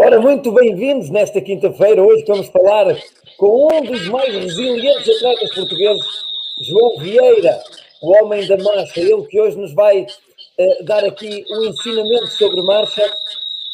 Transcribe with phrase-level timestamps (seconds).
[0.00, 2.02] Ora, muito bem-vindos nesta quinta-feira.
[2.02, 2.96] Hoje vamos falar
[3.36, 6.06] com um dos mais resilientes atletas portugueses,
[6.66, 7.60] João Vieira,
[8.00, 9.00] o homem da marcha.
[9.00, 10.06] Ele que hoje nos vai
[10.56, 13.02] eh, dar aqui um ensinamento sobre marcha.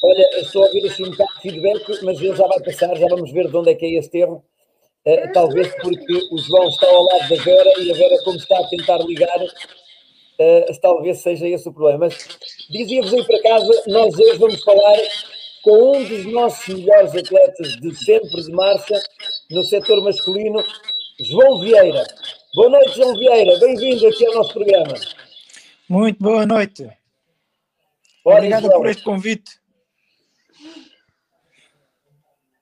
[0.06, 3.06] Olha, estou a ouvir assim um bocado de feedback, mas ele já vai passar, já
[3.08, 4.44] vamos ver de onde é que é este erro.
[5.02, 8.58] Eh, talvez porque o João está ao lado da Vera e a Vera, como está
[8.58, 9.40] a tentar ligar,
[10.38, 12.00] eh, talvez seja esse o problema.
[12.00, 12.18] Mas
[12.68, 14.98] dizia-vos aí para casa, nós hoje vamos falar
[15.62, 19.02] com um dos nossos melhores atletas de sempre de marcha
[19.50, 20.62] no setor masculino,
[21.18, 22.04] João Vieira.
[22.54, 23.58] Boa noite, João Vieira.
[23.58, 24.94] Bem-vindo aqui ao nosso programa.
[25.88, 26.90] Muito boa noite.
[28.22, 28.80] Ora, Obrigado João.
[28.80, 29.63] por este convite.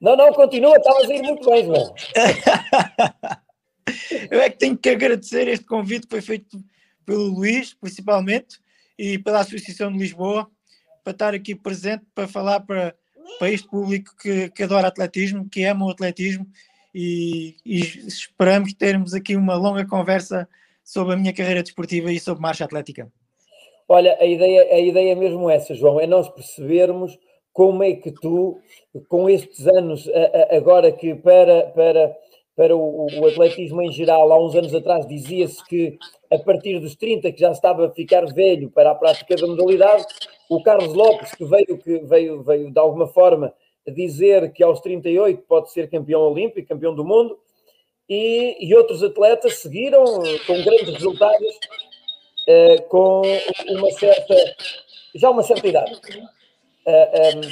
[0.02, 1.95] Não, não, continua, estavas a ir muito bem, João.
[4.28, 6.58] Eu é que tenho que agradecer este convite que foi feito
[7.06, 8.58] pelo Luís, principalmente,
[8.98, 10.50] e pela Associação de Lisboa,
[11.05, 12.97] para estar aqui presente para falar para,
[13.39, 16.48] para este público que, que adora atletismo, que ama o atletismo,
[16.92, 20.48] e, e esperamos termos aqui uma longa conversa
[20.83, 23.08] sobre a minha carreira desportiva e sobre marcha atlética.
[23.89, 27.17] Olha, a ideia, a ideia é mesmo essa, João, é nós percebermos
[27.53, 28.58] como é que tu,
[29.08, 30.08] com estes anos,
[30.50, 32.17] agora que para, para,
[32.56, 35.98] para o, o atletismo em geral, há uns anos atrás dizia-se que
[36.30, 40.05] a partir dos 30 que já estava a ficar velho para a prática da modalidade,
[40.48, 43.53] o Carlos Lopes, que veio, que veio, veio de alguma forma
[43.86, 47.39] dizer que aos 38 pode ser campeão olímpico, campeão do mundo,
[48.08, 50.05] e, e outros atletas seguiram
[50.47, 51.58] com grandes resultados
[52.47, 53.23] eh, com
[53.69, 54.34] uma certa,
[55.14, 56.00] já uma certa idade.
[56.86, 57.50] Uh, um,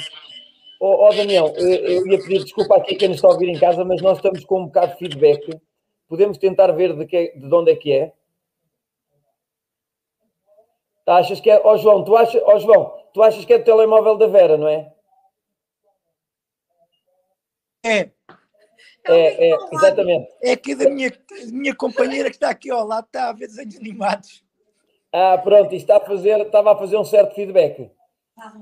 [0.79, 3.59] oh, oh, Daniel, eu, ia pedir desculpa aqui a quem nos está a ouvir em
[3.59, 5.61] casa, mas nós estamos com um bocado de feedback.
[6.09, 8.13] Podemos tentar ver de, que, de onde é que é?
[11.07, 11.59] Achas que é?
[11.63, 14.67] Ó João, tu achas, ó João, tu achas que é do telemóvel da Vera, não
[14.67, 14.93] é?
[17.83, 18.11] É,
[19.07, 20.29] É, é, exatamente.
[20.43, 21.11] é que da minha,
[21.51, 24.43] minha companheira que está aqui ao lado está a ver desenhos animados.
[25.11, 27.91] Ah, pronto, isto está a fazer, estava a fazer um certo feedback.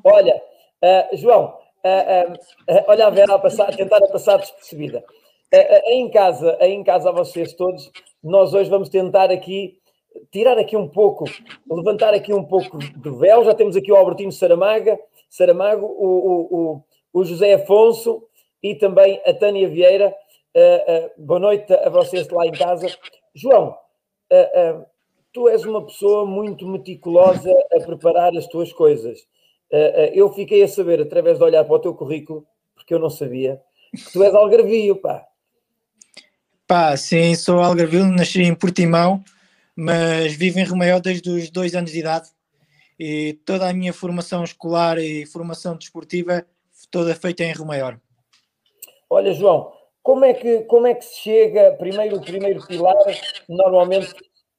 [0.04, 0.42] Olha,
[0.82, 2.34] ah, João, ah,
[2.68, 5.04] ah, olha a Vera a, passar, a tentar a passar despercebida.
[5.88, 7.92] Em casa, em casa a vocês todos,
[8.24, 9.80] nós hoje vamos tentar aqui
[10.32, 11.26] tirar aqui um pouco,
[11.70, 13.44] levantar aqui um pouco do véu.
[13.44, 18.24] Já temos aqui o Albertino Saramaga, Saramago, o, o, o, José Afonso
[18.62, 20.16] e também a Tânia Vieira.
[21.18, 22.88] Boa noite a vocês lá em casa.
[23.34, 23.76] João,
[25.34, 29.28] tu és uma pessoa muito meticulosa a preparar as tuas coisas.
[29.72, 33.00] Uh, uh, eu fiquei a saber, através de olhar para o teu currículo, porque eu
[33.00, 33.62] não sabia,
[33.96, 35.26] que tu és algarvio, pá.
[36.68, 39.24] Pá, sim, sou algarvio, nasci em Portimão,
[39.76, 42.30] mas vivo em Romeu desde os dois anos de idade
[43.00, 46.46] e toda a minha formação escolar e formação desportiva
[46.92, 48.00] toda feita em Romeu.
[49.10, 49.72] Olha, João,
[50.04, 52.96] como é que, como é que se chega, primeiro, o primeiro pilar,
[53.48, 54.12] normalmente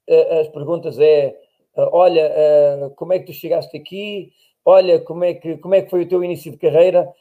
[0.09, 1.35] uh, as perguntas é,
[1.75, 4.31] olha, como é que tu chegaste aqui?
[4.65, 7.11] Olha, como é que, como é que foi o teu início de carreira?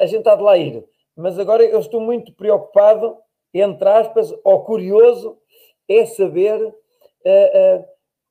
[0.00, 0.84] a gente há de lá ir.
[1.14, 3.16] Mas agora eu estou muito preocupado,
[3.52, 5.38] entre aspas, ou curioso,
[5.88, 6.74] é saber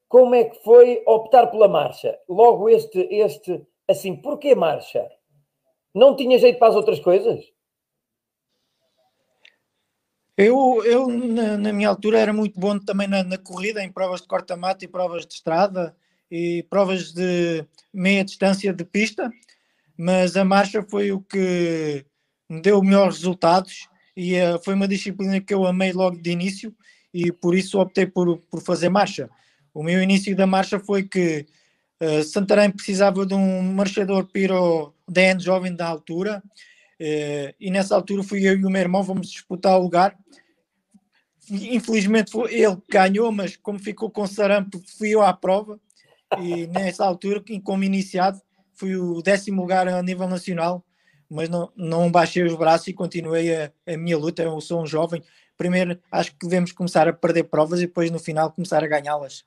[0.07, 2.17] como é que foi optar pela marcha.
[2.27, 5.09] Logo este, este, assim, porquê marcha?
[5.93, 7.43] Não tinha jeito para as outras coisas?
[10.37, 14.21] Eu, eu na, na, minha altura, era muito bom também na, na corrida, em provas
[14.21, 15.95] de corta-mata e provas de estrada
[16.29, 19.31] e provas de meia distância de pista,
[19.97, 22.05] mas a marcha foi o que
[22.49, 26.75] me deu melhores resultados e uh, foi uma disciplina que eu amei logo de início
[27.13, 29.29] e por isso optei por, por fazer marcha.
[29.73, 31.45] O meu início da marcha foi que
[32.01, 38.23] uh, Santarém precisava de um marchador piro DN jovem da altura uh, e nessa altura
[38.23, 40.17] fui eu e o meu irmão, vamos disputar o lugar.
[41.49, 45.79] Infelizmente foi ele que ganhou, mas como ficou com sarampo, fui eu à prova
[46.41, 48.41] e nessa altura, como iniciado,
[48.73, 50.83] fui o décimo lugar a nível nacional,
[51.29, 54.43] mas não, não baixei os braços e continuei a, a minha luta.
[54.43, 55.23] Eu sou um jovem.
[55.57, 59.45] Primeiro, acho que devemos começar a perder provas e depois, no final, começar a ganhá-las.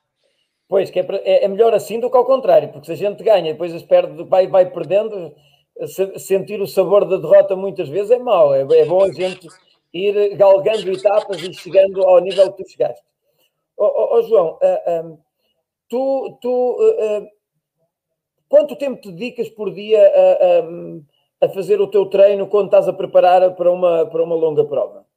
[0.67, 3.49] Pois, que é, é, melhor assim do que ao contrário, porque se a gente ganha
[3.49, 5.33] e depois perde, vai, vai perdendo,
[6.17, 8.53] sentir o sabor da derrota muitas vezes é mau.
[8.53, 9.47] É, é bom a gente
[9.93, 13.03] ir galgando etapas e chegando ao nível que tu chegaste.
[13.77, 15.17] Ó oh, oh, oh, João, uh, um,
[15.89, 17.27] tu, tu uh, uh,
[18.47, 22.87] quanto tempo te dedicas por dia a, a, a, fazer o teu treino quando estás
[22.87, 25.09] a preparar para uma, para uma longa prova?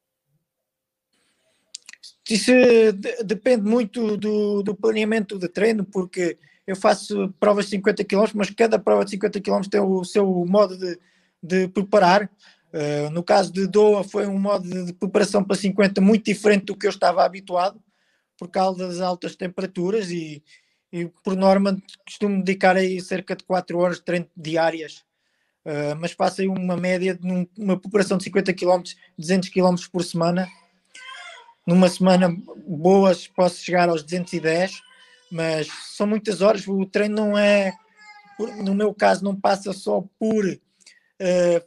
[2.32, 2.52] isso
[2.92, 8.24] de, depende muito do, do planeamento de treino, porque eu faço provas de 50 km,
[8.34, 10.98] mas cada prova de 50 km tem o seu modo de,
[11.42, 12.30] de preparar.
[12.72, 16.76] Uh, no caso de Doha, foi um modo de preparação para 50 muito diferente do
[16.76, 17.78] que eu estava habituado,
[18.38, 20.42] por causa das altas temperaturas e,
[20.92, 25.04] e por norma costumo dedicar aí cerca de 4 horas de treino diárias.
[25.64, 28.82] Uh, mas faço aí uma média de uma preparação de 50 km,
[29.16, 30.48] 200 km por semana.
[31.66, 32.28] Numa semana
[32.66, 34.82] boas posso chegar aos 210
[35.32, 35.66] mas
[35.96, 36.68] são muitas horas.
[36.68, 37.72] O treino não é,
[38.62, 40.60] no meu caso, não passa só por uh,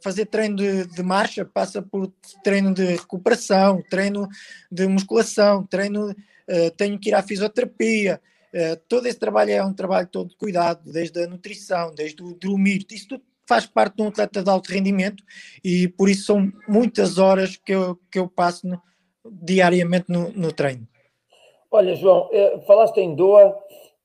[0.00, 2.12] fazer treino de, de, marcha, passa por
[2.44, 4.28] treino de recuperação, treino
[4.70, 8.20] de musculação, treino, uh, tenho que ir à fisioterapia.
[8.54, 12.34] Uh, todo esse trabalho é um trabalho todo de cuidado, desde a nutrição, desde o
[12.34, 15.22] dormir, isso tudo faz parte de um atleta de alto rendimento
[15.64, 18.82] e por isso são muitas horas que eu, que eu passo no,
[19.24, 20.86] diariamente no, no treino.
[21.70, 23.56] Olha, João, eh, falaste em Doa,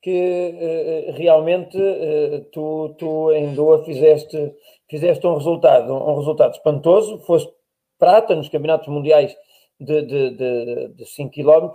[0.01, 4.53] que eh, realmente eh, tu, tu em Doa fizeste,
[4.89, 7.51] fizeste um resultado, um resultado espantoso, foste
[7.97, 9.35] prata nos campeonatos mundiais
[9.79, 11.71] de, de, de, de 5 km,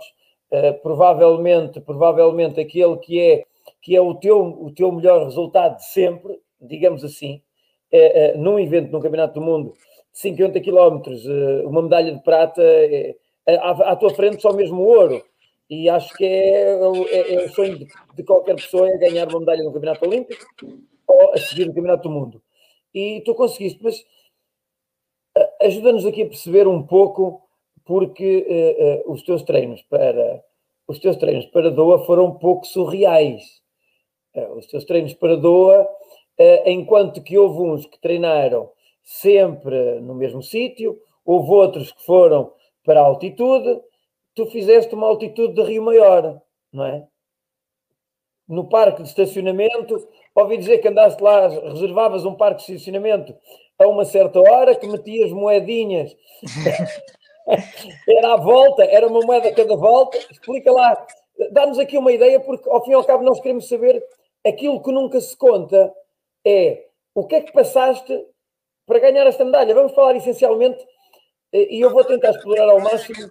[0.81, 3.43] provavelmente, provavelmente aquele que é,
[3.81, 7.41] que é o, teu, o teu melhor resultado de sempre, digamos assim,
[8.37, 9.73] num evento no Campeonato do Mundo
[10.13, 11.01] de 50 km,
[11.65, 12.61] uma medalha de prata,
[13.47, 15.23] à, à tua frente só mesmo ouro
[15.69, 19.39] e acho que é, é, é o sonho de, de, qualquer pessoa é ganhar uma
[19.39, 20.45] medalha no Campeonato Olímpico
[21.05, 22.41] ou a seguir no Campeonato do Mundo.
[22.93, 24.03] E tu conseguiste, mas
[25.61, 27.46] ajuda-nos aqui a perceber um pouco
[27.87, 30.43] porque uh, uh, os teus treinos para
[30.85, 33.43] os teus treinos para Doa foram um pouco surreais.
[34.35, 35.87] Uh, os teus treinos para Doa,
[36.65, 38.69] enquanto que houve uns que treinaram
[39.03, 42.51] sempre no mesmo sítio, houve outros que foram
[42.85, 43.81] para a altitude,
[44.35, 46.39] tu fizeste uma altitude de Rio Maior,
[46.71, 47.07] não é?
[48.47, 53.35] No parque de estacionamento, ouvi dizer que andaste lá, reservavas um parque de estacionamento
[53.79, 56.15] a uma certa hora, que metias moedinhas.
[58.07, 60.17] era à volta, era uma moeda a cada volta.
[60.29, 61.07] Explica lá,
[61.51, 64.03] dá-nos aqui uma ideia, porque ao fim e ao cabo nós queremos saber
[64.45, 65.93] aquilo que nunca se conta
[66.45, 68.25] é o que é que passaste
[68.85, 69.73] para ganhar esta medalha.
[69.73, 70.83] Vamos falar essencialmente,
[71.51, 73.29] eh, e eu vou tentar explorar ao máximo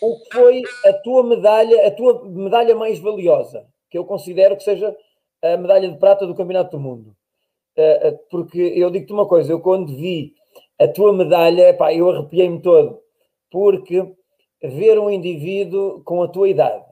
[0.00, 4.64] o que foi a tua medalha, a tua medalha mais valiosa, que eu considero que
[4.64, 4.96] seja
[5.42, 7.14] a medalha de prata do Campeonato do Mundo.
[7.76, 10.34] Eh, eh, porque eu digo-te uma coisa, eu quando vi
[10.78, 13.03] a tua medalha, pá, eu arrepiei-me todo,
[13.54, 14.04] porque
[14.60, 16.84] ver um indivíduo com a tua idade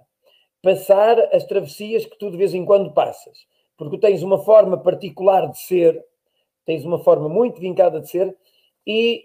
[0.62, 3.36] passar as travessias que tu de vez em quando passas,
[3.76, 6.00] porque tens uma forma particular de ser,
[6.64, 8.36] tens uma forma muito vincada de ser,
[8.86, 9.24] e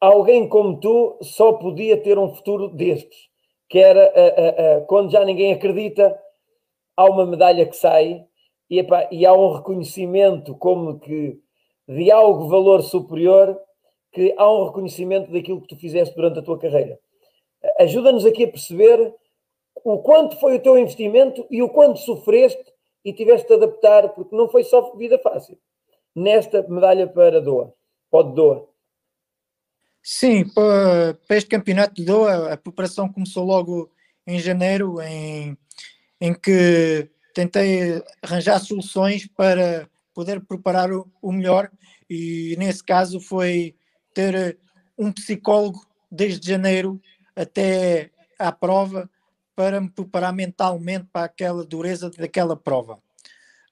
[0.00, 3.28] alguém como tu só podia ter um futuro destes,
[3.68, 6.16] que era quando já ninguém acredita,
[6.96, 8.24] há uma medalha que sai
[8.70, 11.40] e, epá, e há um reconhecimento como que
[11.88, 13.58] de algo valor superior,
[14.12, 16.98] que há um reconhecimento daquilo que tu fizeste durante a tua carreira.
[17.78, 19.14] Ajuda-nos aqui a perceber
[19.84, 22.62] o quanto foi o teu investimento e o quanto sofreste
[23.04, 25.58] e tiveste de adaptar, porque não foi só vida fácil,
[26.14, 27.72] nesta medalha para Doa,
[28.10, 28.68] pode Doa.
[30.02, 33.90] Sim, para, este campeonato de Doha, a preparação começou logo
[34.26, 35.56] em janeiro, em,
[36.20, 41.70] em que tentei arranjar soluções para poder preparar o, o melhor,
[42.10, 43.76] e nesse caso foi
[44.14, 44.58] ter
[44.96, 47.00] um psicólogo desde janeiro
[47.36, 49.08] até à prova
[49.54, 52.98] para me preparar mentalmente para aquela dureza daquela prova.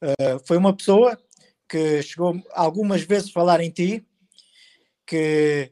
[0.02, 1.18] Uh, foi uma pessoa
[1.68, 4.04] que chegou algumas vezes a falar em ti,
[5.06, 5.70] que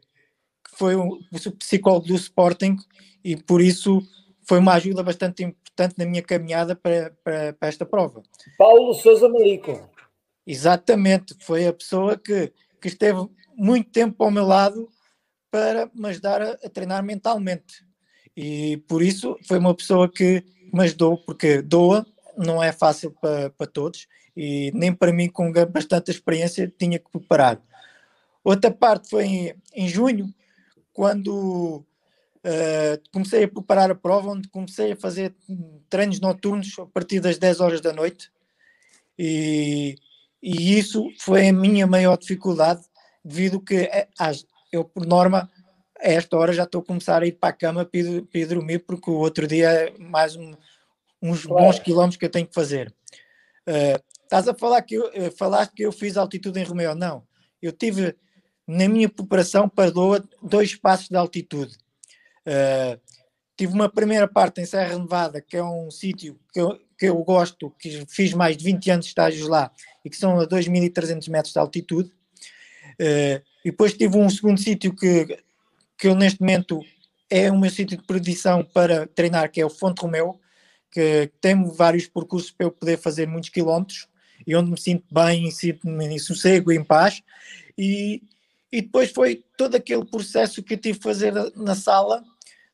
[0.76, 1.20] foi o,
[1.58, 2.76] psicólogo do Sporting
[3.24, 4.02] e por isso
[4.42, 8.22] foi uma ajuda bastante importante na minha caminhada para, para, para esta prova.
[8.58, 9.88] Paulo Souza Malico.
[10.46, 14.88] Exatamente, foi a pessoa que, que esteve muito tempo ao meu lado
[15.50, 17.84] para me ajudar a, a treinar mentalmente.
[18.36, 22.04] E por isso foi uma pessoa que me ajudou, porque doa,
[22.36, 27.10] não é fácil para, para todos, e nem para mim, com bastante experiência, tinha que
[27.10, 27.60] preparar.
[28.42, 30.34] Outra parte foi em, em junho,
[30.92, 31.84] quando
[32.44, 35.34] uh, comecei a preparar a prova, onde comecei a fazer
[35.88, 38.30] treinos noturnos a partir das 10 horas da noite.
[39.18, 39.96] E,
[40.42, 42.82] e isso foi a minha maior dificuldade,
[43.24, 44.08] devido que eh,
[44.72, 45.50] eu, por norma,
[45.98, 48.40] a esta hora já estou a começar a ir para a cama para ir, para
[48.40, 50.54] ir dormir, porque o outro dia é mais um,
[51.22, 51.64] uns claro.
[51.64, 52.94] bons quilómetros que eu tenho que fazer.
[53.66, 56.94] Uh, estás a falar que eu, uh, falaste que eu fiz altitude em Romeu?
[56.94, 57.26] Não.
[57.62, 58.14] Eu tive
[58.66, 61.76] na minha preparação para doa dois passos de altitude.
[62.46, 63.00] Uh,
[63.56, 67.16] tive uma primeira parte em Serra Nevada, que é um sítio que eu, que eu
[67.24, 69.70] gosto, que fiz mais de 20 anos de estágios lá
[70.04, 72.12] e que são a 2.300 metros de altitude.
[73.00, 75.38] Uh, e depois tive um segundo sítio que,
[75.98, 76.80] que eu neste momento
[77.30, 80.38] é o meu sítio de predição para treinar, que é o Fonte Romeu,
[80.90, 84.06] que tem vários percursos para eu poder fazer muitos quilómetros
[84.46, 87.22] e onde me sinto bem, sinto-me em sossego, em paz.
[87.76, 88.22] E,
[88.70, 92.22] e depois foi todo aquele processo que eu tive que fazer na sala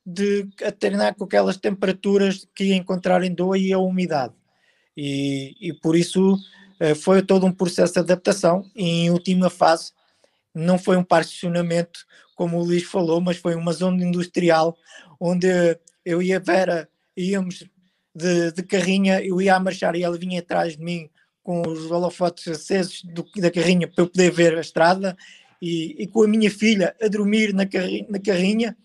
[0.04, 4.34] de a treinar com aquelas temperaturas que ia encontrar em Doha e a umidade.
[4.96, 6.38] E, e por isso
[6.78, 8.64] eh, foi todo um processo de adaptação.
[8.74, 9.92] E em última fase,
[10.54, 12.00] não foi um particionamento,
[12.34, 14.76] como o Luís falou, mas foi uma zona industrial
[15.18, 15.48] onde
[16.04, 17.64] eu e a Vera íamos
[18.14, 21.08] de, de carrinha, eu ia a marchar e ela vinha atrás de mim
[21.42, 25.16] com os holofotes acesos do, da carrinha para eu poder ver a estrada
[25.60, 28.76] e, e com a minha filha a dormir na carrinha, na carrinha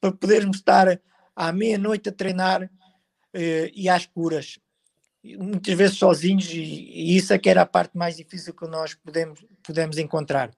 [0.00, 1.00] para podermos estar
[1.34, 2.70] à meia-noite a treinar
[3.32, 4.58] eh, e às curas,
[5.24, 8.94] muitas vezes sozinhos, e, e, isso é que era a parte mais difícil que nós
[8.94, 10.50] podemos, podemos encontrar.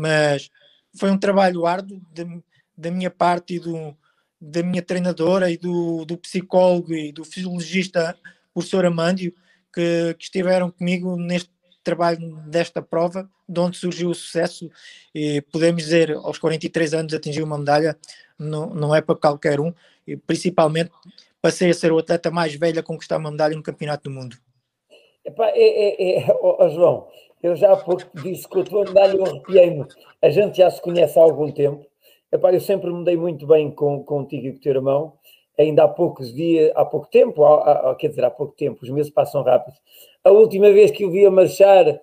[0.00, 0.50] Mas
[0.96, 2.42] foi um trabalho árduo de,
[2.76, 3.94] da minha parte e do,
[4.40, 8.16] da minha treinadora e do, do psicólogo e do fisiologista,
[8.54, 9.34] professor Amândio,
[9.72, 11.50] que, que estiveram comigo neste
[11.84, 14.70] trabalho desta prova, de onde surgiu o sucesso
[15.14, 17.96] e podemos dizer, aos 43 anos atingir uma medalha,
[18.38, 19.72] não, não é para qualquer um,
[20.06, 20.90] e principalmente
[21.40, 24.36] passei a ser o atleta mais velho a conquistar uma medalha no Campeonato do Mundo.
[25.24, 27.08] Epá, é, é, é oh, João,
[27.42, 29.86] eu já há pouco disse que a tua medalha eu arrepiei-me.
[30.20, 31.86] A gente já se conhece há algum tempo.
[32.32, 35.12] Epá, eu sempre me dei muito bem com, contigo e com o teu irmão.
[35.58, 38.88] Ainda há poucos dias, há pouco tempo, há, há, quer dizer, há pouco tempo, os
[38.90, 39.76] meses passam rápido.
[40.24, 42.00] A última vez que o vi a marchar,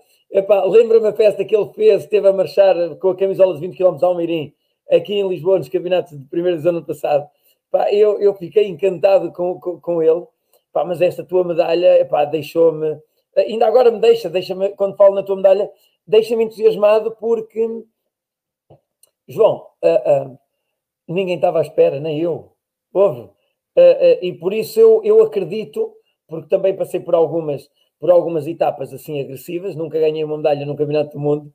[0.67, 3.97] lembra-me a festa que ele fez, esteve a marchar com a camisola de 20 km
[4.03, 4.53] ao Mirim,
[4.91, 7.27] aqui em Lisboa, nos campeonatos de primeiro do ano passado.
[7.69, 10.23] Epá, eu, eu fiquei encantado com, com, com ele,
[10.69, 12.99] epá, mas esta tua medalha deixou-me,
[13.37, 15.69] ainda agora me deixa, deixa-me, quando falo na tua medalha,
[16.05, 17.83] deixa-me entusiasmado porque,
[19.27, 20.39] João, uh, uh,
[21.07, 22.51] ninguém estava à espera, nem eu.
[22.93, 23.21] Houve.
[23.21, 25.93] Uh, e por isso eu, eu acredito,
[26.27, 30.75] porque também passei por algumas por algumas etapas assim agressivas, nunca ganhei uma medalha no
[30.75, 31.53] Campeonato do Mundo,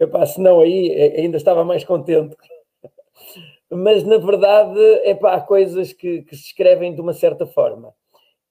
[0.00, 2.36] epá, senão aí eh, ainda estava mais contente.
[3.70, 7.94] Mas na verdade, epá, há coisas que, que se escrevem de uma certa forma.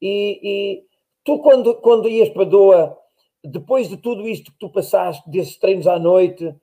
[0.02, 0.84] E, e,
[1.24, 2.98] tu, quando, quando ias para Doa,
[3.44, 6.56] depois de tudo isto que tu passaste, desses treinos à noite,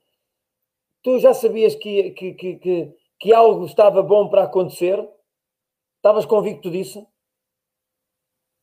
[1.03, 5.07] tu já sabias que, que, que, que, que algo estava bom para acontecer?
[5.97, 7.05] Estavas convicto disso?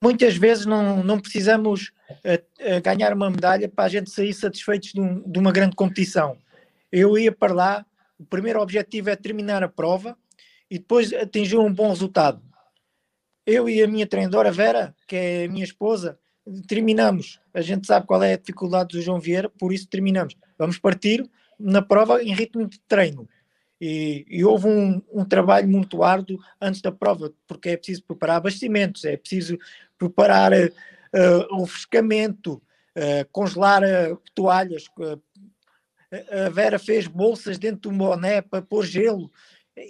[0.02, 4.92] muitas vezes não, não precisamos uh, uh, ganhar uma medalha para a gente sair satisfeitos
[4.92, 6.38] de, um, de, uma grande competição.
[6.92, 7.86] Eu ia para lá,
[8.18, 10.16] o primeiro objetivo é terminar a prova
[10.70, 12.40] e depois atingir um bom resultado.
[13.46, 16.18] Eu e a minha treinadora Vera, que é a minha esposa,
[16.66, 17.40] terminamos.
[17.54, 20.36] A gente sabe qual é a dificuldade do João Vieira, por isso terminamos.
[20.58, 21.24] Vamos partir
[21.58, 23.28] na prova em ritmo de treino.
[23.80, 28.36] E, e, houve um, um, trabalho muito árduo antes da prova, porque é preciso preparar
[28.36, 29.58] abastecimentos, é preciso
[29.98, 32.54] preparar uh, o refrescamento,
[32.96, 34.86] uh, congelar uh, toalhas.
[36.46, 39.30] a Vera fez bolsas dentro do boné para pôr gelo.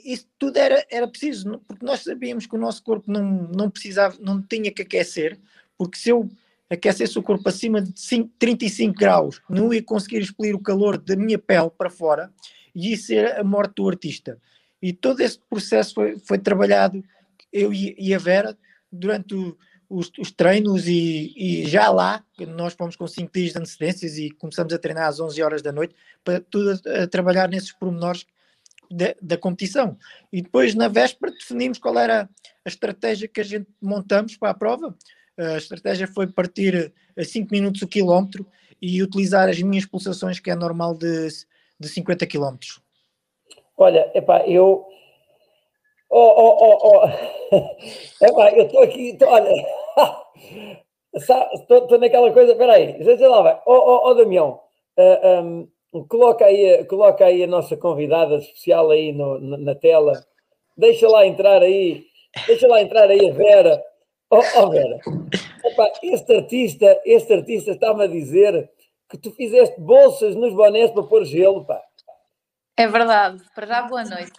[0.04, 4.16] Isso tudo era, era preciso, porque nós sabíamos que o nosso corpo não, não precisava,
[4.20, 5.38] não tinha que aquecer,
[5.78, 6.28] porque se eu
[6.68, 11.14] aquecesse o corpo acima de 5, 35 graus, não ia conseguir expelir o calor da
[11.14, 12.32] minha pele para fora
[12.74, 14.38] e isso era a morte do artista.
[14.82, 17.02] E todo esse processo foi, foi trabalhado,
[17.52, 18.58] eu e, e a Vera,
[18.90, 19.56] durante o,
[19.88, 24.30] os, os, treinos e, e, já lá, nós fomos com 5 dias de antecedências e
[24.30, 28.26] começamos a treinar às 11 horas da noite, para tudo a, a trabalhar nesses pormenores
[28.90, 29.96] de, da competição.
[30.32, 32.28] E depois, na véspera, definimos qual era
[32.64, 34.94] a estratégia que a gente montamos para a prova.
[35.38, 38.46] A estratégia foi partir a 5 minutos o quilómetro
[38.80, 41.28] e utilizar as minhas pulsações, que é normal de
[41.78, 42.56] de 50 km?
[43.76, 44.86] Olha, epá, eu.
[46.08, 47.06] Oh, oh, oh,
[47.52, 47.56] oh.
[48.24, 49.50] epá, eu estou aqui, tô, olha.
[51.14, 53.62] Estou naquela coisa, espera aí, já lá.
[53.64, 54.60] Oh, oh, oh Damião,
[54.98, 55.66] uh, eh, um,
[56.04, 60.24] coloca, aí, coloca aí a nossa convidada especial aí no, na, tela.
[60.76, 62.06] Deixa lá entrar aí,
[62.46, 63.82] deixa lá entrar aí a Vera.
[64.30, 65.00] Oh, oh Vera,
[65.64, 68.70] epá, este artista, este artista está-me a dizer
[69.08, 71.80] que tu fizeste bolsas nos bonés para pôr gelo, pá.
[72.76, 74.32] É verdade, para já boa noite.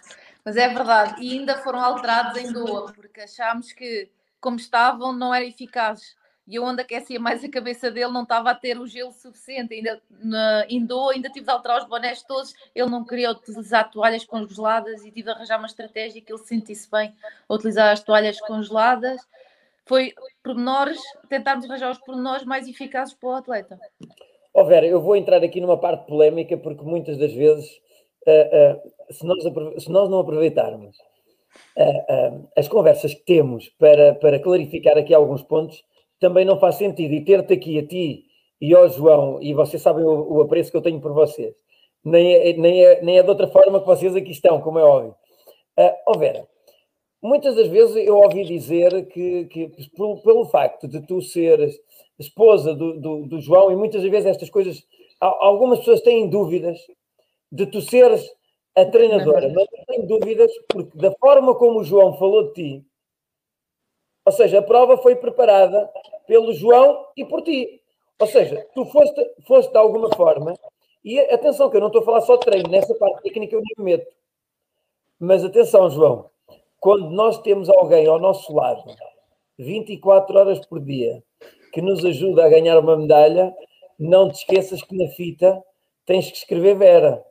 [0.44, 4.10] Mas é verdade, e ainda foram alterados em doa, porque achámos que,
[4.40, 6.16] como estavam, não era eficaz.
[6.48, 9.74] E onde aquecia mais a cabeça dele não estava a ter o gelo suficiente.
[9.74, 10.64] Ainda na
[11.12, 12.54] ainda tive de alterar os bonés todos.
[12.74, 16.90] Ele não queria utilizar toalhas congeladas e tive de arranjar uma estratégia que ele sentisse
[16.90, 17.14] bem
[17.46, 19.20] a utilizar as toalhas congeladas.
[19.84, 23.78] Foi pormenores, tentarmos arranjar os pormenores mais eficazes para o atleta.
[24.54, 27.70] Ó Vera, eu vou entrar aqui numa parte polémica porque muitas das vezes,
[28.26, 30.96] uh, uh, se, nós, se nós não aproveitarmos
[31.76, 35.84] uh, as conversas que temos para, para clarificar aqui alguns pontos,
[36.18, 37.14] também não faz sentido.
[37.14, 38.24] E ter-te aqui a ti
[38.60, 41.54] e ao João, e vocês sabem o, o apreço que eu tenho por vocês,
[42.04, 44.84] nem é, nem, é, nem é de outra forma que vocês aqui estão, como é
[44.84, 45.14] óbvio.
[45.78, 46.46] Uh, oh Vera,
[47.22, 51.78] muitas das vezes eu ouvi dizer que, que pelo, pelo facto de tu seres
[52.18, 54.84] esposa do, do, do, João, e muitas vezes estas coisas,
[55.20, 56.78] algumas pessoas têm dúvidas
[57.50, 58.28] de tu seres
[58.76, 62.86] a treinadora, mas eu tenho dúvidas porque da forma como o João falou de ti,
[64.28, 65.90] ou seja, a prova foi preparada
[66.26, 67.80] pelo João e por ti.
[68.18, 70.52] Ou seja, tu foste, foste de alguma forma,
[71.02, 73.62] e atenção, que eu não estou a falar só de treino, nessa parte técnica eu
[73.62, 74.14] me meto.
[75.18, 76.28] Mas atenção, João,
[76.78, 78.84] quando nós temos alguém ao nosso lado,
[79.58, 81.22] 24 horas por dia,
[81.72, 83.50] que nos ajuda a ganhar uma medalha,
[83.98, 85.58] não te esqueças que na fita
[86.04, 87.24] tens que escrever Vera.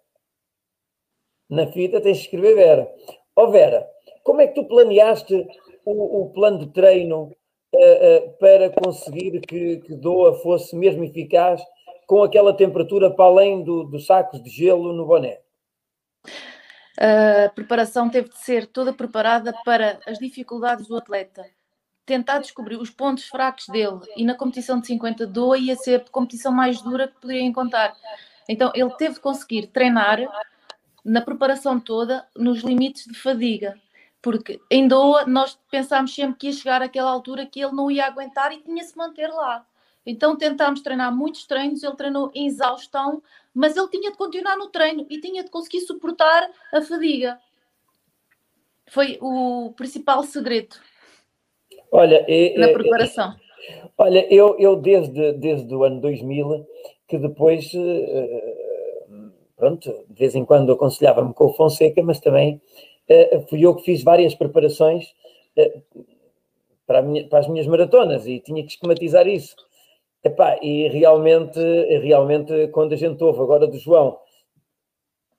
[1.48, 2.92] Na fita tens que escrever Vera.
[3.36, 3.88] Ó oh, Vera,
[4.24, 5.48] como é que tu planeaste
[5.88, 11.62] o, o plano de treino uh, uh, para conseguir que, que Doa fosse mesmo eficaz
[12.06, 15.40] com aquela temperatura para além do, dos sacos de gelo no boné?
[17.00, 21.46] A preparação teve de ser toda preparada para as dificuldades do atleta.
[22.06, 26.12] Tentar descobrir os pontos fracos dele e na competição de 50 Doa ia ser a
[26.12, 27.96] competição mais dura que poderia encontrar.
[28.50, 30.20] Então ele teve de conseguir treinar
[31.06, 33.76] na preparação toda nos limites de fadiga
[34.28, 38.06] porque em Doha nós pensámos sempre que ia chegar àquela altura que ele não ia
[38.06, 39.66] aguentar e tinha se manter lá.
[40.06, 44.68] Então tentámos treinar muitos treinos, ele treinou em exaustão, mas ele tinha de continuar no
[44.68, 47.40] treino e tinha de conseguir suportar a fadiga.
[48.90, 50.76] Foi o principal segredo
[51.90, 52.26] olha,
[52.58, 53.34] na preparação.
[53.98, 56.68] olha, eu, eu desde, desde o ano 2000
[57.08, 62.62] que depois, uh, pronto, de vez em quando aconselhava-me com o Fonseca, mas também
[63.50, 65.06] fui eu que fiz várias preparações
[65.58, 66.06] uh,
[66.86, 69.56] para, minha, para, as minhas maratonas e tinha que esquematizar isso.
[70.24, 71.60] Epá, e realmente,
[72.02, 74.18] realmente, quando a gente ouve agora do João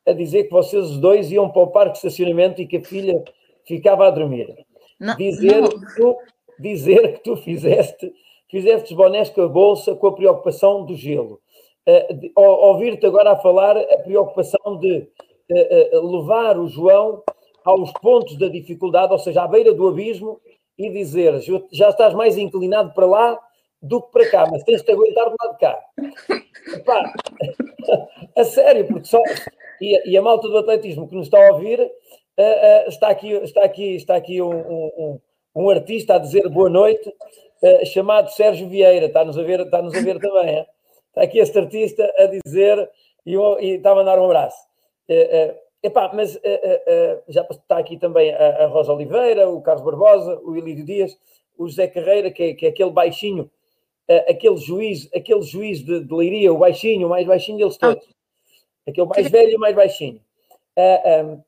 [0.06, 2.84] a dizer que vocês os dois iam para o parque de estacionamento e que a
[2.84, 3.22] filha
[3.66, 4.54] ficava a dormir.
[4.98, 5.68] Não, dizer, não.
[5.68, 6.16] Que tu,
[6.58, 8.12] dizer que tu fizeste,
[8.50, 11.40] fizeste bonés com a bolsa com a preocupação do gelo.
[11.86, 15.08] Uh, Ouvir-te agora a falar a preocupação de
[15.50, 17.22] uh, uh, levar o João
[17.68, 20.40] aos pontos da dificuldade, ou seja, à beira do abismo,
[20.78, 21.38] e dizer
[21.70, 23.38] já estás mais inclinado para lá
[23.82, 25.78] do que para cá, mas tens de aguentar do lado de cá.
[26.74, 27.12] Epá,
[28.36, 29.22] a sério, porque só.
[29.80, 33.32] E, e, a malta do atletismo que nos está a ouvir, uh, uh, está aqui,
[33.32, 35.20] está aqui, está aqui um, um,
[35.54, 40.00] um artista a dizer boa noite, uh, chamado Sérgio Vieira, está-nos a ver, está-nos a
[40.00, 40.56] ver também.
[40.56, 40.66] Hein?
[41.08, 42.90] Está aqui este artista a dizer
[43.26, 44.66] e, e está a mandar um abraço.
[45.82, 49.84] Epá, mas uh, uh, uh, já está aqui também a, a, Rosa Oliveira, o Carlos
[49.84, 51.16] Barbosa, o Elídio Dias,
[51.56, 53.48] o José Carreira, que é, que é aquele baixinho,
[54.28, 58.08] aquele juiz, aquele juiz de, de Leiria, o baixinho, o mais baixinho deles todos.
[58.86, 60.20] Aquele mais velho e o mais baixinho.
[60.78, 61.42] Um,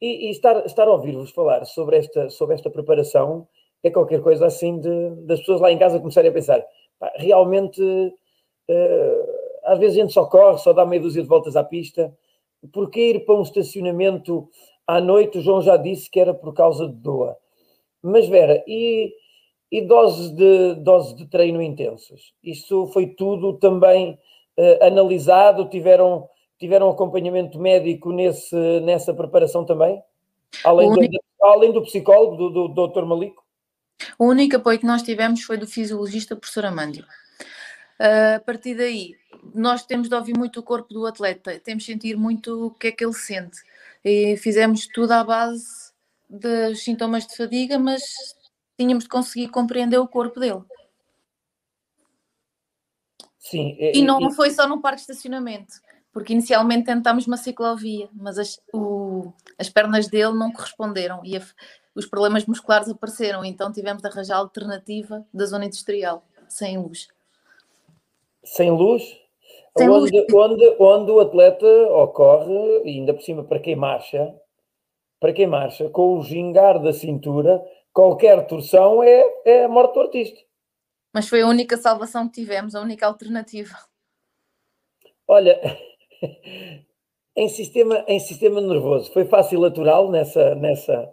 [0.00, 3.46] e, e, estar, estar a ouvir-vos falar sobre esta, sobre esta preparação
[3.82, 6.64] é qualquer coisa assim de, das pessoas lá em casa começarem a pensar,
[6.98, 7.82] pá, realmente,
[9.64, 12.12] às vezes a gente só corre, só dá meia dúzia de voltas à pista,
[12.72, 14.48] Porquê ir para um estacionamento
[14.86, 15.38] à noite?
[15.38, 17.36] O João já disse que era por causa de doa.
[18.02, 19.12] Mas Vera, e,
[19.70, 22.32] e doses, de, doses de treino intensas?
[22.42, 24.18] Isso foi tudo também
[24.56, 25.68] uh, analisado?
[25.68, 30.00] Tiveram, tiveram acompanhamento médico nesse, nessa preparação também?
[30.64, 31.12] Além, único...
[31.12, 33.04] do, além do psicólogo, do, do Dr.
[33.04, 33.44] Malico?
[34.18, 37.04] O único apoio que nós tivemos foi do fisiologista, professor Amândio.
[37.98, 39.14] Uh, a partir daí,
[39.54, 42.88] nós temos de ouvir muito o corpo do atleta, temos de sentir muito o que
[42.88, 43.62] é que ele sente.
[44.04, 45.92] E fizemos tudo à base
[46.28, 48.02] dos sintomas de fadiga, mas
[48.78, 50.62] tínhamos de conseguir compreender o corpo dele.
[53.38, 53.76] Sim.
[53.78, 54.34] E, e não e...
[54.34, 55.74] foi só no parque de estacionamento,
[56.12, 61.42] porque inicialmente tentámos uma ciclovia, mas as, o, as pernas dele não corresponderam e a,
[61.94, 67.08] os problemas musculares apareceram, então tivemos de arranjar a alternativa da zona industrial, sem luz.
[68.44, 69.02] Sem luz?
[69.78, 74.34] Onde, onde, onde o atleta ocorre, e ainda por cima para quem marcha,
[75.20, 77.62] para quem marcha, com o gingar da cintura,
[77.92, 80.40] qualquer torção é, é a morte do artista.
[81.12, 83.74] Mas foi a única salvação que tivemos, a única alternativa.
[85.26, 85.60] Olha,
[87.34, 91.12] em sistema, em sistema nervoso, foi fácil natural nessa, nessa.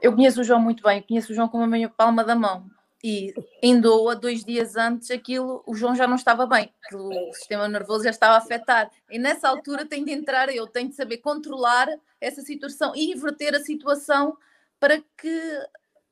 [0.00, 2.73] Eu conheço o João muito bem, conheço o João como a minha palma da mão.
[3.06, 7.34] E em Doa, dois dias antes, aquilo, o João já não estava bem, aquilo, o
[7.34, 8.90] sistema nervoso já estava afetado.
[9.10, 11.86] E nessa altura tem de entrar eu, tenho de saber controlar
[12.18, 14.38] essa situação e inverter a situação
[14.80, 15.62] para que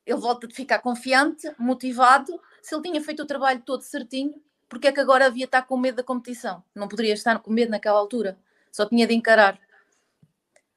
[0.04, 2.38] ele volte a ficar confiante, motivado.
[2.60, 4.34] Se ele tinha feito o trabalho todo certinho,
[4.68, 6.62] porque é que agora havia estar com medo da competição?
[6.74, 8.36] Não poderia estar com medo naquela altura,
[8.70, 9.58] só tinha de encarar.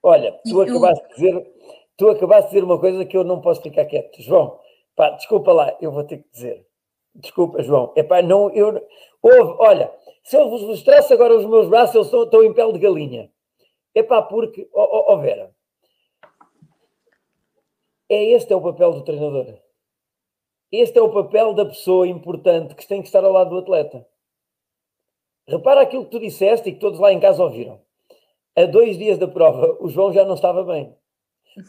[0.01, 1.53] Olha, tu E acabaste, de dizer,
[1.97, 4.21] tu acabaste de dizer uma coisa que eu não posso ficar quieto.
[4.21, 4.57] João,
[4.95, 6.67] pá, desculpa lá, eu vou ter que dizer.
[7.13, 7.93] Desculpa, João.
[7.95, 8.81] Epá, não, eu,
[9.23, 9.91] olha,
[10.23, 13.31] se eu vos mostrasse agora os meus braços, estão, estão em pele de galinha.
[13.93, 15.55] Epá, porque, ó ó, ó, Vera,
[18.09, 19.57] é este é o papel do treinador.
[20.71, 24.05] Este é o papel da pessoa importante que tem que estar ao lado do atleta.
[25.47, 27.79] Repara aquilo que tu disseste e que todos lá em casa ouviram.
[28.55, 30.95] A dois dias da prova, o João já não estava bem.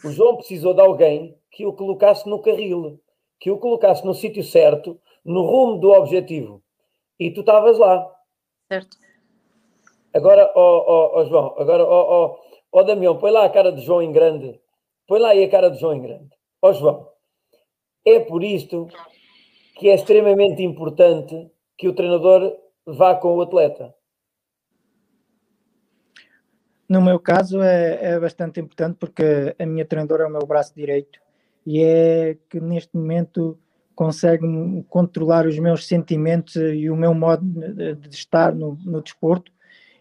[0.03, 2.99] O João precisou de alguém que o colocasse no carril,
[3.39, 6.63] que o colocasse no sítio certo, no rumo do objetivo.
[7.19, 8.07] E tu estavas lá.
[8.71, 8.97] Certo?
[10.13, 12.39] Agora, ó ó, ó, João, agora, ó, ó,
[12.71, 14.59] ó Damião, põe lá a cara de João em grande.
[15.05, 16.29] Põe lá aí a cara de João em grande.
[16.61, 17.07] Ó João,
[18.05, 18.87] é por isto
[19.75, 23.93] que é extremamente importante que o treinador vá com o atleta.
[26.89, 30.73] No meu caso é, é bastante importante porque a minha treinadora é o meu braço
[30.73, 31.19] direito
[31.67, 33.59] e é que neste momento
[33.93, 34.47] consegue
[34.87, 39.51] controlar os meus sentimentos e o meu modo de, estar no, no desporto.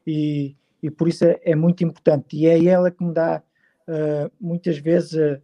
[0.06, 2.36] E, e por isso é, é, muito importante.
[2.36, 3.42] E é ela que me dá
[3.88, 5.42] uh, muitas vezes uh,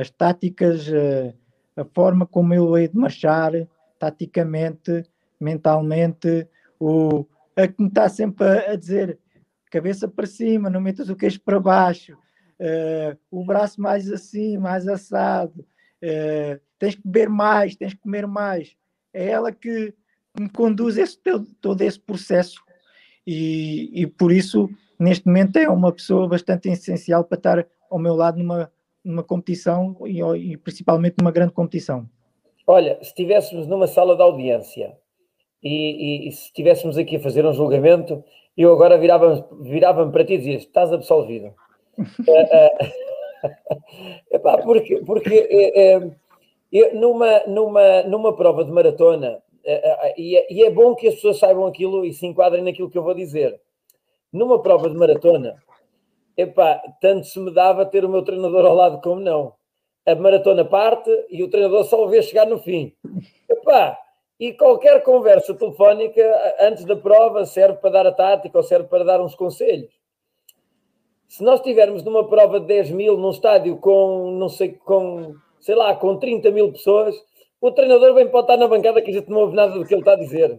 [0.00, 1.34] as táticas, uh,
[1.76, 3.52] a forma como eu hei de marchar
[3.98, 5.04] taticamente,
[5.38, 6.48] mentalmente,
[6.80, 9.18] o, a que me está sempre a, a dizer
[9.70, 12.16] cabeça para cima, não metas o queixo para baixo,
[12.60, 15.60] uh, o braço mais assim, mais assado,
[16.02, 18.76] uh, tens que beber mais, tens que comer mais.
[19.12, 19.94] É ela que
[20.38, 21.18] me conduz esse,
[21.60, 22.62] todo esse processo
[23.30, 28.14] e, e por isso, neste momento, é uma pessoa bastante essencial para estar ao meu
[28.14, 28.72] lado numa,
[29.04, 32.08] numa competição e, e principalmente numa grande competição.
[32.66, 34.96] Olha, se estivéssemos numa sala de audiência
[35.62, 38.24] e, e, e se estivéssemos aqui a fazer um julgamento,
[38.56, 41.52] eu agora virava-me virava para ti e dizia: estás absolvido.
[44.30, 46.00] Epá, porque porque é, é,
[46.94, 51.38] numa, numa, numa prova de maratona, é, e, é, e é bom que as pessoas
[51.38, 53.60] saibam aquilo e se enquadrem naquilo que eu vou dizer.
[54.32, 55.56] Numa prova de maratona,
[56.36, 59.54] epá, tanto se me dava ter o meu treinador ao lado como não.
[60.06, 62.94] A maratona parte e o treinador só o vê chegar no fim.
[63.48, 63.98] Epá,
[64.38, 66.22] e qualquer conversa telefónica
[66.60, 69.97] antes da prova serve para dar a tática ou serve para dar uns conselhos.
[71.28, 75.74] Se nós estivermos numa prova de 10 mil num estádio com, não sei, com, sei
[75.74, 77.14] lá, com 30 mil pessoas,
[77.60, 79.92] o treinador bem pode estar na bancada que a gente não ouve nada do que
[79.92, 80.58] ele está a dizer.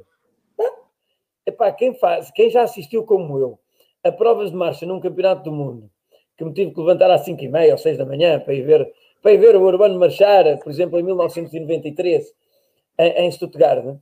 [1.45, 3.60] Epá, quem faz, quem já assistiu como eu
[4.03, 5.89] a provas de marcha num campeonato do mundo,
[6.38, 8.62] que me tive que levantar às 5 e meia ou 6 da manhã para ir
[8.62, 12.32] ver, para ir ver o Urbano marchar, por exemplo, em 1993,
[12.99, 13.97] em, Stuttgart.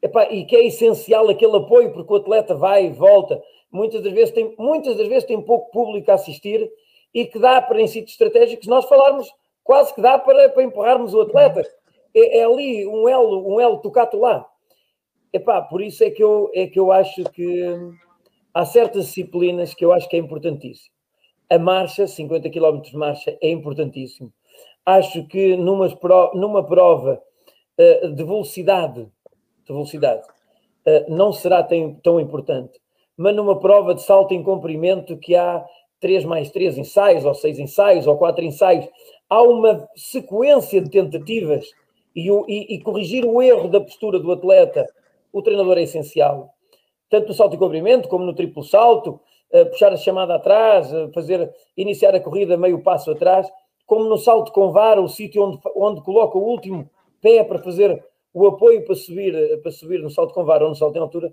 [0.00, 3.42] Epá, e que é essencial aquele apoio, porque o atleta vai e volta.
[3.70, 6.70] Muitas das vezes tem, muitas das vezes tem pouco público a assistir
[7.12, 9.32] e que dá para, em sítios estratégicos, nós falarmos,
[9.64, 11.62] quase que dá para, para empurrarmos o atleta.
[12.14, 14.46] É, é ali um elo, um elo tocato lá.
[15.32, 17.74] Epá, por isso é que, eu, é que eu acho que
[18.54, 20.94] há certas disciplinas que eu acho que é importantíssimo.
[21.50, 24.32] A marcha, 50 km de marcha, é importantíssimo.
[24.84, 25.88] Acho que numa,
[26.34, 27.22] numa prova
[27.78, 29.02] uh, de velocidade,
[29.64, 32.80] de velocidade uh, não será tão, tão importante,
[33.16, 35.64] mas numa prova de salto em comprimento que há
[36.00, 38.86] 3 mais 3 ensaios, ou 6 ensaios, ou 4 ensaios,
[39.28, 41.66] há uma sequência de tentativas
[42.14, 44.86] e, e, e corrigir o erro da postura do atleta,
[45.32, 46.50] o treinador é essencial.
[47.10, 49.20] Tanto no salto em comprimento como no triplo salto,
[49.52, 53.46] uh, puxar a chamada atrás, uh, fazer, iniciar a corrida meio passo atrás,
[53.86, 58.04] como no salto com vara, o sítio onde, onde coloca o último pé para fazer
[58.34, 61.00] o apoio para subir, uh, para subir no salto com vara ou no salto em
[61.00, 61.32] altura,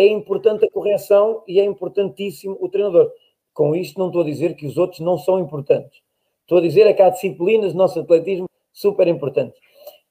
[0.00, 3.10] é importante a correção e é importantíssimo o treinador.
[3.52, 6.00] Com isto não estou a dizer que os outros não são importantes.
[6.42, 9.60] Estou a dizer é que há disciplinas do nosso atletismo super importantes.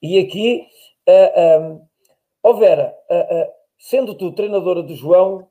[0.02, 0.68] E aqui,
[1.08, 1.82] uh, um,
[2.44, 5.48] oh Vera, uh, sendo tu treinadora do João,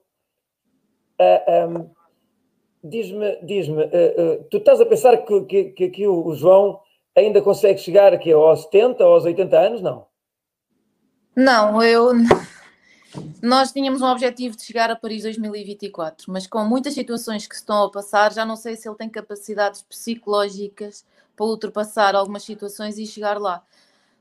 [1.20, 1.90] uh, um,
[2.82, 6.80] diz-me, diz-me, uh, uh, tu estás a pensar que, que, que aqui o, o João
[7.14, 9.82] ainda consegue chegar aqui aos 70, aos 80 anos?
[9.82, 10.06] Não.
[11.34, 12.12] Não, eu.
[13.42, 17.62] Nós tínhamos um objetivo de chegar a Paris 2024, mas com muitas situações que se
[17.62, 22.98] estão a passar, já não sei se ele tem capacidades psicológicas para ultrapassar algumas situações
[22.98, 23.62] e chegar lá.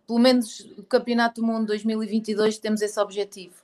[0.05, 3.55] Pelo menos o Campeonato do Mundo 2022 temos esse objetivo.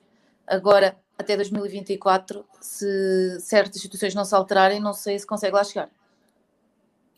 [0.45, 5.89] Agora, até 2024, se certas situações não se alterarem, não sei se consegue lá chegar.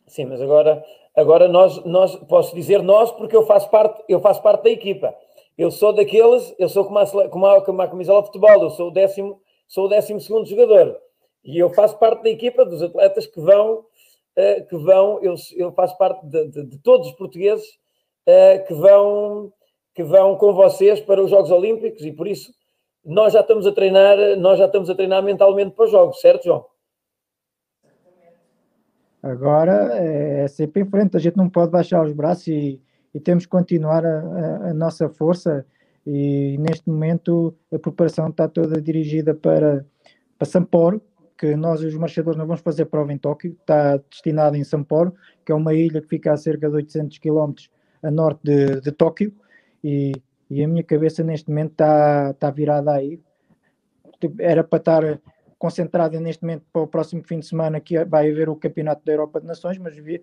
[0.06, 4.44] Sim, mas agora, agora nós, nós posso dizer nós porque eu faço parte, eu faço
[4.44, 5.16] parte da equipa.
[5.58, 8.70] Eu sou daqueles, eu sou como a, como a, como a camisola de futebol, eu
[8.72, 10.98] sou o décimo, sou o décimo segundo jogador.
[11.44, 15.72] E eu faço parte da equipa dos atletas que vão, uh, que vão, eu, eu
[15.72, 17.68] faço parte de, de, de todos os portugueses
[18.28, 19.54] uh, que vão
[19.94, 22.54] que vão com vocês para os Jogos Olímpicos e por isso
[23.06, 26.44] nós já estamos a treinar, nós já estamos a treinar mentalmente para os jogos, certo,
[26.44, 26.66] João?
[29.24, 32.82] Agora é sempre em frente, a gente não pode baixar os braços e,
[33.16, 35.66] e temos que continuar a, a, a, nossa força.
[36.06, 39.86] E neste momento a preparação está toda dirigida para,
[40.38, 41.02] para Samporo,
[41.38, 45.52] que nós, os marchadores, não vamos fazer prova em Tóquio, está destinado em Samporo, que
[45.54, 47.54] é uma ilha que fica a cerca de 800 km
[48.04, 49.34] a norte de, de Tóquio.
[49.82, 50.12] E,
[50.50, 53.20] e, a minha cabeça neste momento está, está virada aí.
[54.40, 55.22] Era para estar
[55.58, 59.14] concentrada neste momento para o próximo fim de semana que vai haver o Campeonato da
[59.14, 60.22] Europa de Nações, mas vi,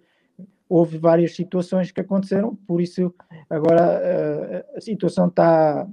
[0.68, 3.14] houve várias situações que aconteceram, por isso
[3.50, 5.86] agora a, eh, a situação está,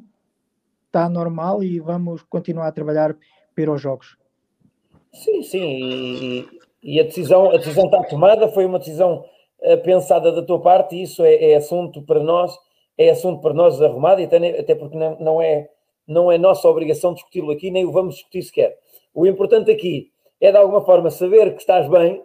[0.85, 3.13] está normal e vamos continuar a trabalhar
[3.53, 4.17] para os jogos.
[5.11, 6.47] Sim, sim, e,
[6.81, 9.25] e, a, decisão, a decisão está tomada, foi uma decisão
[9.61, 12.55] uh, pensada da tua parte e isso é, é, assunto para nós,
[12.97, 15.69] é assunto para nós arrumado, até, até porque não, não, é,
[16.07, 18.77] não é nossa obrigação discuti-lo aqui, nem o vamos discutir sequer.
[19.13, 22.23] O importante aqui é de alguma forma saber que estás bem,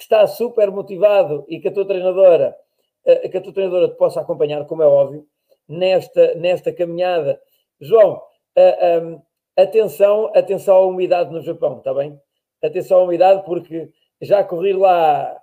[0.00, 2.56] que estás super motivado e que a tua treinadora,
[3.04, 5.26] eh, que a tua treinadora te possa acompanhar, como é óbvio,
[5.68, 7.38] nesta, nesta caminhada.
[7.78, 8.22] João,
[8.56, 9.22] uh, um,
[9.54, 12.18] atenção, atenção à umidade no Japão, está bem?
[12.62, 13.90] Atenção à umidade, porque
[14.22, 15.36] já corri lá,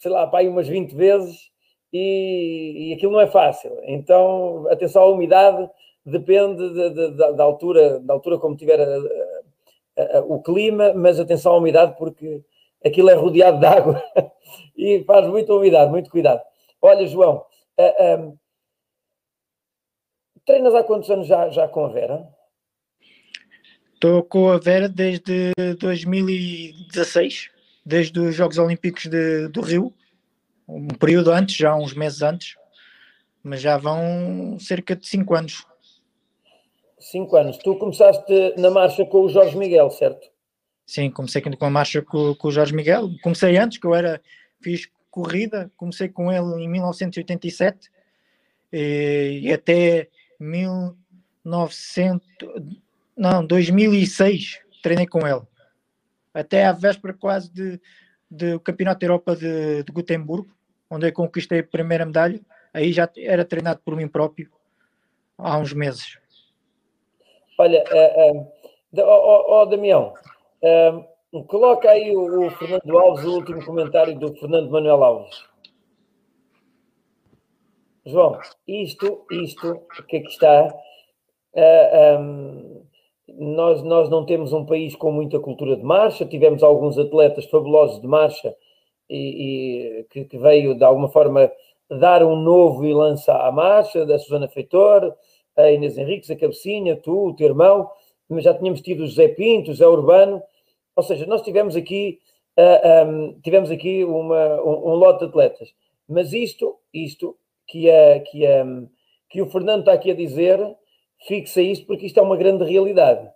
[0.00, 1.52] sei lá, para aí umas 20 vezes
[1.92, 3.70] e, e aquilo não é fácil.
[3.84, 5.70] Então, atenção à umidade,
[6.04, 11.52] depende de, de, de, da, altura, da altura como tiver a, o clima, mas atenção
[11.52, 12.42] à umidade, porque
[12.84, 14.02] aquilo é rodeado de água
[14.76, 16.40] e faz muita umidade, muito cuidado.
[16.80, 17.44] Olha, João,
[17.78, 18.38] uh, um,
[20.44, 22.28] treinas há quantos anos já, já com a Vera?
[23.94, 27.50] Estou com a Vera desde 2016,
[27.84, 29.92] desde os Jogos Olímpicos de, do Rio,
[30.68, 32.56] um período antes, já uns meses antes,
[33.42, 35.66] mas já vão cerca de 5 anos.
[36.98, 37.56] Cinco anos.
[37.58, 40.28] Tu começaste na marcha com o Jorge Miguel, certo?
[40.86, 43.10] Sim, comecei com a marcha com, com o Jorge Miguel.
[43.22, 44.20] Comecei antes, que eu era,
[44.60, 47.90] fiz corrida, comecei com ele em 1987
[48.72, 52.26] e, e até 1900,
[53.16, 55.42] não, 2006 treinei com ele.
[56.32, 57.80] Até à véspera quase de,
[58.30, 60.54] do Campeonato da Europa de, de Gutemburgo,
[60.88, 62.40] onde eu conquistei a primeira medalha.
[62.72, 64.52] Aí já era treinado por mim próprio
[65.38, 66.18] há uns meses.
[67.58, 68.52] Olha, uh, uh,
[69.00, 70.12] oh, oh, Damião,
[71.32, 75.44] uh, coloca aí o, o, Fernando Alves, o último comentário do Fernando Manuel Alves.
[78.04, 80.72] João, isto, isto, que aqui está,
[82.20, 82.82] um,
[83.28, 88.00] nós, nós não temos um país com muita cultura de marcha, tivemos alguns atletas fabulosos
[88.00, 88.54] de marcha
[89.10, 91.50] e, e que, que, veio de alguma forma
[91.90, 95.14] dar um novo e lança à marcha, da Susana Feitor,
[95.56, 97.90] a Inês Henriques, a Cabecinha, tu, o teu irmão,
[98.28, 100.42] mas já tínhamos tido o José Pinto, o José Urbano,
[100.96, 102.18] ou seja, nós tivemos aqui,
[102.58, 105.74] uh, ah, um, tivemos aqui uma, um, um, lote de atletas,
[106.08, 108.64] mas isto, isto que, a, que, a,
[109.28, 110.58] que o Fernando está aqui a dizer,
[111.26, 113.30] fixa isto porque isto é uma grande realidade.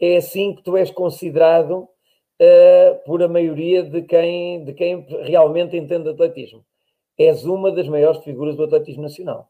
[0.00, 5.76] É assim que tu és considerado uh, por a maioria de quem, de quem realmente
[5.76, 6.64] entende atletismo.
[7.18, 9.48] És uma das maiores figuras do atletismo nacional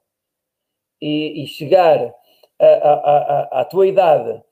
[1.00, 2.14] e, e chegar
[3.50, 4.42] à tua idade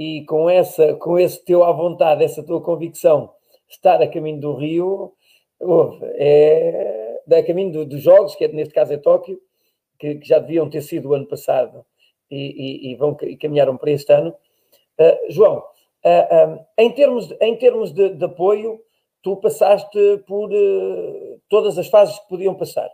[0.00, 3.34] e com, essa, com esse teu à vontade, essa tua convicção,
[3.68, 5.12] estar a caminho do Rio,
[6.14, 9.38] é, é a caminho do, dos Jogos, que é, neste caso é Tóquio,
[9.98, 11.84] que, que, já deviam ter sido o ano passado
[12.30, 14.34] e, e, e vão e caminharam para este ano.
[14.98, 18.80] Uh, João, uh, em termos, em termos de, de, apoio,
[19.22, 22.88] tu passaste por uh, todas as fases que podiam passar,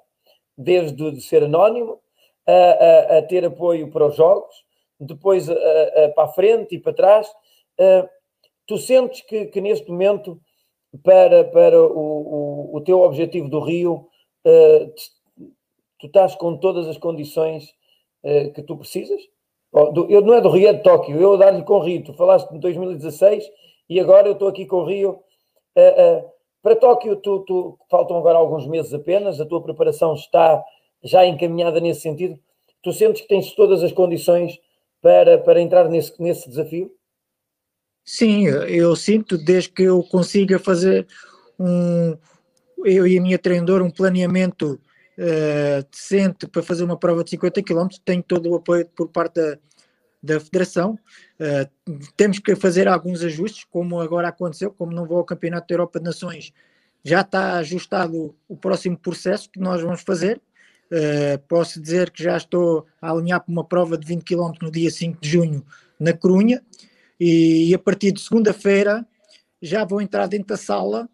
[0.58, 2.00] desde de ser anónimo
[2.48, 4.65] a ter apoio para os jogos,
[4.98, 5.54] depois a,
[6.14, 7.28] para a frente e para trás.
[8.66, 10.40] tu sentes que, que neste momento,
[11.02, 14.08] para, para o, o, o, teu objetivo do Rio,
[15.98, 17.74] tu estás com todas as condições
[18.22, 19.20] uh, que tu precisas?
[19.72, 21.20] Oh, do, eu não é do Rio, é de Tóquio.
[21.20, 22.04] Eu dar-lhe com Rio.
[22.04, 23.44] Tu falaste de 2016
[23.88, 25.20] e agora eu estou aqui com o Rio.
[25.76, 26.30] Uh, uh,
[26.62, 29.40] para Tóquio, tu, tu, faltam agora alguns meses apenas.
[29.40, 30.62] A tua preparação está
[31.02, 32.38] já encaminhada nesse sentido.
[32.82, 34.58] Tu sentes que tens todas as condições
[35.06, 36.92] para, para entrar nesse, nesse desafio?
[38.04, 41.06] Sim, eu sinto desde que eu consiga fazer
[41.60, 42.18] um,
[42.84, 44.80] eu e a minha treinadora, um planeamento
[45.16, 49.34] uh, decente para fazer uma prova de 50 km, tenho todo o apoio por parte
[49.34, 49.58] da,
[50.20, 50.98] da Federação.
[51.38, 55.74] Uh, temos que fazer alguns ajustes, como agora aconteceu, como não vou ao Campeonato da
[55.74, 56.52] Europa de Nações,
[57.04, 60.40] já está ajustado o próximo processo que nós vamos fazer.
[60.90, 64.70] Uh, posso dizer que já estou a alinhar para uma prova de 20 km no
[64.70, 65.66] dia 5 de junho
[65.98, 66.62] na Corunha
[67.18, 69.04] e, e a partir de segunda-feira
[69.60, 71.08] já vou entrar dentro da sala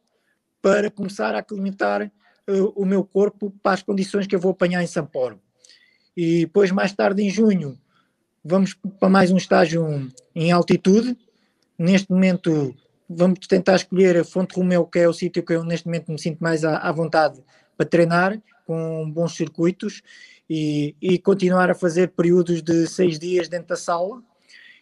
[0.61, 2.13] para começar a aclimatar
[2.49, 5.41] uh, o meu corpo para as condições que eu vou apanhar em São Paulo.
[6.17, 7.79] E depois, mais tarde, em junho,
[8.45, 11.17] vamos para mais um estágio em altitude.
[11.79, 12.75] Neste momento,
[13.09, 16.19] vamos tentar escolher a Fonte Romeu, que é o sítio que eu neste momento me
[16.19, 17.43] sinto mais à, à vontade
[17.77, 18.41] para treinar,
[18.73, 20.03] com bons circuitos,
[20.49, 24.23] e, e, continuar a fazer períodos de seis dias dentro da sala.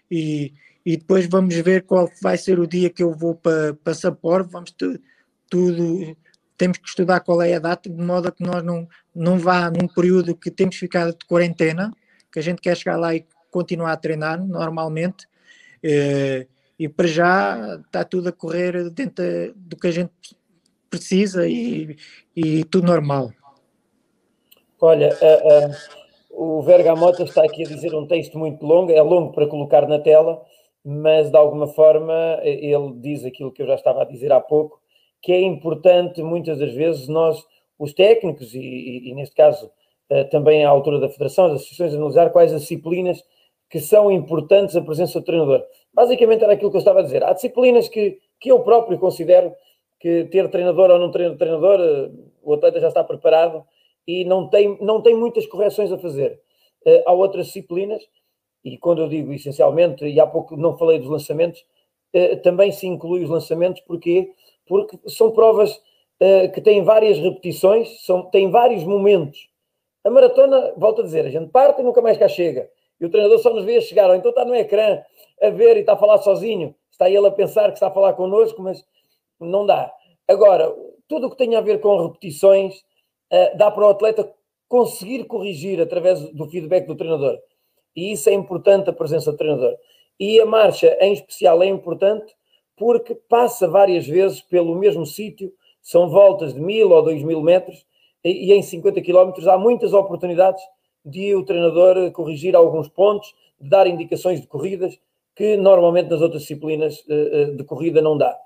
[0.08, 0.52] E,
[0.86, 4.48] e depois vamos ver qual vai ser o dia que eu vou para, para Sapporo.
[4.48, 6.16] Vamos tudo,
[6.56, 9.70] temos que estudar qual é a data, de modo a que nós não, não vá
[9.70, 11.92] num período que temos ficado de quarentena,
[12.32, 15.26] que a gente quer chegar lá e continuar a treinar normalmente.
[15.82, 16.46] Eh,
[16.78, 19.24] e para já está tudo a correr dentro
[19.56, 20.12] do que a gente
[20.88, 21.96] precisa e,
[22.34, 23.32] e tudo normal.
[24.82, 29.30] Olha, uh, uh, o Vergamota está aqui a dizer um texto muito longo, é longo
[29.32, 30.40] para colocar na tela,
[30.82, 34.80] mas de alguma forma ele diz aquilo que eu já estava a dizer há pouco,
[35.20, 37.44] que é importante muitas das vezes nós,
[37.78, 39.70] os técnicos, e, e, e neste caso
[40.10, 43.22] uh, também à altura da Federação, as associações, analisar quais as disciplinas
[43.68, 45.62] que são importantes a presença do treinador.
[45.92, 47.22] Basicamente era aquilo que eu estava a dizer.
[47.22, 49.52] Há disciplinas que, que eu próprio considero
[50.00, 53.62] que ter treinador ou não ter treinador, uh, o atleta já está preparado
[54.06, 56.40] e não tem, não tem muitas correções a fazer.
[56.86, 58.02] Uh, há outras disciplinas,
[58.64, 61.64] e quando eu digo essencialmente, e há pouco não falei dos lançamentos,
[62.42, 64.34] também se inclui os lançamentos, porque
[64.70, 69.50] porque são provas uh, que têm várias repetições, são, têm vários momentos.
[70.04, 72.70] A maratona, volto a dizer, a gente parte e nunca mais cá chega.
[73.00, 75.02] E o treinador só nos vê a chegar, ou então está no ecrã
[75.42, 76.72] a ver e está a falar sozinho.
[76.88, 78.80] Está ele a pensar que está a falar connosco, mas
[79.40, 79.92] não dá.
[80.28, 80.72] Agora,
[81.08, 82.80] tudo o que tem a ver com repetições, uh,
[83.56, 84.32] dá para o atleta
[84.68, 87.38] conseguir corrigir através do feedback do treinador.
[87.94, 89.74] E isso é importante, a presença do treinador.
[90.18, 92.34] E a marcha, em especial, é importante
[92.76, 97.84] porque passa várias vezes pelo mesmo sítio, são voltas de mil ou dois mil metros,
[98.24, 100.62] e, em 50 quilómetros há muitas oportunidades
[101.04, 104.98] de o treinador corrigir alguns pontos, dar indicações de corridas
[105.34, 108.36] que normalmente nas outras disciplinas eh, eh, de corrida não dá.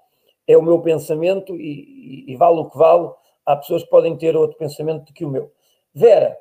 [0.47, 3.11] É o meu pensamento e, e, e vale o que vale.
[3.47, 5.53] Há pessoas que podem ter outro pensamento do que o meu.
[5.95, 6.37] Vera,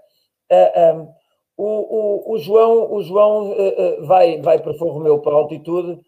[0.51, 1.13] uh, um,
[1.55, 5.37] o, o, o, João, o João uh, uh, vai, vai para Forro Meu para a
[5.37, 6.01] altitude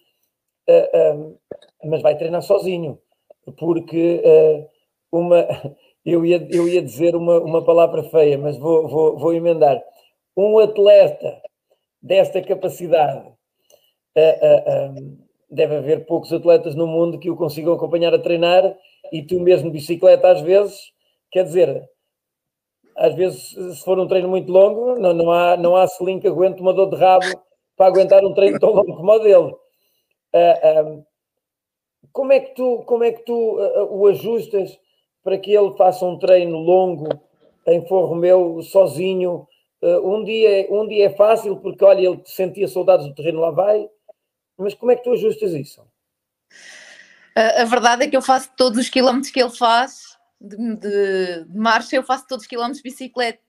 [0.69, 1.39] uh,
[1.83, 2.99] mas vai treinar sozinho,
[3.57, 4.23] porque
[5.11, 5.47] uma,
[6.03, 9.81] eu, ia, eu ia dizer uma, uma palavra feia, mas vou, vou, vou emendar.
[10.35, 11.41] Um atleta
[12.01, 13.31] desta capacidade,
[14.17, 18.75] um, deve haver poucos atletas no mundo que o consigam acompanhar a treinar
[19.11, 20.91] e tu mesmo bicicleta às vezes,
[21.31, 21.89] quer dizer,
[22.95, 26.27] às vezes se for um treino muito longo, não, não há, não há selim que
[26.27, 27.25] aguente uma dor de rabo
[27.75, 29.53] para aguentar um treino tão longo como o dele.
[30.33, 31.05] Uh,
[32.11, 34.79] como é que tu, como é que tu uh, o ajustas
[35.23, 37.09] para que ele faça um treino longo
[37.67, 39.47] em Forro Meu, sozinho?
[39.81, 43.51] Uh, um, dia, um dia é fácil porque, olha, ele sentia saudades do terreno, lá
[43.51, 43.89] vai.
[44.57, 45.85] Mas como é que tu ajustas isso?
[47.35, 51.45] A, a verdade é que eu faço todos os quilómetros que ele faz de, de,
[51.45, 53.39] de marcha, eu faço todos os quilómetros de bicicleta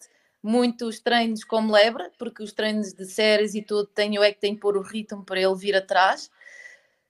[0.43, 4.55] muitos treinos como lebre, porque os treinos de séries e tudo tenho é que tenho
[4.55, 6.31] que pôr o ritmo para ele vir atrás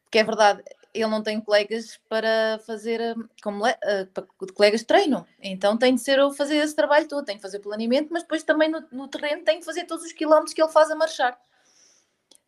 [0.06, 0.62] porque é verdade,
[0.94, 6.00] ele não tem colegas para fazer hum, como uh, colegas de treino, então tem de
[6.00, 9.08] ser eu fazer esse trabalho todo, tem de fazer planeamento, mas depois também no, no
[9.08, 11.38] terreno tem de fazer todos os quilómetros que ele faz a marchar.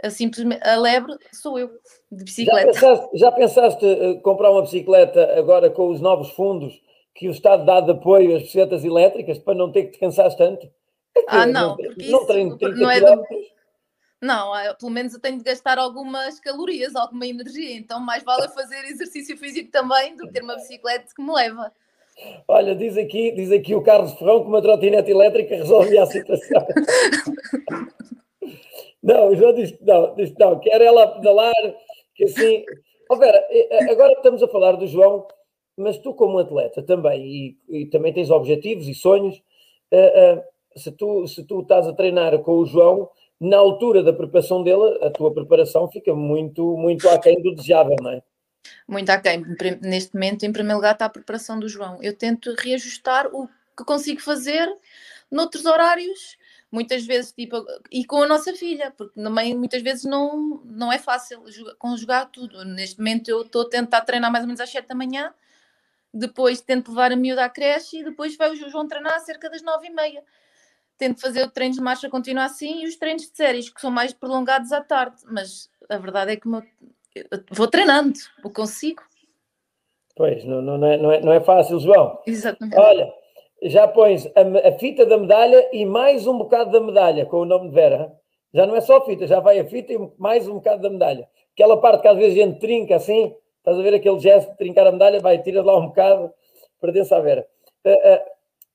[0.03, 1.71] A, simplesmente, a lebre sou eu,
[2.11, 2.73] de bicicleta.
[2.73, 6.81] Já pensaste, já pensaste uh, comprar uma bicicleta agora com os novos fundos
[7.15, 10.37] que o Estado dá de apoio às bicicletas elétricas para não ter que te cansares
[10.37, 10.67] tanto?
[11.17, 13.25] É ah, não, não, porque não, isso, não é do,
[14.21, 18.49] não, ah, pelo menos eu tenho de gastar algumas calorias, alguma energia, então mais vale
[18.49, 21.73] fazer exercício físico também do que ter uma bicicleta que me leva.
[22.49, 26.67] Olha, diz aqui, diz aqui o Carlos Ferrão que uma trotinete elétrica resolvia a situação.
[29.03, 31.55] Não, o João diz que não, diz não, quer ela pedalar,
[32.15, 32.65] que assim.
[33.11, 33.43] Ó Vera,
[33.91, 35.27] agora estamos a falar do João,
[35.77, 39.41] mas tu, como atleta também, e, e também tens objetivos e sonhos,
[39.91, 40.45] eh, eh,
[40.77, 43.09] se, tu, se tu estás a treinar com o João,
[43.41, 48.11] na altura da preparação dele, a tua preparação fica muito, muito aquém do desejável, não
[48.11, 48.23] é?
[48.87, 49.45] Muito aquém.
[49.81, 51.99] Neste momento, em primeiro lugar, está a preparação do João.
[52.03, 54.69] Eu tento reajustar o que consigo fazer
[55.31, 56.37] noutros horários,
[56.71, 60.99] muitas vezes, tipo, e com a nossa filha, porque também muitas vezes não, não é
[60.99, 61.43] fácil
[61.79, 62.65] conjugar tudo.
[62.65, 65.33] Neste momento, eu estou a tentar treinar mais ou menos às 7 da manhã,
[66.13, 69.63] depois tento levar a miúda à creche e depois vai o João treinar cerca das
[69.63, 70.23] 9 e meia.
[70.97, 73.91] Tento fazer o treino de marcha continuar assim e os treinos de séries, que são
[73.91, 76.63] mais prolongados à tarde, mas a verdade é que meu-
[77.15, 79.03] eu vou treinando, o consigo.
[80.17, 82.21] Pois, não, não, é, não, é, não é fácil, João.
[82.27, 82.77] Exatamente.
[82.77, 83.13] Olha,
[83.63, 87.45] já pões a, a fita da medalha e mais um bocado da medalha com o
[87.45, 88.13] nome de Vera.
[88.53, 90.91] Já não é só a fita, já vai a fita e mais um bocado da
[90.91, 91.29] medalha.
[91.53, 94.57] Aquela parte que às vezes a gente trinca assim, estás a ver aquele gesto de
[94.57, 96.33] trincar a medalha, vai, tira lá um bocado,
[96.81, 97.47] pertence à Vera.
[97.85, 98.25] Ah, ah,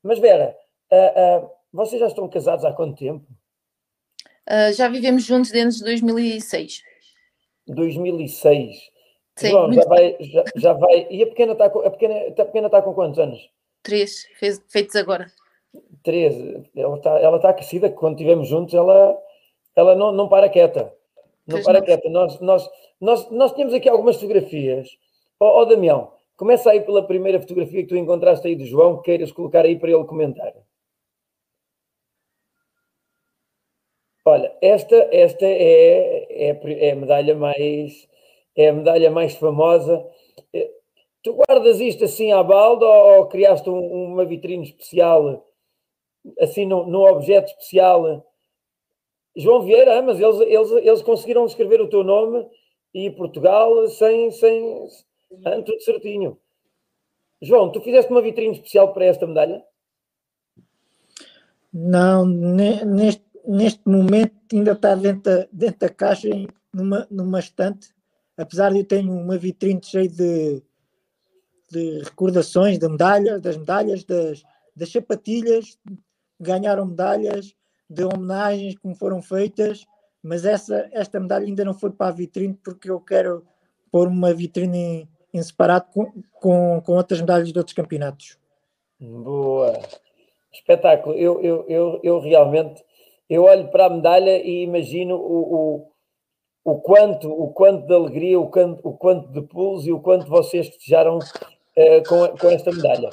[0.04, 0.56] mas Vera,
[0.92, 3.26] ah, vocês já estão casados há quanto tempo?
[4.46, 6.84] Ah, já vivemos juntos desde 2006.
[7.68, 8.94] 2006.
[9.36, 11.08] Sim, João, já vai, já, já vai.
[11.10, 13.50] E a pequena está com, a pequena, a pequena está com quantos anos?
[13.84, 15.28] Três, fez- feitos agora.
[16.04, 16.70] 13.
[16.76, 19.18] Ela está ela tá aquecida, que quando estivemos juntos, ela,
[19.76, 20.94] ela não, não para quieta.
[21.46, 21.86] Não Pois para não.
[21.86, 22.10] quieta.
[22.10, 22.70] Nós, nós,
[23.00, 24.90] nós, nós tínhamos aqui algumas fotografias.
[25.40, 29.04] Ó ó, Damião, começa aí pela primeira fotografia que tu encontraste aí do João, que
[29.06, 30.54] queiras colocar aí para ele comentar.
[34.26, 38.08] Olha, esta, esta é, é, é a medalha mais
[38.56, 40.06] é a medalha mais famosa.
[41.24, 45.48] Tu guardas isto assim à balda ou, ou criaste um- uma vitrine especial,
[46.40, 48.26] assim num, objeto especial?
[49.36, 52.46] João Vieira, ah, mas eles, eles, eles conseguiram escrever o teu nome
[52.94, 54.88] e Portugal sem, sem
[55.46, 56.38] ah, tudo certinho.
[57.42, 59.64] João, tu fizeste uma vitrine especial para esta medalha?
[61.74, 66.30] Não, ne- neste, neste momento ainda está dentro da, dentro da caixa,
[66.72, 67.90] numa, numa estante,
[68.38, 70.62] apesar de eu ter uma vitrine cheia de,
[71.74, 74.44] de recordações de medalhas, das medalhas, das,
[74.76, 75.78] das sapatilhas,
[76.40, 77.56] ganharam medalhas,
[77.90, 79.86] de homenagens me foram feitas,
[80.22, 83.46] mas essa, esta medalha ainda não foi para a vitrine porque eu quero
[83.92, 88.38] pôr uma vitrine em, em separado com, com, com outras medalhas de outros campeonatos.
[89.00, 89.80] Boa!
[90.52, 91.16] Espetáculo.
[91.16, 92.84] Eu, eu, eu, eu realmente
[93.30, 95.92] eu olho para a medalha e imagino o, o,
[96.64, 100.28] o quanto, o quanto de alegria, o quanto, o quanto de pulos e o quanto
[100.28, 101.20] vocês festejaram
[101.76, 103.10] eh, com, com esta medalha.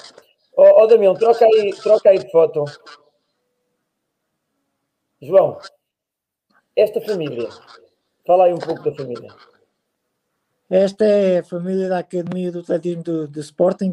[0.56, 2.64] Ó oh, Damião, troca aí, troca aí de foto.
[5.22, 5.58] João,
[6.74, 7.48] esta família,
[8.26, 9.34] fala aí um pouco da família.
[10.68, 13.92] Esta é a família da Academia do Atletismo do, do Sporting,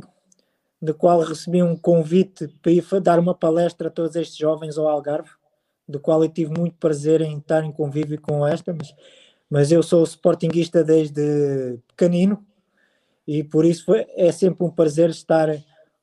[0.81, 4.87] da qual recebi um convite para ir dar uma palestra a todos estes jovens ao
[4.87, 5.31] Algarve,
[5.87, 8.93] do qual eu tive muito prazer em estar em convívio com esta, mas,
[9.49, 12.45] mas eu sou sportinguista desde pequenino
[13.27, 15.49] e por isso é sempre um prazer estar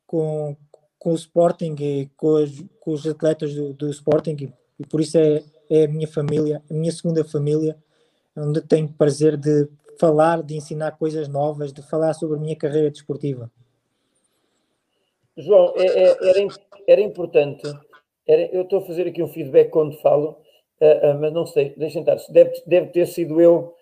[0.06, 0.54] com,
[0.98, 5.00] com o Sporting e com os, com os atletas do, do Sporting e, e por
[5.00, 7.76] isso é, é a minha família, a minha segunda família,
[8.36, 9.68] onde tenho prazer de
[9.98, 13.50] falar, de ensinar coisas novas, de falar sobre a minha carreira desportiva.
[15.36, 16.48] João, é- é- era,
[16.86, 17.62] era importante.
[18.26, 20.38] era- eu estou a fazer aqui um feedback quando falo,
[20.80, 22.16] ah, ah, mas não sei, deixem estar.
[22.30, 23.74] Deve, deve ter sido eu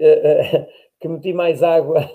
[0.00, 0.66] ah,
[1.00, 2.08] que meti mais água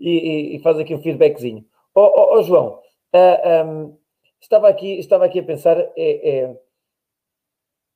[0.00, 1.64] e, e- faz aqui um feedbackzinho.
[1.94, 2.80] Ó ó, ó, João,
[3.12, 3.92] ah, ahm,
[4.40, 6.56] estava, aqui, estava aqui a pensar, é, é,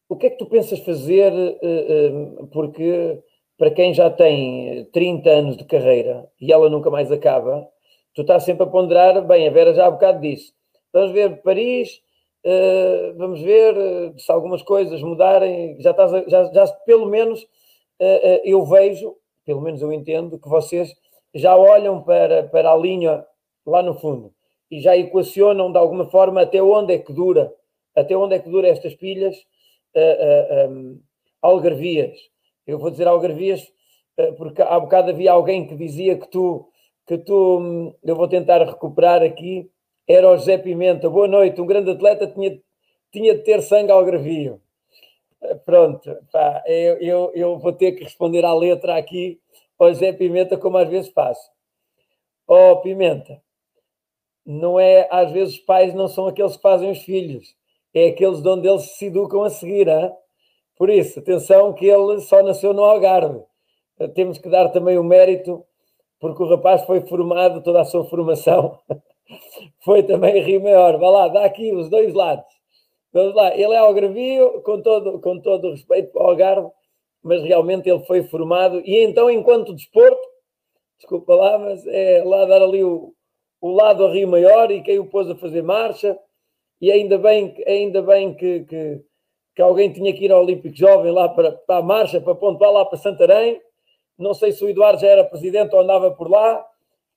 [0.08, 1.32] o que é que tu pensas fazer?
[1.32, 3.20] ah, porque
[3.58, 7.68] para quem já tem 30 anos de carreira e ela nunca mais acaba,
[8.14, 10.52] tu estás sempre a ponderar, bem, a Vera já há bocado disse,
[10.92, 12.00] vamos ver Paris,
[12.44, 17.46] eh, vamos ver eh, se algumas coisas mudarem, já estás, a- já, já pelo menos
[18.44, 20.92] eu vejo, pelo menos eu entendo, que vocês
[21.34, 23.26] já olham para, para a linha
[23.66, 24.32] lá no fundo
[24.70, 27.52] e já equacionam de alguma forma até onde é que dura,
[27.94, 29.36] até onde é que dura estas pilhas
[29.94, 31.00] eh, eh, um,
[31.42, 32.16] algarvias.
[32.66, 33.70] Eu vou dizer algarvias
[34.16, 36.68] eh, porque há bocado havia alguém que dizia que tu
[37.06, 39.70] que tu, hum, eu vou tentar recuperar aqui,
[40.08, 41.10] era o José Pimenta.
[41.10, 42.58] Boa noite, um grande atleta tinha,
[43.12, 44.60] tinha de ter sangue algarvio.
[45.66, 49.38] Pronto, pá, eu, eu, eu vou ter que responder à letra aqui
[49.78, 51.50] ao José Pimenta, como às vezes faço.
[52.46, 53.40] Ó Pimenta,
[54.44, 57.56] não é, às vezes, os pais não são aqueles que fazem os filhos,
[57.94, 59.88] é aqueles de onde eles se educam a seguir.
[59.88, 60.12] Hein?
[60.76, 63.42] Por isso, atenção que ele só nasceu no Algarve.
[64.14, 65.64] Temos que dar também o mérito,
[66.18, 68.78] porque o rapaz foi formado, toda a sua formação
[69.84, 70.98] foi também Rio Maior.
[70.98, 72.52] Vá lá, dá aqui os dois lados.
[73.12, 76.68] Vamos lá, ele é algarvio, com todo, com todo o respeito ao Algarve,
[77.24, 80.20] mas realmente ele foi formado, e então, enquanto desporto,
[80.98, 83.14] desculpa lá, mas é lá dar ali o,
[83.62, 86.18] o lado a Rio Maior e quem o pôs a fazer marcha,
[86.80, 89.00] e ainda bem, ainda bem que, que,
[89.56, 92.70] que alguém tinha que ir ao Olímpico Jovem lá para, para a marcha, para pontuar
[92.70, 93.58] lá para Santarém.
[94.18, 96.62] Não sei se o Eduardo já era presidente ou andava por lá,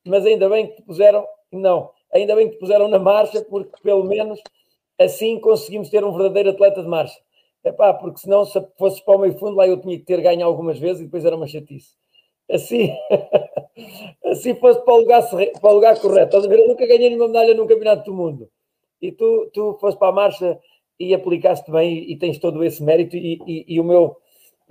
[0.06, 3.82] mas ainda bem que te puseram, não, ainda bem que te puseram na marcha, porque
[3.84, 4.42] pelo menos
[4.98, 7.20] assim conseguimos ter um verdadeiro atleta de marcha.
[7.64, 10.46] Epá, porque senão, se fosses para o meio fundo, lá eu tinha que ter ganho
[10.46, 11.96] algumas vezes e depois era uma chatice.
[12.50, 12.92] Assim,
[14.26, 16.38] assim fosse para o lugar, para o lugar correto.
[16.38, 18.50] Eu nunca ganhei nenhuma medalha num campeonato do mundo.
[19.02, 20.60] E tu, tu foste para a marcha
[21.00, 24.18] e aplicaste bem e, tens todo esse mérito e, e, e, o, meu,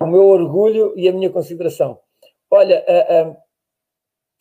[0.01, 1.99] o meu orgulho e a minha consideração.
[2.51, 3.37] Olha, uh, uh,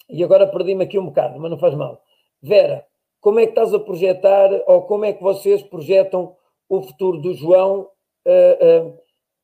[0.10, 2.02] e agora perdi-me aqui um bocado, mas não faz mal.
[2.42, 2.86] Vera,
[3.20, 6.36] como é que estás a projetar ou como é que vocês projetam
[6.70, 7.90] o futuro do João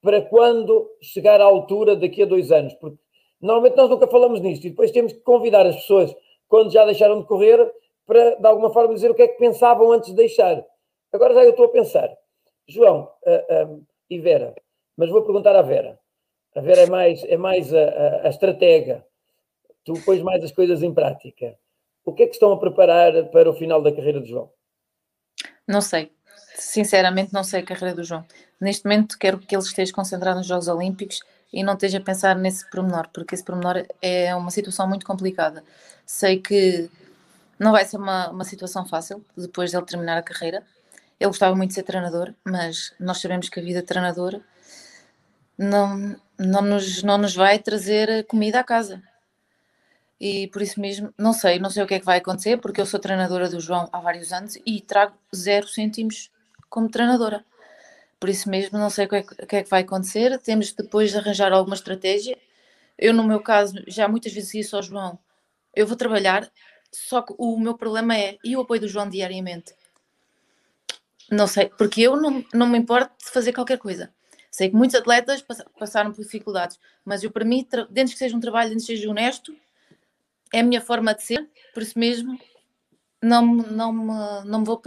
[0.01, 2.73] para quando chegar à altura daqui a dois anos?
[2.75, 2.97] Porque
[3.41, 6.15] Normalmente nós nunca falamos nisto e depois temos que convidar as pessoas,
[6.47, 7.71] quando já deixaram de correr,
[8.05, 10.63] para de alguma forma dizer o que é que pensavam antes de deixar.
[11.11, 12.09] Agora já eu estou a pensar.
[12.67, 14.53] João uh, e Vera,
[14.95, 15.99] mas vou perguntar à Vera.
[16.55, 19.05] A Vera é mais, é mais a, a, a estratega.
[19.83, 21.57] Tu pões mais as coisas em prática.
[22.05, 24.51] O que é que estão a preparar para o final da carreira de João?
[25.67, 26.11] Não sei.
[26.61, 28.23] Sinceramente, não sei a carreira do João.
[28.59, 31.19] Neste momento, quero que ele esteja concentrado nos Jogos Olímpicos
[31.51, 35.63] e não esteja a pensar nesse pormenor, porque esse pormenor é uma situação muito complicada.
[36.05, 36.87] Sei que
[37.57, 40.63] não vai ser uma, uma situação fácil depois dele terminar a carreira.
[41.19, 44.39] Ele gostava muito de ser treinador, mas nós sabemos que a vida de treinador
[45.57, 49.01] não, não, nos, não nos vai trazer comida à casa.
[50.19, 52.79] E por isso mesmo, não sei, não sei o que é que vai acontecer, porque
[52.79, 56.30] eu sou treinadora do João há vários anos e trago zero cêntimos
[56.71, 57.45] como treinadora.
[58.19, 60.39] Por isso mesmo, não sei o que, é, que é que vai acontecer.
[60.39, 62.37] Temos depois de arranjar alguma estratégia.
[62.97, 65.19] Eu, no meu caso, já muitas vezes disse ao João:
[65.75, 66.49] eu vou trabalhar,
[66.91, 69.75] só que o meu problema é e o apoio do João diariamente.
[71.29, 74.13] Não sei, porque eu não, não me importo de fazer qualquer coisa.
[74.49, 75.43] Sei que muitos atletas
[75.79, 79.09] passaram por dificuldades, mas eu, para mim, dentro que seja um trabalho, dentro que seja
[79.09, 79.55] honesto,
[80.53, 82.37] é a minha forma de ser, por isso mesmo,
[83.21, 84.81] não, não, não, não me vou.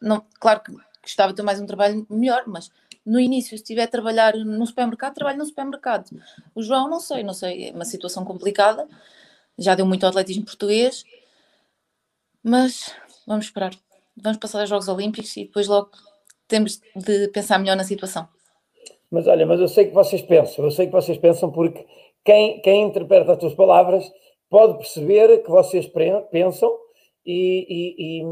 [0.00, 0.72] Não, claro que
[1.10, 2.70] gostava de ter mais um trabalho melhor, mas
[3.04, 6.10] no início, se estiver a trabalhar no supermercado, trabalho no supermercado.
[6.54, 8.86] O João, não sei, não sei, é uma situação complicada,
[9.58, 11.04] já deu muito ao atletismo português,
[12.42, 12.94] mas
[13.26, 13.74] vamos esperar.
[14.16, 15.90] Vamos passar aos Jogos Olímpicos e depois logo
[16.46, 18.28] temos de pensar melhor na situação.
[19.10, 21.84] Mas olha, mas eu sei que vocês pensam, eu sei que vocês pensam porque
[22.24, 24.04] quem, quem interpreta as tuas palavras
[24.48, 25.90] pode perceber que vocês
[26.30, 26.76] pensam
[27.24, 28.22] e, e,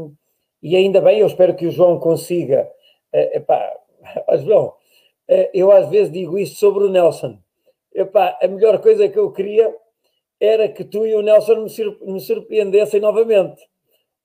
[0.61, 2.69] e ainda bem, eu espero que o João consiga.
[3.13, 3.77] Uh, epá,
[4.43, 7.39] João, uh, eu às vezes digo isto sobre o Nelson.
[7.93, 9.73] Epá, a melhor coisa que eu queria
[10.39, 13.61] era que tu e o Nelson me, sur me surpreendessem novamente.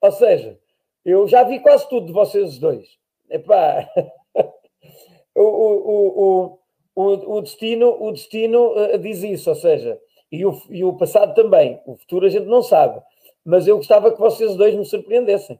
[0.01, 0.59] Ou seja,
[1.03, 2.85] eu já vi quase tudo de vocês dois.
[3.29, 3.89] Epá,
[5.33, 6.59] o, o,
[6.95, 11.33] o, o, destino, o destino uh, diz isso, ou seja, e o, e o passado
[11.33, 11.81] também.
[11.85, 13.01] O futuro a gente não sabe.
[13.43, 15.59] Mas eu gostava que vocês dois me surpreendessem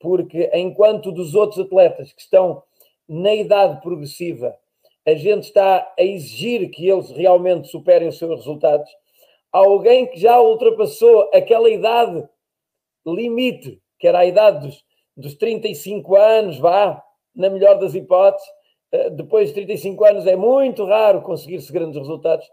[0.00, 2.62] porque enquanto dos outros atletas que estão
[3.06, 4.56] na idade progressiva,
[5.06, 8.90] a gente está a exigir que eles realmente superem os seus resultados,
[9.52, 12.26] alguém que já ultrapassou aquela idade
[13.06, 14.84] limite, que era a idade dos,
[15.16, 17.02] dos 35 anos, vá,
[17.34, 18.46] na melhor das hipóteses,
[18.92, 22.46] eh, depois de 35 anos é muito raro conseguir-se grandes resultados.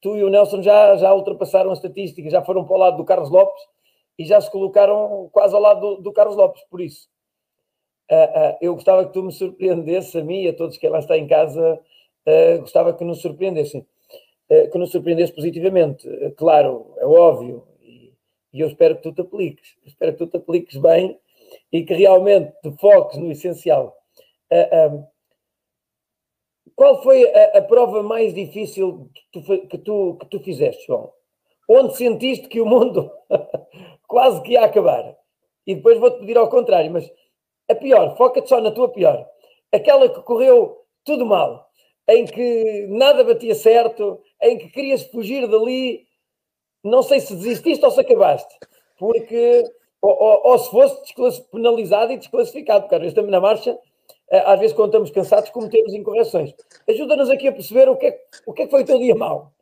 [0.00, 3.04] Tu e o Nelson já, já ultrapassaram a estatística, já foram para o lado do
[3.04, 3.62] Carlos Lopes,
[4.18, 7.08] e já se colocaram quase ao lado do, do Carlos Lopes, por isso.
[8.10, 10.98] Uh, uh, eu gostava que tu me surpreendesse, a mim e a todos que lá
[10.98, 11.80] está em casa,
[12.26, 13.86] uh, gostava que nos surpreendessem,
[14.70, 16.06] que nos surpreendesse positivamente.
[16.36, 18.12] claro, é óbvio, e,
[18.52, 21.18] e, eu espero que tu te apliques, espero que tu te apliques bem
[21.72, 23.96] e que realmente te foques no essencial.
[26.76, 31.10] qual foi a, a, prova mais difícil que tu, que tu, que tu fizeste, João?
[31.66, 33.10] Onde sentiste que o mundo
[34.12, 35.16] quase que ia acabar.
[35.66, 37.10] E depois vou-te pedir ao contrário, mas
[37.70, 39.26] a pior, foca-te só na tua pior.
[39.72, 41.66] Aquela que correu tudo mal,
[42.06, 46.06] em que nada batia certo, em que querias fugir dali,
[46.84, 48.54] não sei se desististe ou se acabaste,
[48.98, 49.64] porque
[50.02, 53.78] ou, ou, ou se desclassi- penalizado e desclassificado, porque às vezes estamos na marcha,
[54.30, 56.52] eh, às vezes quando estamos cansados cometemos incorreções.
[56.86, 59.14] Ajuda-nos aqui a perceber o que, é, o que é que foi o teu dia
[59.14, 59.52] mau.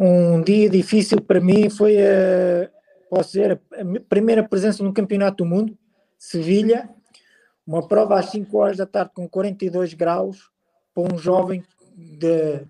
[0.00, 2.70] Um dia difícil para mim foi a,
[3.08, 5.76] posso dizer, a primeira presença no Campeonato do Mundo,
[6.18, 6.88] Sevilha,
[7.66, 10.50] uma prova às 5 horas da tarde com 42 graus,
[10.94, 11.62] para um jovem
[11.94, 12.66] de,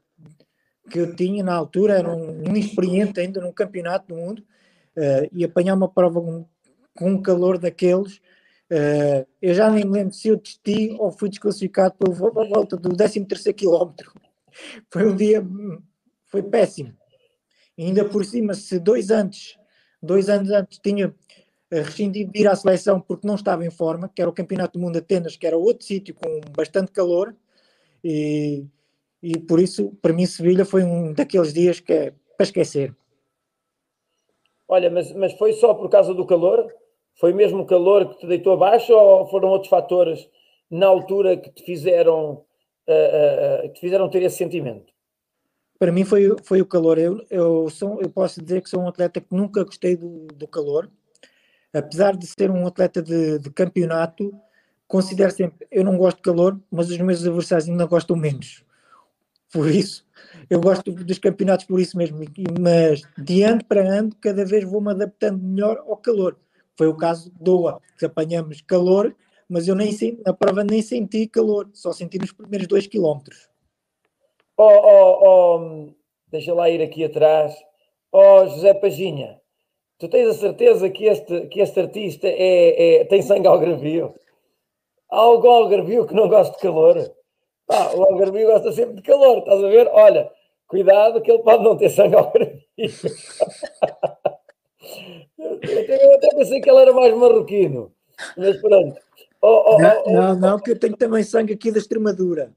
[0.91, 4.45] que eu tinha na altura, era um inexperiente ainda num Campeonato do Mundo,
[4.97, 6.45] eh, e apanhar uma prova com,
[6.97, 8.21] com um calor daqueles.
[8.71, 12.91] eh, eu já nem me lembro se eu desisti ou fui desclassificado pela volta do
[12.91, 14.13] 13º quilómetro.
[14.91, 15.81] Foi um dia, hum,
[16.27, 16.93] foi péssimo.
[17.77, 19.57] E ainda por cima, se dois antes,
[20.03, 21.15] dois anos antes tinha
[21.71, 24.79] eh, rescindido de ir à seleção porque não estava em forma, que era o Campeonato
[24.79, 27.35] do Mundo de Atenas, que era outro sítio com bastante calor,
[28.03, 28.65] e,
[29.23, 32.95] e por isso, para mim, Sevilha foi um daqueles dias que é para esquecer.
[34.69, 36.73] Olha, mas, mas foi só por causa do calor?
[37.19, 40.29] Foi mesmo o calor que te deitou abaixo ou foram outros fatores
[40.71, 42.45] na altura que te fizeram,
[42.87, 44.93] ah, ah, que te fizeram ter esse sentimento?
[45.79, 46.99] Para mim foi, foi o calor.
[46.99, 50.49] Eu, eu, sou, eu posso dizer que sou um atleta que nunca gostei do, do
[50.49, 50.91] calor.
[51.73, 54.35] Apesar de ser um atleta de, de campeonato,
[54.87, 58.65] considero sempre, eu não gosto de calor, mas os meus adversários ainda gostam menos.
[59.53, 60.05] Por isso,
[60.51, 62.19] eu gosto dos campeonatos por isso mesmo.
[62.61, 66.37] Mas de ano para ano, cada vez vou-me adaptando melhor ao calor.
[66.77, 69.15] Foi o caso de Doha, que apanhamos calor,
[69.49, 73.49] mas eu nem senti, na prova nem senti calor, só senti nos primeiros dois quilómetros.
[74.61, 75.95] Oh, oh, oh,
[76.33, 77.55] deixa lá ir aqui atrás.
[78.11, 79.41] Oh, José Paginha,
[79.99, 84.15] tu tens a certeza que este, que este artista é, é- tem sangue algarvio?
[85.11, 86.97] Há algum algarvio que não gosta de calor?
[87.69, 89.89] Pá, o algarvio gosta sempre de calor, estás a ver?
[89.93, 90.29] Olha,
[90.67, 92.17] cuidado que ele pode não ter sangue.
[95.39, 97.93] Eu até, eu até pensei que ele era mais marroquino,
[98.37, 99.01] mas pronto.
[99.41, 100.13] Oh, oh, Não, oh, oh.
[100.13, 102.53] não, não, que eu tenho também sangue aqui da Extremadura.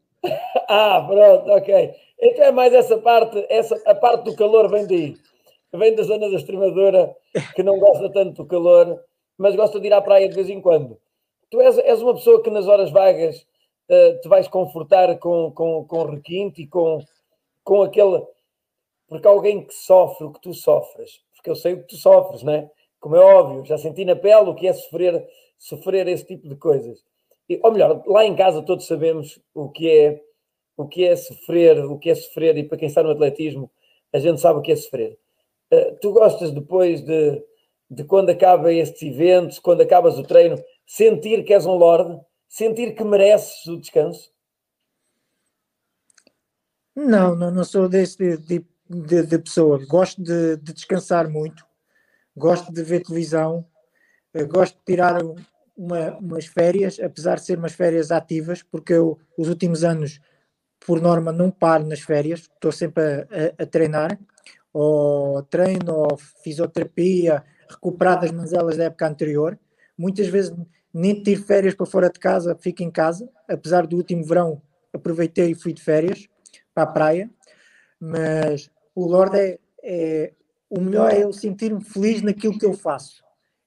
[0.68, 1.96] Ah, pronto, ok.
[2.20, 5.18] Então é mais essa parte, essa, a parte do calor vem daí.
[5.74, 7.16] Vem da zona da Extremadura,
[7.56, 9.04] que não gosta tanto do calor,
[9.38, 10.98] mas gosta de ir à praia de vez em quando.
[11.50, 13.46] Tu és, és uma pessoa que nas horas vagas
[13.90, 17.00] eh, te vais confortar com, com, com requinte e com,
[17.64, 18.26] com aquele.
[19.08, 21.22] Porque alguém que sofre o que tu sofres.
[21.36, 22.70] Porque eu sei o que tu sofres, não é?
[23.00, 26.56] Como é óbvio, já senti na pele o que é sofrer, sofrer esse tipo de
[26.56, 27.04] coisas.
[27.64, 30.22] Ou melhor, lá em casa todos sabemos o que é
[30.78, 33.70] o que é sofrer, o que é sofrer, e para quem está no atletismo,
[34.12, 35.18] a gente sabe o que é sofrer.
[35.72, 37.44] Uh, tu gostas depois de,
[37.90, 42.96] de quando acaba estes eventos, quando acabas o treino, sentir que és um Lorde, sentir
[42.96, 44.32] que mereces o descanso?
[46.96, 49.80] Não, não, não sou desse tipo de, de pessoa.
[49.88, 51.66] Gosto de, de descansar muito,
[52.36, 53.66] gosto de ver televisão,
[54.50, 55.22] gosto de tirar
[55.82, 60.20] uma- umas férias, apesar de ser umas férias ativas, porque eu, os últimos anos,
[60.86, 63.18] por norma, não paro nas férias, estou sempre a,
[63.60, 64.20] a- a treinar,
[64.74, 69.58] ou treino, ou fisioterapia, recuperar das manzelas da época anterior.
[69.98, 70.54] Muitas vezes
[70.94, 74.62] nem tiro férias para fora de casa, fico em casa, apesar do último verão
[74.94, 76.28] aproveitei e fui de férias
[76.74, 77.30] para a praia,
[78.00, 80.34] mas o Lorde é, é-
[80.70, 83.24] o melhor é eu sentir-me feliz naquilo que eu faço.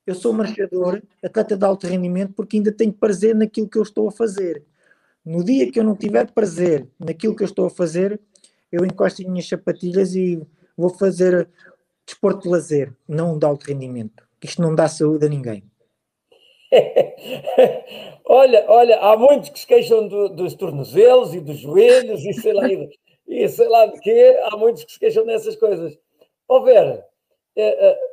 [0.06, 4.08] Eu sou marchador, atleta de alto rendimento, porque ainda tenho prazer naquilo que eu estou
[4.08, 4.62] a fazer.
[5.24, 8.20] No dia que eu não tiver prazer naquilo que eu estou a fazer,
[8.70, 10.42] eu encosto as minhas sapatilhas e
[10.76, 11.48] vou fazer
[12.04, 14.22] desporto de lazer, não de alto rendimento.
[14.42, 15.64] Isto não dá saúde a ninguém.
[18.26, 22.52] olha, olha, há muitos que se queixam do- dos tornozelos e dos joelhos e sei
[22.52, 22.90] lá, e,
[23.26, 25.96] e sei lá de quê, há muitos que se queixam dessas coisas.
[26.46, 27.13] Ó Vera, eh, eh,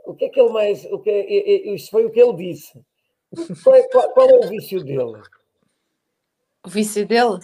[0.06, 2.80] o que é que ele mais, o que é, isto foi o que ele disse.
[3.64, 5.22] Qual é, qual- qual é o vício dele?
[6.66, 7.40] O vício dele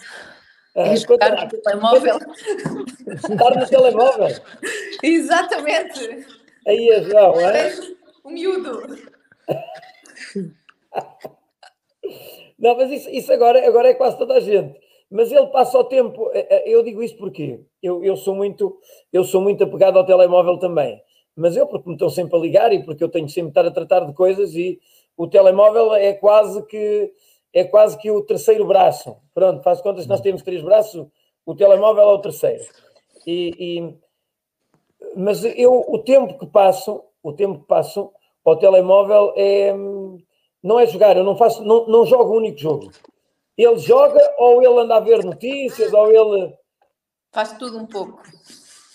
[0.76, 2.18] é jogar no telemóvel.
[3.08, 4.28] Estar no telemóvel.
[5.02, 6.26] Exatamente.
[6.66, 7.72] Aí é João, é?
[8.24, 8.82] Um miúdo.
[12.58, 14.78] Não, mas isso, isso agora, agora é quase toda a gente.
[15.10, 16.30] Mas ele passa o tempo.
[16.66, 18.78] Eu digo isso porque eu, eu, sou muito,
[19.12, 21.00] eu sou muito apegado ao telemóvel também.
[21.38, 23.66] Mas eu, porque me estão sempre a ligar e porque eu tenho sempre de estar
[23.66, 24.80] a tratar de coisas e
[25.16, 27.12] o telemóvel é quase que
[27.52, 29.16] é quase que o terceiro braço.
[29.32, 31.06] Pronto, faz contas que nós temos três braços,
[31.46, 32.64] o telemóvel é o terceiro.
[33.26, 33.94] E, e-
[35.16, 38.12] mas eu, o tempo que passo, o tempo que passo
[38.44, 39.72] ao telemóvel é
[40.62, 42.90] não é jogar, eu não faço, não, não jogo um único jogo.
[43.56, 46.54] Ele joga ou ele anda a ver notícias, ou ele
[47.32, 48.22] Faz tudo um pouco.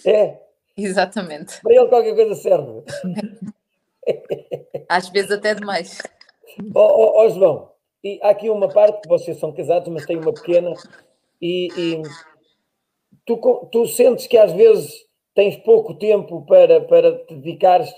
[0.06, 0.43] é,
[0.76, 1.62] Exatamente.
[1.62, 2.84] para ele qualquer coisa serve.
[4.90, 6.02] Às vezes até demais.
[6.76, 7.72] Ó oh, oh, João,
[8.04, 10.74] e há aqui uma parte que vocês são casados, mas tem uma pequena,
[11.42, 12.02] e, e
[13.26, 13.38] tu,
[13.72, 14.94] tu, sentes que às vezes
[15.34, 17.92] tens pouco tempo para, para te dedicares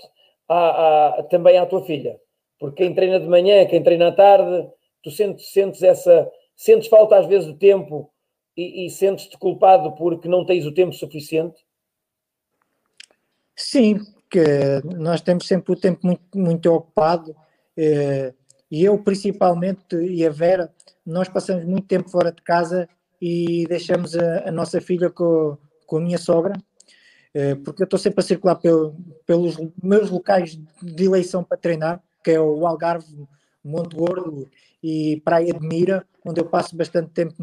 [0.48, 2.20] a, a, também à tua filha,
[2.58, 4.68] porque quem treina de manhã, quem treina à tarde,
[5.02, 8.10] tu sentes, sentes essa, sentes falta às vezes de tempo
[8.56, 11.65] e, e sentes-te culpado porque não tens o tempo suficiente?
[13.56, 14.00] Sim,
[14.30, 14.44] que
[14.96, 17.34] nós temos sempre o tempo muito, muito ocupado.
[17.76, 18.34] Eh,
[18.70, 20.70] e eu, principalmente, e a Vera,
[21.04, 22.88] nós passamos muito tempo fora de casa
[23.20, 26.54] e deixamos a, a nossa filha com, com a minha sogra,
[27.32, 28.94] eh, porque eu estou sempre a circular pelo,
[29.24, 33.26] pelos meus locais de eleição para treinar, que é o Algarve,
[33.64, 34.48] Monte Gordo
[34.82, 37.34] e Praia de Mira, onde eu passo bastante tempo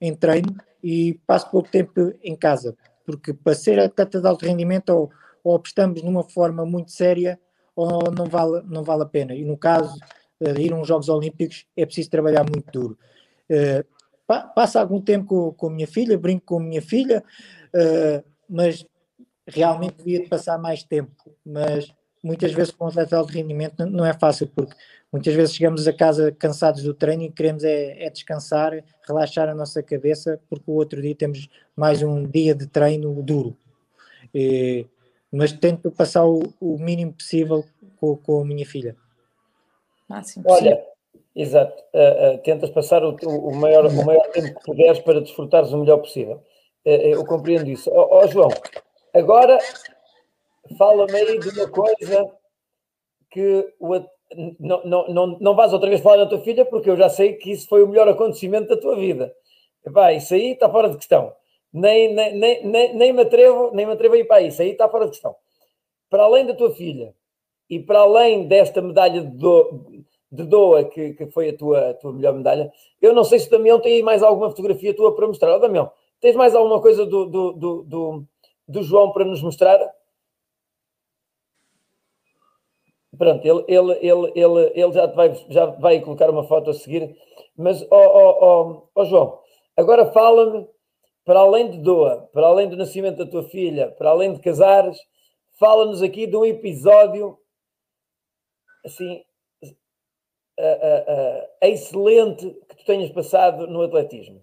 [0.00, 4.90] em treino e passo pouco tempo em casa, porque para ser atleta de alto rendimento
[4.90, 5.10] ou,
[5.42, 7.38] ou estamos numa forma muito séria
[7.74, 9.34] ou não vale, não vale a pena.
[9.34, 9.96] E no caso
[10.40, 12.98] uh, ir a uns Jogos Olímpicos é preciso trabalhar muito duro.
[13.50, 13.84] Uh,
[14.26, 17.22] pa passo algum tempo com, com a minha filha, brinco com a minha filha,
[17.74, 18.84] uh, mas
[19.46, 21.34] realmente devia passar mais tempo.
[21.44, 24.74] Mas muitas vezes com o atleta de rendimento não, não é fácil, porque
[25.10, 28.72] muitas vezes chegamos a casa cansados do treino e queremos é, é, descansar,
[29.06, 33.56] relaxar a nossa cabeça, porque o outro dia temos mais um dia de treino duro.
[35.32, 37.64] Mas tento passar o, o mínimo possível
[37.98, 38.96] com, com a minha filha
[40.12, 40.72] máximo possível.
[40.72, 40.86] Olha,
[41.34, 45.72] exato, uh, uh, tentas passar o, o, maior, o maior tempo que puderes para desfrutares
[45.72, 46.42] o melhor possível.
[46.84, 47.90] Uh, eu compreendo isso.
[47.90, 48.50] Ó oh, oh, João,
[49.14, 49.58] agora
[50.76, 52.30] fala-me aí de uma coisa
[53.30, 53.94] que o,
[54.60, 57.34] não, não, não, não vais outra vez falar da tua filha, porque eu já sei
[57.34, 59.34] que isso foi o melhor acontecimento da tua vida.
[59.84, 61.34] Epá, isso aí está fora de questão.
[61.72, 64.88] Nem, nem, nem, nem, me atrevo, nem me atrevo a ir para isso, aí está
[64.88, 65.34] fora de questão.
[66.10, 67.14] Para além da tua filha,
[67.68, 71.94] e para além desta medalha de, do, de Doa, que, que foi a tua, a
[71.94, 72.70] tua melhor medalha,
[73.00, 75.54] eu não sei se o Damião tem mais alguma fotografia tua para mostrar.
[75.54, 78.24] Oh, Damião, tens mais alguma coisa do, do, do, do,
[78.68, 79.78] do João para nos mostrar?
[83.16, 87.14] Pronto, ele, ele, ele, ele, ele já, vai, já vai colocar uma foto a seguir.
[87.56, 89.38] Mas, ó oh, oh, oh, João,
[89.76, 90.66] agora fala-me,
[91.24, 94.98] para além de Doa, para além do nascimento da tua filha, para além de casares,
[95.58, 97.38] fala-nos aqui de um episódio
[98.84, 99.22] assim,
[101.60, 104.42] excelente que tu tenhas passado no atletismo.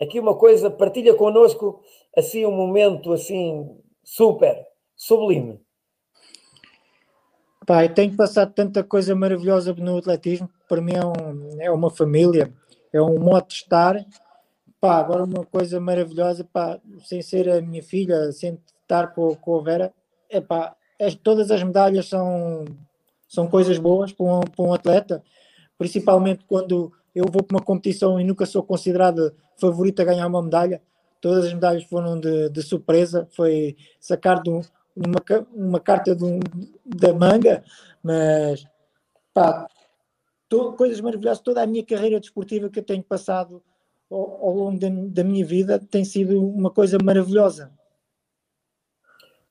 [0.00, 1.82] Aqui uma coisa, partilha connosco
[2.16, 4.64] assim um momento assim super,
[4.96, 5.60] sublime.
[7.66, 12.50] Pai, tenho passado tanta coisa maravilhosa no atletismo, para mim é, um, é uma família,
[12.92, 13.96] é um modo de estar.
[14.80, 19.58] Pá, agora uma coisa maravilhosa, pá, sem ser a minha filha, sem estar com, com
[19.58, 19.94] a Vera,
[20.30, 20.76] é pá,
[21.22, 22.64] todas as medalhas são
[23.28, 25.22] são coisas boas para um, para um atleta,
[25.76, 30.42] principalmente quando eu vou para uma competição e nunca sou considerado favorito a ganhar uma
[30.42, 30.80] medalha.
[31.20, 34.62] Todas as medalhas foram de, de surpresa, foi sacar de um,
[34.96, 35.20] uma,
[35.52, 36.40] uma carta de um,
[36.86, 37.62] da manga,
[38.02, 38.64] mas
[39.34, 39.66] pá,
[40.48, 41.42] to, coisas maravilhosas.
[41.42, 43.62] Toda a minha carreira desportiva que eu tenho passado
[44.10, 47.72] ao, longo da, da, minha vida tem sido uma coisa maravilhosa.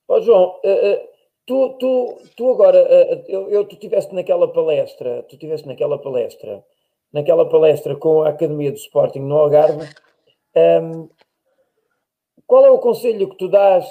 [0.08, 1.08] Oh, João, uh,
[1.48, 6.62] Tu, tu, tu agora, eh, eu, eu, tu estiveste naquela palestra, tu estiveste naquela palestra,
[7.10, 9.88] naquela palestra com a Academia do Sporting no Algarve.
[10.54, 11.08] Um, ehm,
[12.46, 13.86] qual é o conselho que tu dás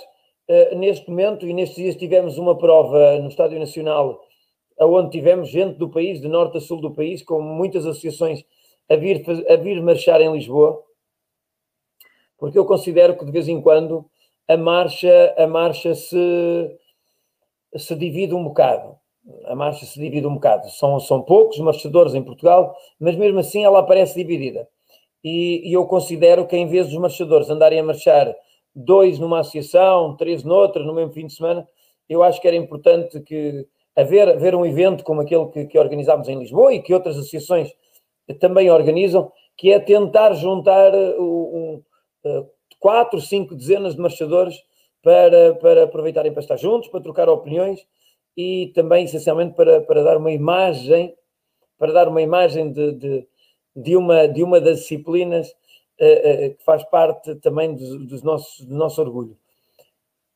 [0.48, 1.48] uh, neste momento?
[1.48, 4.22] E nestes dias tivemos uma prova no Estádio Nacional,
[4.80, 8.46] onde tivemos gente do país, de norte a sul do país, com muitas associações
[8.90, 10.84] a vir, a vir marchar em Lisboa,
[12.38, 14.10] porque eu considero que de vez em quando
[14.48, 16.78] a marcha, a marcha se
[17.76, 18.96] se divide um bocado.
[19.46, 20.70] A marcha se divide um bocado.
[20.70, 24.68] São, são poucos marchadores em Portugal, mas mesmo assim ela aparece dividida.
[25.24, 28.34] E, e eu considero que em vez dos marchadores andarem a marchar
[28.74, 31.68] dois numa associação, três noutra, no mesmo fim de semana,
[32.08, 36.30] eu acho que era importante que haver, haver um evento como aquele que, que organizámos
[36.30, 37.74] em Lisboa e que outras associações
[38.34, 41.84] também organizam, que é tentar juntar uh, um,
[42.26, 42.50] uh,
[42.80, 44.64] quatro, cinco dezenas de marchadores
[45.02, 47.86] para, para aproveitarem para estar juntos, para trocar opiniões
[48.36, 51.16] e também, essencialmente, para, para dar uma imagem,
[51.78, 53.28] para dar uma imagem de, de,
[53.76, 55.50] de uma, de uma das disciplinas
[56.00, 59.36] uh, uh, que faz parte também dos, dos nossos, do nosso orgulho.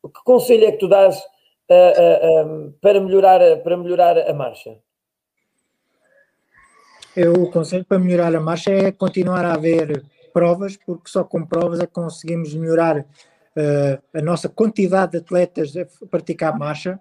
[0.02, 4.78] Que conselho é que tu dás uh, para, melhorar, para melhorar a marcha?
[7.14, 10.02] Eu, o conselho para melhorar a marcha é continuar a haver
[10.32, 15.74] provas, porque só com provas é que conseguimos melhorar uh, a nossa quantidade de atletas
[15.76, 16.98] a praticar marcha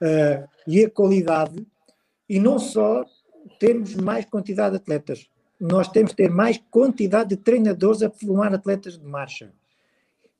[0.00, 1.66] uh, e a qualidade.
[2.28, 3.04] E não só
[3.58, 5.28] termos mais quantidade de atletas,
[5.60, 9.52] nós temos que ter mais quantidade de treinadores a formar atletas de marcha.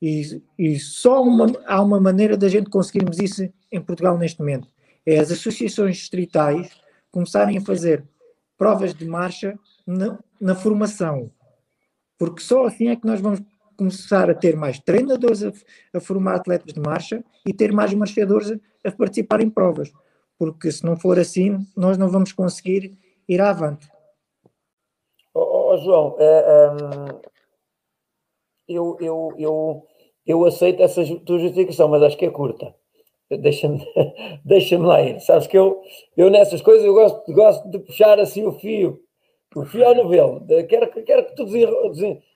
[0.01, 4.67] E, e só uma, há uma maneira da gente conseguirmos isso em Portugal neste momento.
[5.05, 6.71] É as associações distritais
[7.11, 8.03] começarem a fazer
[8.57, 11.31] provas de marcha na, na formação.
[12.17, 13.41] Porque só assim é que nós vamos
[13.75, 15.51] começar a ter mais treinadores a,
[15.93, 19.91] a formar atletas de marcha e ter mais marchadores a, a, participar em provas.
[20.37, 22.97] Porque se não for assim, nós não vamos conseguir
[23.27, 23.87] ir avante.
[25.33, 27.21] Oh, oh João, é, um,
[28.67, 29.87] eu, eu, eu,
[30.25, 32.75] eu aceito essa tua justificação, mas acho que é curta.
[33.29, 33.85] Deixa-me
[34.45, 35.19] deixa lá ir.
[35.19, 35.81] Sabes que eu,
[36.15, 38.99] eu nessas coisas eu gosto, gosto de puxar assim o fio,
[39.55, 40.45] o fio ao novelo.
[40.67, 41.45] Quero, quero que tu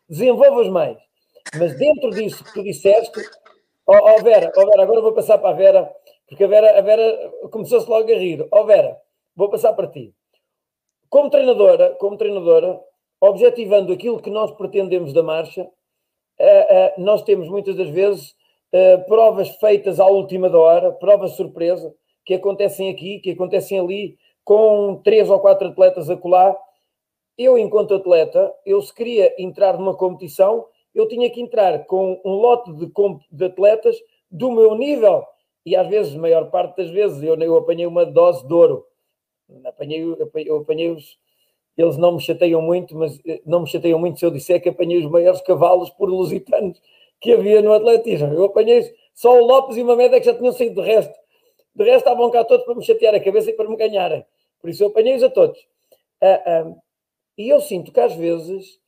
[0.09, 0.97] desenvolvas mais.
[1.57, 3.19] Mas dentro disso que tu disseste,
[3.85, 5.91] ó oh, oh Vera, oh Vera, agora vou passar para a Vera,
[6.27, 8.45] porque a Vera, a Vera começou-se logo a rir.
[8.51, 8.97] Ó Vera,
[9.35, 10.13] vou passar para ti.
[11.09, 12.79] Como treinadora, como treinadora,
[13.21, 18.35] objetivando aquilo que nós pretendemos da marcha, uh, uh, nós temos muitas das vezes
[18.78, 21.93] uh, provas feitas à última hora, provas surpresa,
[22.25, 26.55] que acontecem aqui, que acontecem ali, com três ou quatro atletas a colar.
[27.38, 32.32] Eu, enquanto atleta, eu se queria entrar numa competição, eu tinha que entrar com um
[32.32, 32.91] lote de,
[33.32, 33.95] de atletas
[34.30, 35.23] do meu nível.
[35.65, 38.86] E às vezes, a maior parte das vezes, eu, eu apanhei uma dose de ouro.
[39.65, 40.01] Apanhei,
[40.45, 41.17] eu apanhei-os,
[41.78, 44.69] eles não me chateiam muito, mas eh, não me chateiam muito se eu disser que
[44.69, 46.82] apanhei os maiores cavalos por lusitanos
[47.20, 48.34] que havia no atletismo.
[48.34, 51.13] Eu apanhei só o Lopes e uma média que já tinham saído de resto.
[51.76, 54.26] De resto estavam cá todos para me chatear a cabeça e para me ganharem.
[54.59, 55.59] Por isso eu apanhei-os a todos.
[56.22, 56.82] Uh, uh,
[57.38, 58.80] e eu sinto que às vezes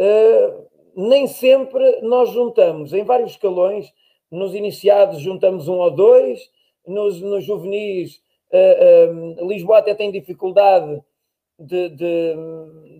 [0.00, 0.66] uh,
[0.96, 3.92] nem sempre nós juntamos em vários escalões,
[4.30, 6.50] nos iniciados juntamos um ou dois,
[6.86, 8.22] nos, nos juvenis,
[9.42, 11.00] Lisboa até tem dificuldade
[11.58, 12.34] de, de,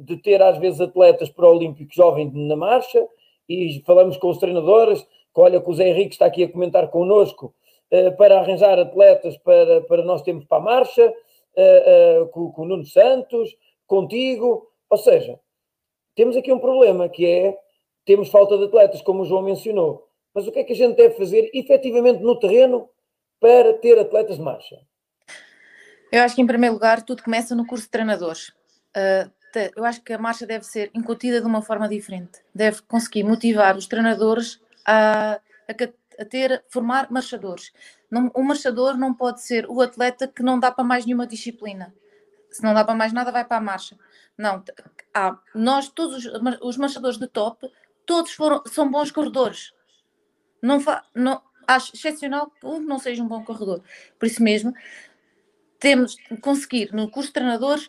[0.04, 3.04] de, ter às vezes atletas para o Olímpico Jovem na marcha,
[3.50, 6.88] e falamos com os treinadores, que olha que o Zé Henrique está aqui a comentar
[6.88, 7.54] connosco,
[7.90, 11.14] uh, para arranjar atletas para, para nós termos para a marcha,
[12.32, 13.50] com, com o Nuno Santos,
[13.84, 15.38] contigo, ou seja,
[16.14, 17.58] temos aqui um problema que é
[18.04, 20.08] temos falta de atletas, como o João mencionou.
[20.34, 22.88] Mas o que é que a gente deve fazer efetivamente no terreno
[23.38, 24.80] para ter atletas de marcha?
[26.10, 28.48] Eu acho que, em primeiro lugar, tudo começa no curso de treinadores.
[28.96, 29.30] Uh,
[29.76, 32.40] eu acho que a marcha deve ser incutida de uma forma diferente.
[32.54, 37.72] Deve conseguir motivar os treinadores a, a, a ter, formar marchadores.
[38.10, 41.94] Não, o marchador não pode ser o atleta que não dá para mais nenhuma disciplina.
[42.50, 43.96] Se não dá para mais nada, vai para a marcha.
[44.36, 44.64] Não,
[45.14, 46.32] há, nós, todos os,
[46.62, 47.70] os marchadores de top,
[48.04, 49.72] todos foram, são bons corredores.
[50.62, 53.80] Não, fa, não Acho excepcional que um não seja um bom corredor.
[54.18, 54.74] Por isso mesmo,
[55.78, 57.88] temos conseguir, no curso de treinadores,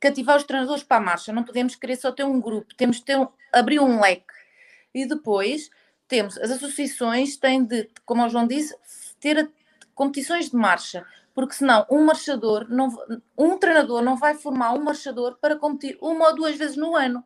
[0.00, 1.32] cativar os treinadores para a marcha.
[1.32, 4.32] Não podemos querer só ter um grupo, temos de ter um, abrir um leque.
[4.94, 5.70] E depois
[6.06, 8.74] temos as associações têm de, como o João disse,
[9.18, 9.50] ter
[9.94, 12.88] competições de marcha, porque senão um marchador, não,
[13.36, 17.24] um treinador não vai formar um marchador para competir uma ou duas vezes no ano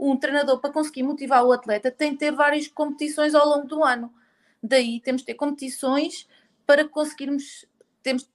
[0.00, 3.84] um treinador, para conseguir motivar o atleta, tem de ter várias competições ao longo do
[3.84, 4.12] ano.
[4.62, 6.26] Daí temos de ter competições
[6.66, 7.66] para conseguirmos,
[8.02, 8.28] temos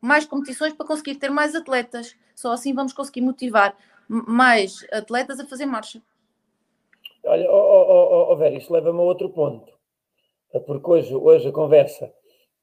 [0.00, 2.16] mais competições para conseguir ter mais atletas.
[2.42, 3.76] Só assim vamos conseguir motivar
[4.08, 6.02] mais atletas a fazer marcha.
[7.24, 9.72] Olha, oh, oh, oh, oh Vera, isso leva-me a outro ponto.
[10.66, 12.12] Porque hoje, hoje a conversa,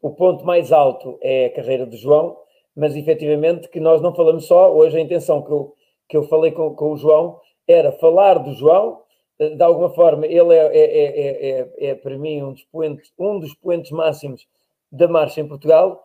[0.02, 2.38] o ponto mais alto é a carreira de João,
[2.76, 5.74] mas efetivamente que nós não falamos só, hoje a intenção que eu,
[6.10, 9.02] que eu falei com, com o João era falar do João,
[9.40, 13.14] eh, de alguma forma, ele é, é, é, é, é para mim um dos, poentes,
[13.18, 14.46] um dos poentes máximos
[14.92, 16.04] da marcha em Portugal,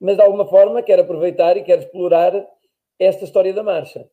[0.00, 2.46] mas de alguma forma quero aproveitar e quero explorar
[2.98, 4.08] esta história da marcha,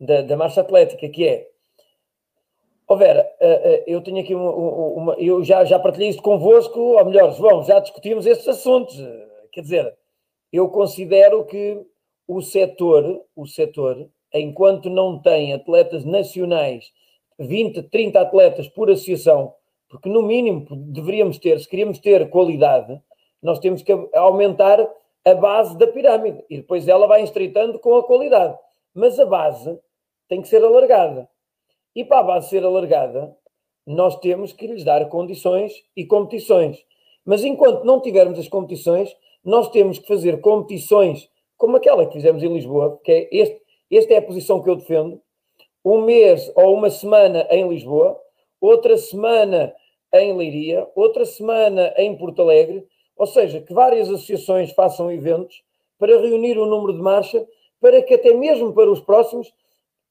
[0.00, 1.48] de, da marcha atlética, que é.
[2.88, 3.30] Oh Vera,
[3.86, 7.78] eu tenho aqui uma, uma, eu já, já partilhei isto convosco, ou melhor, João, já
[7.78, 8.96] discutimos estes assuntos.
[9.52, 9.96] Quer dizer,
[10.52, 11.80] eu considero que
[12.26, 16.90] o setor, o setor enquanto não tem atletas nacionais,
[17.38, 19.54] 20, 30 atletas por associação,
[19.88, 23.00] porque no mínimo deveríamos ter, se queríamos ter qualidade,
[23.42, 24.78] nós temos que aumentar
[25.24, 28.56] a base da pirâmide e depois ela vai estreitando com a qualidade.
[28.94, 29.78] Mas a base
[30.28, 31.28] tem que ser alargada.
[31.94, 33.36] E para a base ser alargada,
[33.86, 36.84] nós temos que lhes dar condições e competições.
[37.24, 39.14] Mas enquanto não tivermos as competições,
[39.44, 44.14] nós temos que fazer competições como aquela que fizemos em Lisboa, que é este, esta
[44.14, 45.20] é a posição que eu defendo.
[45.84, 48.20] Um mês ou uma semana em Lisboa,
[48.60, 49.74] outra semana
[50.12, 52.86] em Leiria, outra semana em Porto Alegre,
[53.16, 55.62] Ou seja, que várias associações façam eventos
[55.98, 57.46] para reunir o número de marcha,
[57.80, 59.52] para que até mesmo para os próximos,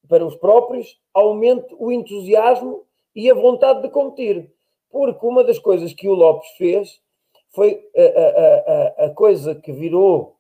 [0.08, 2.86] para os próprios, aumente o entusiasmo
[3.16, 4.52] e a vontade de competir.
[4.90, 7.02] Porque uma das coisas que o Lopes fez
[7.50, 10.36] foi a, a, a, a coisa que virou,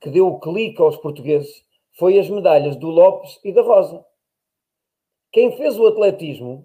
[0.00, 4.04] que deu o clique aos portugueses, foi as medalhas do Lopes e da Rosa.
[5.32, 6.64] Quem fez o atletismo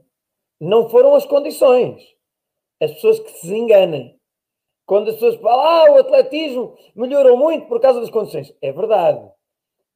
[0.60, 2.16] não foram as condições.
[2.82, 4.20] As pessoas que se enganem.
[4.86, 8.54] Quando as pessoas falam, ah, o atletismo melhorou muito por causa das condições.
[8.62, 9.32] É verdade.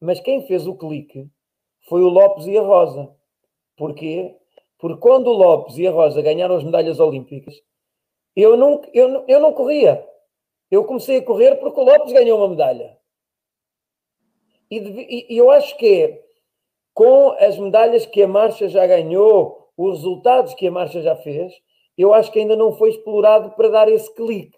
[0.00, 1.28] Mas quem fez o clique
[1.88, 3.14] foi o Lopes e a Rosa.
[3.76, 4.36] Porquê?
[4.78, 7.54] Porque quando o Lopes e a Rosa ganharam as medalhas olímpicas,
[8.34, 10.06] eu não, eu, eu não corria.
[10.70, 12.96] Eu comecei a correr porque o Lopes ganhou uma medalha.
[14.70, 16.28] E, e eu acho que é
[16.94, 21.52] com as medalhas que a marcha já ganhou, os resultados que a marcha já fez,
[22.02, 24.56] eu acho que ainda não foi explorado para dar esse clique.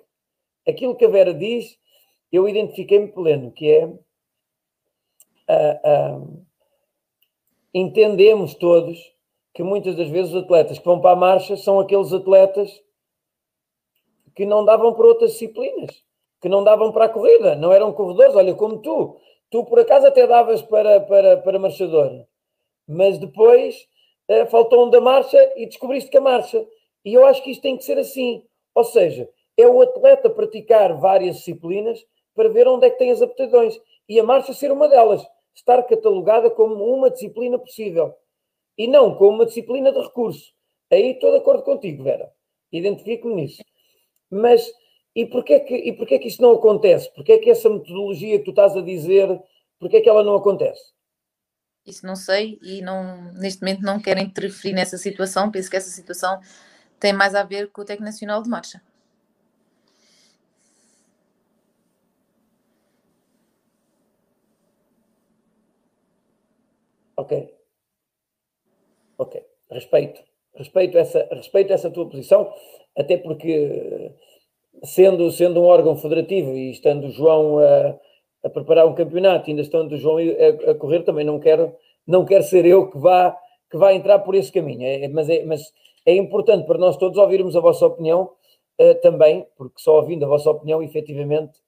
[0.68, 1.78] Aquilo que a Vera diz,
[2.30, 3.98] eu identifiquei-me pleno, que é uh,
[6.18, 6.46] uh,
[7.72, 8.98] entendemos todos
[9.54, 12.70] que muitas das vezes os atletas que vão para a marcha são aqueles atletas
[14.34, 16.04] que não davam para outras disciplinas,
[16.40, 19.16] que não davam para a corrida, não eram corredores, olha, como tu.
[19.50, 22.24] Tu, por acaso, até davas para, para, para marchador,
[22.86, 23.88] mas depois
[24.28, 26.64] uh, faltou um da marcha e descobriste que a marcha.
[27.04, 28.44] E eu acho que isto tem que ser assim.
[28.74, 33.22] Ou seja, é o atleta praticar várias disciplinas para ver onde é que tem as
[33.22, 33.78] aptidões.
[34.08, 35.26] E a marcha ser uma delas.
[35.54, 38.14] Estar catalogada como uma disciplina possível.
[38.78, 40.52] E não como uma disciplina de recurso.
[40.90, 42.32] Aí estou de acordo contigo, Vera.
[42.72, 43.62] Identifico-me nisso.
[44.30, 44.72] Mas
[45.14, 47.12] e porquê, que, e porquê que isso não acontece?
[47.14, 49.40] Porquê que essa metodologia que tu estás a dizer,
[49.78, 50.92] porquê que ela não acontece?
[51.84, 55.50] Isso não sei e não, neste momento não quero interferir nessa situação.
[55.50, 56.38] Penso que essa situação
[57.00, 58.80] tem mais a ver com o Técnico Nacional de Marcha.
[67.16, 67.32] Ok.
[69.18, 69.44] Ok.
[69.70, 70.22] Respeito.
[70.54, 72.52] Respeito essa, respeito essa tua posição,
[72.96, 74.12] até porque
[74.84, 77.98] sendo, sendo um órgão federativo e estando o João a,
[78.44, 81.74] a preparar um campeonato, ainda estando o João a, a, correr, também não quero,
[82.06, 83.36] não quero ser eu que vá,
[83.70, 84.82] que vá entrar por esse caminho.
[84.82, 85.72] É, mas, é, mas
[86.06, 88.30] é importante para nós todos ouvirmos a vossa opinião
[88.80, 91.58] uh, também, porque só ouvindo a vossa opinião, efetivamente,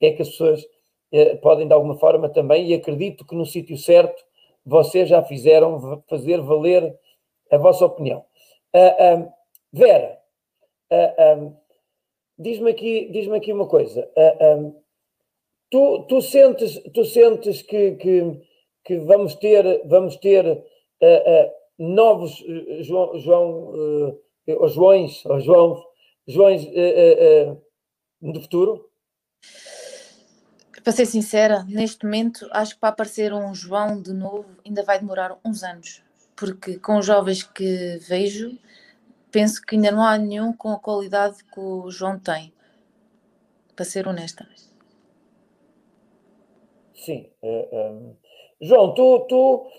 [0.00, 3.76] é que as pessoas uh, podem de alguma forma também, e acredito que no sítio
[3.76, 4.22] certo
[4.64, 6.96] vocês já fizeram fazer valer
[7.50, 8.24] a vossa opinião.
[8.74, 9.30] Uh,
[9.72, 10.18] Vera,
[11.38, 11.54] um,
[12.38, 14.08] diz-me aqui, diz aqui uma coisa.
[14.40, 14.74] Um,
[15.70, 18.40] tu, tu sentes, tu sentes que, que,
[18.84, 20.64] que vamos ter, vamos ter
[21.80, 22.44] novos
[22.80, 25.82] João, João ou Joões, ou João,
[26.26, 26.66] Joões
[28.20, 28.90] no futuro?
[30.84, 34.98] Para ser sincera, neste momento acho que para aparecer um João de novo ainda vai
[34.98, 36.02] demorar uns anos,
[36.36, 38.58] porque com os jovens que vejo
[39.30, 42.52] penso que ainda não há nenhum com a qualidade que o João tem,
[43.74, 44.46] para ser honesta.
[46.94, 47.30] Sim.
[47.42, 48.16] Uh,
[48.60, 49.70] João, tu, tu uh,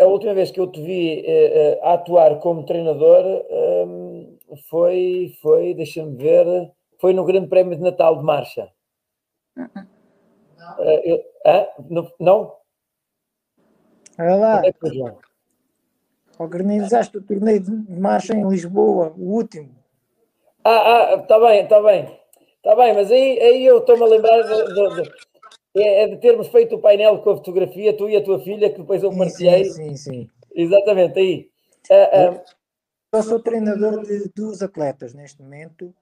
[0.00, 4.36] a última vez que eu te vi uh, atuar como treinador um,
[4.68, 8.68] foi, foi deixa-me ver, foi no Grande Prémio de Natal de Marcha.
[9.56, 9.86] -uh.
[11.04, 11.24] Eu,
[11.90, 12.12] não?
[12.18, 12.56] não?
[14.18, 14.62] Olha lá.
[14.66, 14.72] É?
[16.38, 19.70] Organizaste o torneio de marcha em Lisboa, o último.
[20.64, 22.20] Ah, ah, está bem, está bem.
[22.56, 25.12] Está bem, mas aí, aí eu estou-me a lembrar de, de, de,
[25.76, 28.78] é de termos feito o painel com a fotografia, tu e a tua filha, que
[28.78, 29.64] depois eu marquei.
[29.64, 30.30] Sim, sim, sim.
[30.54, 31.50] Exatamente, aí.
[31.90, 32.44] Ah, ah,
[33.12, 35.94] eu sou treinador de duas atletas neste momento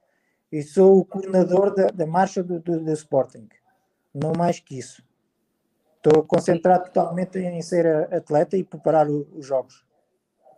[0.50, 3.48] e sou o coordenador da, da marcha do, do, do Sporting.
[4.14, 5.02] Não mais que isso.
[5.96, 9.84] Estou concentrado totalmente em ser atleta e preparar o, os jogos.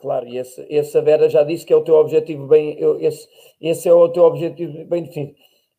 [0.00, 3.28] Claro, e esse, esse a Vera já disse que é o teu objetivo bem, esse,
[3.60, 5.34] esse é o teu objetivo bem definido.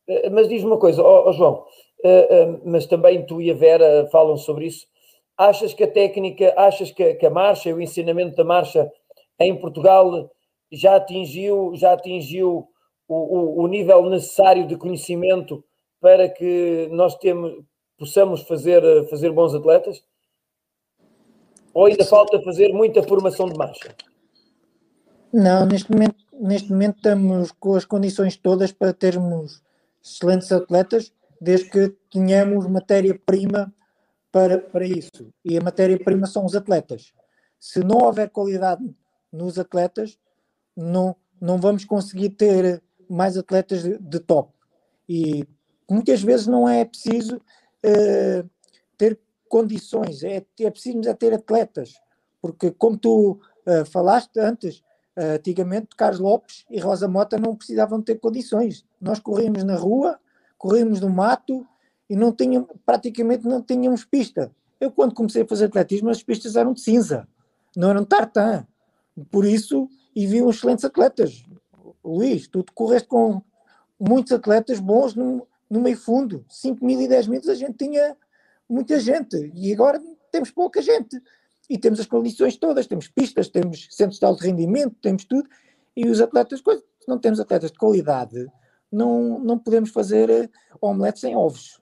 [0.07, 1.01] Eh, mas diz-me uma coisa,
[1.33, 1.65] João,
[2.03, 4.85] uh, uh, mas também tu e a Vera falam sobre isso.
[5.37, 8.89] Achas que a técnica, achas que, que a marcha, o ensinamento da marcha
[9.39, 10.31] em Portugal
[10.71, 12.67] já atingiu, já atingiu
[13.07, 15.63] o, o, o nível necessário de conhecimento
[15.99, 17.63] para que nós temos,
[17.97, 20.03] possamos fazer, fazer bons atletas?
[21.73, 23.93] Ou ainda falta fazer muita formação de marcha?
[25.33, 29.61] Não, neste momento, neste momento estamos com as condições todas para termos
[30.01, 31.11] excelentes atletas,
[31.45, 33.71] desde que tenhamos matéria-prima
[34.31, 35.31] para, para isso.
[35.43, 37.13] E a matéria-prima são os atletas.
[37.59, 38.83] Se não houver qualidade
[39.31, 40.17] nos atletas,
[40.75, 44.51] não, não vamos conseguir ter mais atletas de, de top.
[45.07, 45.47] E
[45.87, 48.49] muitas vezes não é preciso uh,
[48.97, 51.93] ter condições, é, é preciso é ter atletas,
[52.41, 54.79] porque como tu uh, falaste antes,
[55.15, 58.83] uh, antigamente Carlos Lopes e Rosa Mota não precisavam ter condições.
[58.99, 60.19] Nós corríamos na rua,
[60.57, 61.65] corríamos no mato
[62.09, 64.51] e não tínhamos, praticamente não tínhamos pista.
[64.79, 67.27] Eu quando comecei a fazer atletismo as pistas eram de cinza,
[67.75, 68.65] não eram tartan.
[69.31, 71.43] Por isso, e vi uns excelentes atletas.
[72.03, 73.41] Luís, tu correste com
[73.99, 76.45] muitos atletas bons no, no meio fundo.
[76.49, 78.15] 5 mil e 10 mil a gente tinha
[78.69, 80.01] muita gente e agora
[80.31, 81.21] temos pouca gente.
[81.67, 85.49] E temos as condições todas, temos pistas, temos centros de alto rendimento, temos tudo.
[85.95, 88.45] E os atletas, se não temos atletas de qualidade,
[88.95, 90.49] não, não podemos fazer eh,
[90.81, 91.81] omelete sem ovos.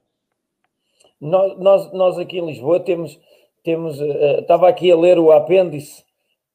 [1.21, 3.17] Nós, nós, nós aqui em Lisboa temos,
[3.63, 6.03] temos uh, estava aqui a ler o apêndice,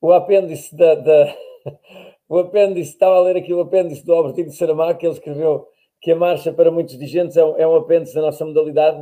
[0.01, 1.35] o apêndice da, da
[2.29, 5.69] o apêndice, estava a ler aqui o apêndice do Albertino Saramago, que ele escreveu
[6.01, 9.01] que a marcha para muitos dirigentes é um, é um apêndice da nossa modalidade.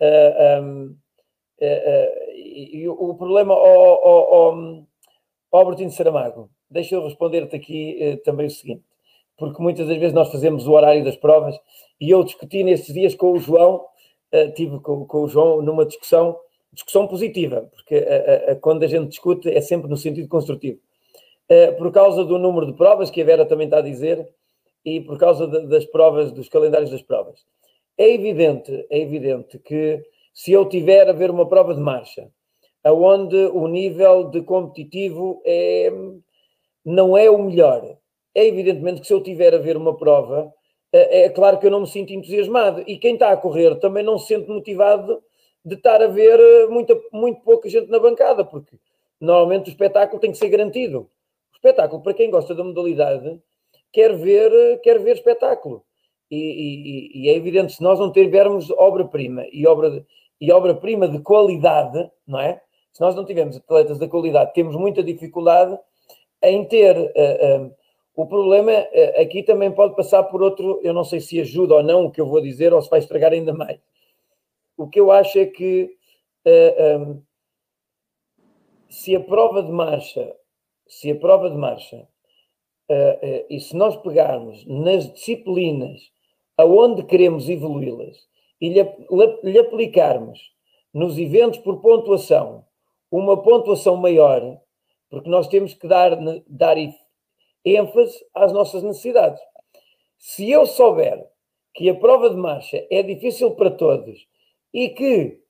[0.00, 0.96] Uh, um,
[1.60, 4.86] uh, e, o problema, ao, ao,
[5.50, 8.84] Albertino Saramago, deixa eu responder-te aqui também o seguinte,
[9.38, 11.58] porque muitas das vezes nós fazemos o horário das provas
[12.00, 13.84] e eu discuti nesses dias com o João,
[14.54, 16.36] tive com, com, o João numa discussão,
[16.72, 18.04] discussão positiva, porque
[18.60, 20.78] quando a gente discute é sempre no sentido construtivo.
[21.78, 24.28] por causa do número de provas que a Vera também está a dizer,
[24.84, 27.44] e por causa de, das provas, dos calendários das provas.
[27.96, 32.30] É evidente, é evidente que se eu tiver a ver uma prova de marcha,
[32.84, 35.90] aonde o nível de competitivo é,
[36.84, 37.98] não é o melhor,
[38.38, 40.52] é evidentemente que se eu tiver a ver uma prova,
[40.92, 44.04] é, é claro que eu não me sinto entusiasmado e quem está a correr também
[44.04, 45.22] não se sente motivado
[45.64, 48.76] de estar a ver eh, muita, muito pouca gente na bancada, porque
[49.20, 51.00] normalmente o espetáculo tem que ser garantido.
[51.52, 53.38] O espetáculo, para quem gosta da modalidade,
[53.92, 55.84] quer ver, quer ver espetáculo.
[56.30, 60.04] E, e, e é evidente, se nós não tivermos obra-prima e obra
[60.40, 62.62] e obra-prima de qualidade, não é?
[62.92, 65.76] Se nós não tivermos atletas de qualidade, temos muita dificuldade
[66.42, 66.96] em ter.
[66.96, 67.77] Uh, uh,
[68.20, 71.82] o problema uh, aqui também pode passar por outro, eu não sei se ajuda ou
[71.84, 73.78] não o que eu vou dizer, ou se vai estragar ainda mais.
[74.76, 75.96] O que eu acho é que
[76.44, 77.22] um,
[78.88, 80.34] se a prova de marcha,
[80.88, 82.08] se a prova de marcha
[82.90, 86.10] Uh, uh, e se nós pegarmos nas disciplinas
[86.56, 88.16] aonde queremos evoluí-las
[88.58, 88.82] e lhe,
[89.42, 90.40] lhe, aplicarmos
[90.94, 92.64] nos eventos por pontuação
[93.10, 94.58] uma pontuação maior,
[95.10, 96.16] porque nós temos que dar,
[96.46, 96.78] dar
[97.76, 99.40] ênfase às nossas necessidades.
[100.18, 101.26] Se eu souber
[101.74, 104.26] que a prova de marcha é difícil para todos
[104.72, 105.40] e que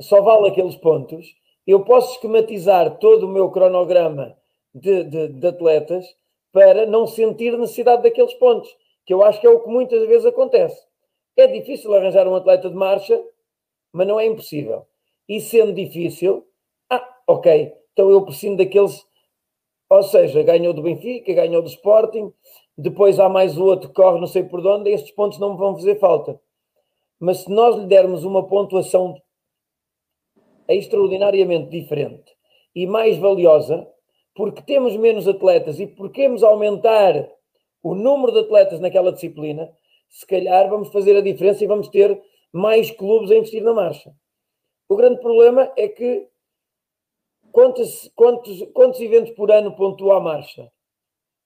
[0.00, 1.26] só vale aqueles pontos,
[1.66, 4.36] eu posso esquematizar todo o meu cronograma
[4.74, 6.06] de, de, de atletas
[6.52, 10.26] para não sentir necessidade daqueles pontos, que eu acho que é o que muitas vezes
[10.26, 10.82] acontece.
[11.36, 13.22] É difícil arranjar um atleta de marcha,
[13.92, 14.86] mas não é impossível.
[15.28, 16.46] E sendo difícil,
[16.90, 19.06] ah, ok, então eu preciso daqueles,
[19.88, 22.32] ou seja, ganhou do Benfica, ganhou do Sporting,
[22.76, 25.74] depois há mais o outro que corre não sei por onde, estes pontos não vão
[25.74, 26.40] fazer falta.
[27.18, 29.20] Mas se nós lhe dermos uma pontuação
[30.68, 32.36] extraordinariamente diferente
[32.74, 33.88] e mais valiosa,
[34.34, 37.28] porque temos menos atletas e porque queremos aumentar
[37.82, 39.72] o número de atletas naquela disciplina,
[40.08, 42.20] se calhar vamos fazer a diferença e vamos ter
[42.52, 44.12] mais clubes a investir na marcha.
[44.88, 46.28] O grande problema é que
[47.52, 50.70] quantos, quantos, quantos eventos por ano pontua a marcha?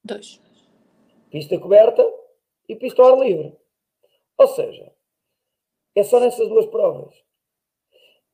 [0.05, 0.41] Dois.
[1.31, 2.05] Pista coberta
[2.69, 3.57] e pista ao ar livre.
[4.39, 4.93] Ou seja,
[5.95, 7.15] é só nessas duas provas.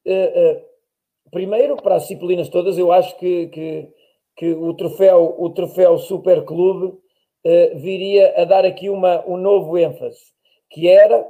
[0.07, 3.95] Uh, uh, primeiro, para as disciplinas todas, eu acho que, que
[4.39, 6.97] que o troféu, o troféu Super Clube
[7.45, 10.33] eh, viria a dar aqui uma, um novo ênfase,
[10.71, 11.29] que era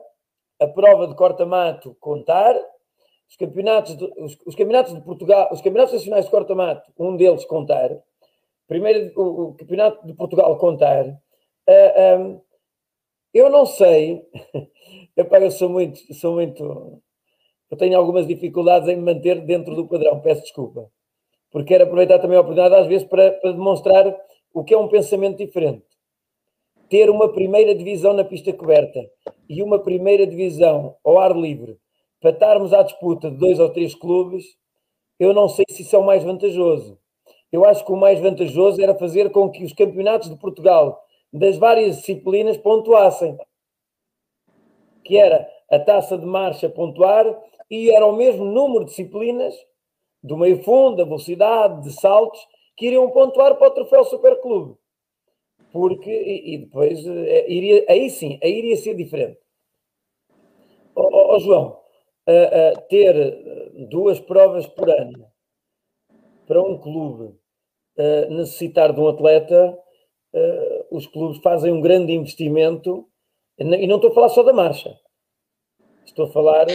[0.60, 2.54] a prova de corta-mato contar,
[3.28, 7.44] os campeonatos, de, os, os, campeonatos de Portugal, os campeonatos nacionais de corta-mato, um deles
[7.44, 7.90] contar,
[8.66, 11.06] primeiro o, o campeonato de Portugal contar.
[11.06, 11.16] Uh,
[11.66, 12.40] eh, um, ehm,
[13.34, 14.26] eu não sei,
[15.16, 17.02] Epá, eu sou muito, sou muito,
[17.70, 20.90] eu tenho algumas dificuldades em me manter dentro do padrão, peço desculpa
[21.50, 24.16] porque quero aproveitar também a oportunidade, às vezes, para, para demonstrar
[24.52, 25.84] o que é um pensamento diferente.
[26.88, 29.00] Ter uma primeira divisão na pista coberta
[29.48, 31.78] e uma primeira divisão ao ar livre
[32.20, 34.44] para estarmos à disputa de dois ou três clubes,
[35.18, 36.98] eu não sei se isso é o mais vantajoso.
[37.50, 41.56] Eu acho que o mais vantajoso era fazer com que os campeonatos de Portugal das
[41.56, 43.36] várias disciplinas pontuassem.
[45.04, 47.26] Que era a taça de marcha pontuar
[47.70, 49.54] e era o mesmo número de disciplinas
[50.22, 52.40] do meio fundo, da velocidade, de saltos,
[52.76, 54.76] que iriam pontuar para o troféu Superclube.
[55.72, 59.38] porque e, depois eh, iria, aí sim, aí iria ser diferente.
[60.94, 61.78] Ó ó, ó, João,
[62.32, 65.26] a- ter eh, duas provas por ano
[66.46, 67.34] para um clube
[67.96, 69.76] eh, necessitar de um atleta,
[70.32, 73.06] eh, os clubes fazem um grande investimento,
[73.58, 74.96] e não- estou a falar só da marcha,
[76.06, 76.66] estou a falar,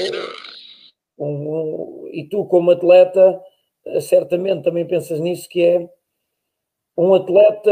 [1.17, 3.41] um- um- e tu como atleta,
[4.01, 5.89] certamente também pensas nisso, que é
[6.97, 7.71] um atleta,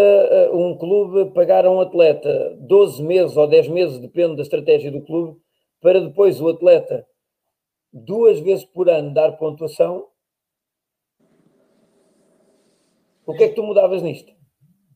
[0.53, 5.01] um clube pagar a um atleta 12 meses ou 10 meses, depende da estratégia do
[5.01, 5.39] clube,
[5.81, 7.05] para depois o atleta
[7.91, 10.07] duas vezes por ano dar pontuação.
[13.25, 14.33] O que é que tu mudavas nisto?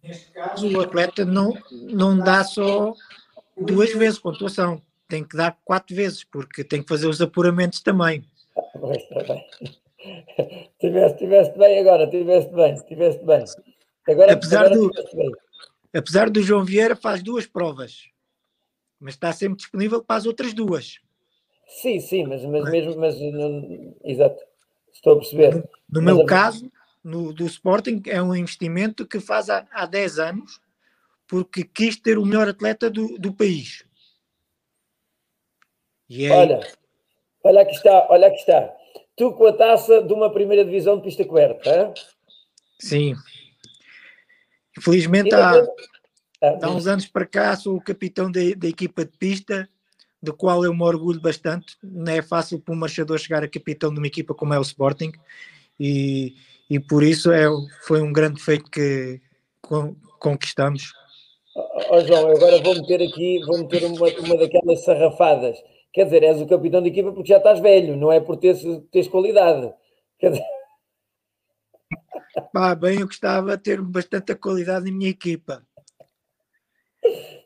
[0.04, 2.94] Neste caso, o atleta não, não dá só
[3.58, 8.24] duas vezes pontuação, tem que dar quatro vezes, porque tem que fazer os apuramentos também.
[8.80, 9.46] Pois, está bem.
[10.80, 13.44] Tiveste, tiveste bem agora, tiveste bem, tiveste bem.
[14.08, 15.32] Agora, Apesar agora do- bem.
[15.96, 18.04] Apesar do João Vieira faz duas provas,
[19.00, 21.00] mas está sempre disponível para as outras duas.
[21.68, 24.42] Sim, sim, mas, mas mesmo, mas não- exato,
[24.94, 25.64] estou a perceber.
[25.90, 26.72] No Mas meu caso,
[27.04, 30.60] no, do Sporting, é um investimento que faz há, há 10 anos,
[31.28, 33.86] porque quis ter o melhor atleta do, do país.
[36.10, 36.60] E é, Olha,
[37.44, 38.74] olha aqui está, olha aqui está.
[39.16, 41.94] Tu com a taça de uma primeira divisão de pista coberta, hã?
[42.80, 43.16] sim.
[44.78, 45.64] Infelizmente, há,
[46.42, 49.70] Ah, há uns anos para cá, sou o capitão da, da equipa de pista,
[50.26, 51.78] do qual eu me orgulho bastante.
[51.82, 54.62] Não é fácil para um marchador chegar a capitão de uma equipa como é o
[54.62, 55.12] Sporting,
[55.80, 56.36] e,
[56.70, 57.46] e por isso é,
[57.84, 59.22] foi um grande feito que
[59.62, 60.92] con- conquistamos.
[61.56, 65.58] Ó João, agora vou meter aqui, vou meter uma, uma daquelas sarrafadas.
[65.94, 68.62] Quer dizer, és o capitão de equipa porque já estás velho, não é por teres,
[68.92, 69.74] teres qualidade.
[70.20, 70.46] Quer dizer,
[72.52, 75.66] Pá, bem, eu gostava de ter bastante qualidade na minha equipa.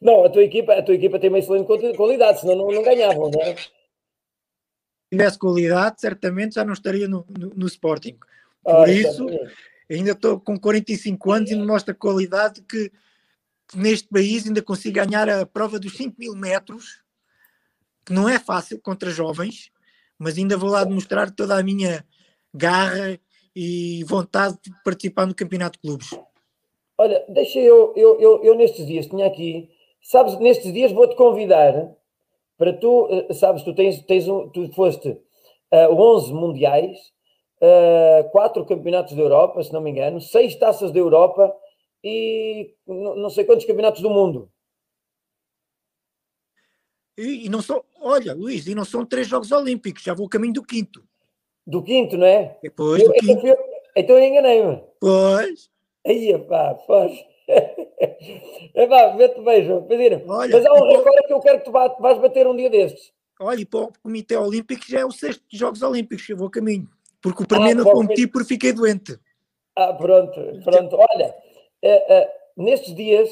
[0.02, 2.84] Não, a tua equipa, a tua equipa tem uma excelente quali- qualidade, senão não, não
[2.84, 3.56] ganhavam, não é?
[3.56, 3.70] Se
[5.12, 8.18] tivesse qualidade, certamente já não estaria no, no, no Sporting.
[8.64, 9.56] Por Ora, isso, exatamente.
[9.90, 12.92] ainda estou com 45 anos e me mostra qualidade que
[13.76, 17.02] neste país ainda consigo ganhar a prova dos 5 mil metros,
[18.06, 19.72] que não é fácil contra jovens,
[20.18, 22.06] mas ainda vou lá demonstrar toda a minha
[22.54, 23.20] garra
[23.56, 26.10] e vontade de participar no Campeonato de Clubes.
[27.00, 29.70] Olha, deixa eu, eu, eu, eu nestes dias tinha aqui,
[30.02, 31.96] sabes, nestes dias vou-te convidar
[32.58, 35.18] para tu, eh, sabes, tu tens, tens um, tu foste
[35.72, 36.98] a 11 mundiais,
[37.62, 41.56] eh, quatro campeonatos da Europa, se não me engano, seis taças da Europa
[42.04, 44.52] e não sei quantos campeonatos do mundo.
[47.18, 50.30] E, e não são, olha, Luís, e não são três Jogos Olímpicos, já vou a
[50.30, 51.02] caminho do quinto.
[51.66, 52.58] Do quinto, não é?
[52.62, 53.58] Depois Eu, do então, quinto, eu-
[53.96, 54.84] então eu enganei-me.
[55.00, 55.70] pois,
[56.10, 57.12] Aí, pá, pois.
[58.76, 59.84] Epá, vê-te bem, João.
[59.84, 60.24] Pedro.
[60.28, 62.70] Olha, Mas há um recorde que eu quero que tu vá- vais bater um dia
[62.70, 63.12] destes.
[63.40, 66.48] olha, e para o Comitê Olímpico já é o sexto dos Jogos Olímpicos eu vou
[66.48, 66.88] a caminho.
[67.22, 69.20] Porque o primeiro Ah, não competi porque fiquei doente.
[69.76, 70.34] Ah, pronto,
[70.64, 70.96] pronto.
[70.96, 71.36] Olha,
[71.82, 73.30] eh, eh, nestes dias,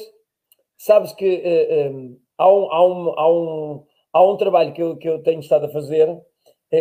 [0.76, 1.92] sabes que eh, eh,
[2.36, 5.66] há, um, há, um, há, um, há um trabalho que eu, que eu tenho estado
[5.66, 6.08] a fazer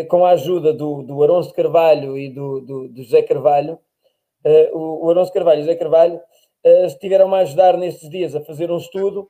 [0.10, 3.80] com a ajuda do, do Aronso de Carvalho e do, do, do José Carvalho.
[4.44, 6.22] Eh, o, o Aronso Carvalho e o José Carvalho
[6.64, 9.28] eh, estiveram-me a ajudar nestes dias a fazer um estudo.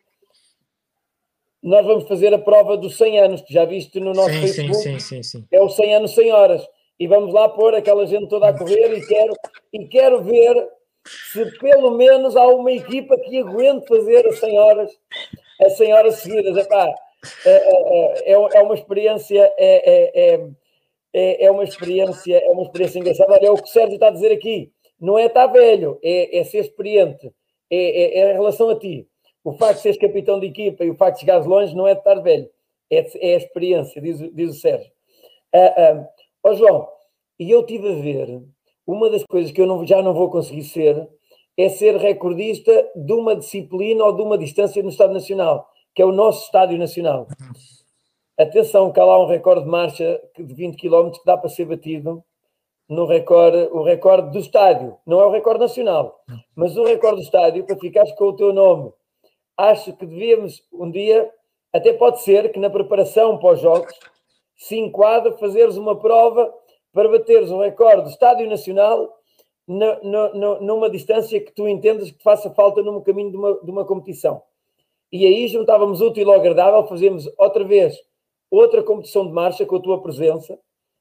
[1.61, 4.47] Nós vamos fazer a prova dos 100 anos, que já viste no nosso Sim, sim,
[4.47, 5.45] Facebook sim, sim, sim.
[5.51, 6.67] é o 100 anos, 100 horas.
[6.99, 9.33] E vamos lá pôr aquela gente toda a correr e quero,
[9.73, 10.67] e quero ver
[11.05, 14.91] se pelo menos há uma equipa que aguente fazer as 100 horas,
[15.61, 16.57] as 100 horas seguidas.
[16.57, 16.87] Epá,
[17.45, 20.49] é, é, é, é uma experiência, é, é, é,
[21.13, 23.33] é, é uma experiência, é uma experiência engraçada.
[23.33, 24.71] Olha, é o que o Sérgio está a dizer aqui.
[24.99, 27.31] Não é estar velho, é, é ser experiente.
[27.69, 29.07] É, é, é em relação a ti.
[29.43, 31.93] O facto de seres capitão de equipa e o facto de chegares longe não é
[31.93, 32.49] de estar velho,
[32.91, 34.91] é, é a experiência, diz, o- diz o Sérgio.
[35.53, 36.07] Ah, ah,
[36.43, 36.87] ó João,
[37.39, 38.41] e eu tive a ver,
[38.85, 41.07] uma das coisas que eu não- já não vou conseguir ser,
[41.57, 46.05] é ser recordista de uma disciplina ou de uma distância no Estado Nacional, que é
[46.05, 47.27] o nosso Estádio Nacional.
[48.37, 51.65] Atenção, que há lá um recorde de marcha de 20 km que dá para ser
[51.65, 52.23] batido
[52.89, 56.23] no recorde, o recorde do estádio, não é o recorde nacional,
[56.55, 58.91] mas o recorde do estádio, para ficares com o teu nome.
[59.57, 61.29] Acho que devíamos um dia,
[61.73, 63.93] até pode ser que na preparação para os jogos,
[64.55, 66.53] se enquadre fazeres uma prova
[66.93, 69.17] para bateres um recorde do estádio nacional
[69.67, 73.53] na- na- na- numa distância que tu entendas que faça falta no caminho de uma,
[73.61, 74.41] de uma competição.
[75.11, 77.95] E aí juntávamos útil ao agradável, fazíamos outra vez
[78.49, 80.57] outra competição de marcha com a tua presença,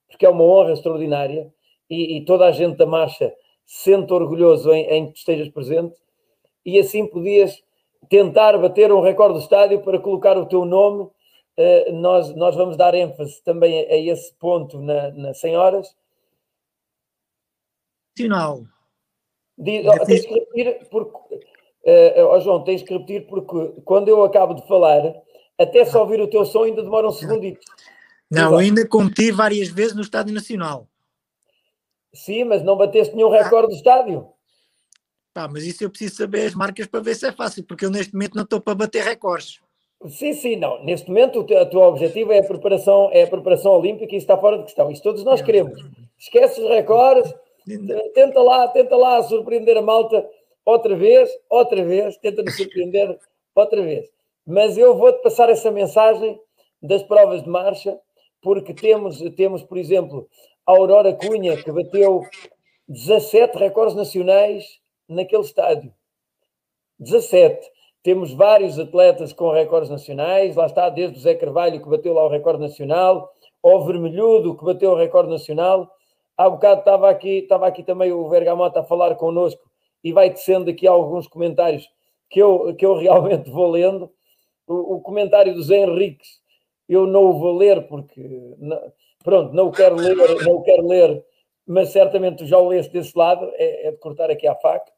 [0.09, 1.53] porque é uma honra extraordinária
[1.89, 3.33] e, e toda a gente da marcha
[3.65, 5.97] se sente orgulhoso em, em que tu estejas presente
[6.67, 7.63] e assim podias,
[8.11, 11.05] tentar bater um recorde do estádio para colocar o teu nome.
[11.57, 15.97] Uh, nós, nós vamos dar ênfase também a, a esse ponto na, na 100 horas.
[18.19, 18.65] Sinal.
[19.57, 24.23] Diz, oh, tens que repetir porque, uh, oh, João, tens que repetir porque quando eu
[24.25, 25.15] acabo de falar,
[25.59, 27.61] até só ouvir o teu som ainda demora um segundito.
[28.31, 30.89] Não, eu ainda competi várias vezes no Estádio Nacional.
[32.17, 34.29] Sim, mas não bateste nenhum recorde do estádio.
[35.35, 37.91] Pá, mas isso eu preciso saber as marcas para ver se é fácil, porque eu
[37.91, 39.61] neste momento não estou para bater recordes.
[40.09, 40.83] Sim, sim, não.
[40.83, 44.17] Neste momento o teu, o teu objetivo é a preparação, é a preparação olímpica e
[44.17, 44.91] isso está fora de questão.
[44.91, 45.79] Isso todos nós queremos.
[46.19, 47.35] Esquece os recordes,
[48.15, 50.27] tenta lá, tenta lá surpreender a malta
[50.65, 53.19] outra vez, outra vez, tenta nos surpreender
[53.55, 54.09] outra vez.
[54.47, 56.39] Mas eu vou-te passar essa mensagem
[56.83, 57.99] das provas de marcha,
[58.41, 60.29] porque temos, temos, por exemplo,
[60.67, 62.23] a Aurora Cunha, que bateu
[62.89, 65.93] 17 recordes nacionais naquele estádio.
[66.99, 67.71] 17.
[68.03, 72.25] Temos vários atletas com recordes nacionais, lá está, desde o Zé Carvalho, que bateu lá
[72.25, 73.33] o recorde nacional,
[73.63, 75.91] ao Vermelhudo, que bateu o recorde nacional.
[76.37, 79.63] Há bocado estava aqui, estava aqui também o Vergamota a falar connosco
[80.05, 81.89] e vai descendo aqui alguns comentários
[82.31, 84.11] que eu, que eu realmente vou lendo.
[84.67, 86.41] O, o comentário do Zé Henriques,
[86.89, 88.21] eu não o vou ler porque,
[88.59, 88.81] não,
[89.27, 91.24] pronto, não o quero ler, não o quero ler,
[91.66, 94.93] mas certamente já o leste desse lado, é, é de cortar aqui a faca.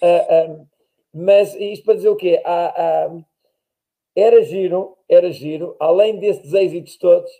[0.00, 0.66] Uh, uh,
[1.12, 2.40] mas isto para dizer o quê?
[2.46, 3.24] Uh,
[4.14, 7.32] era giro, era giro, além destes êxitos todos,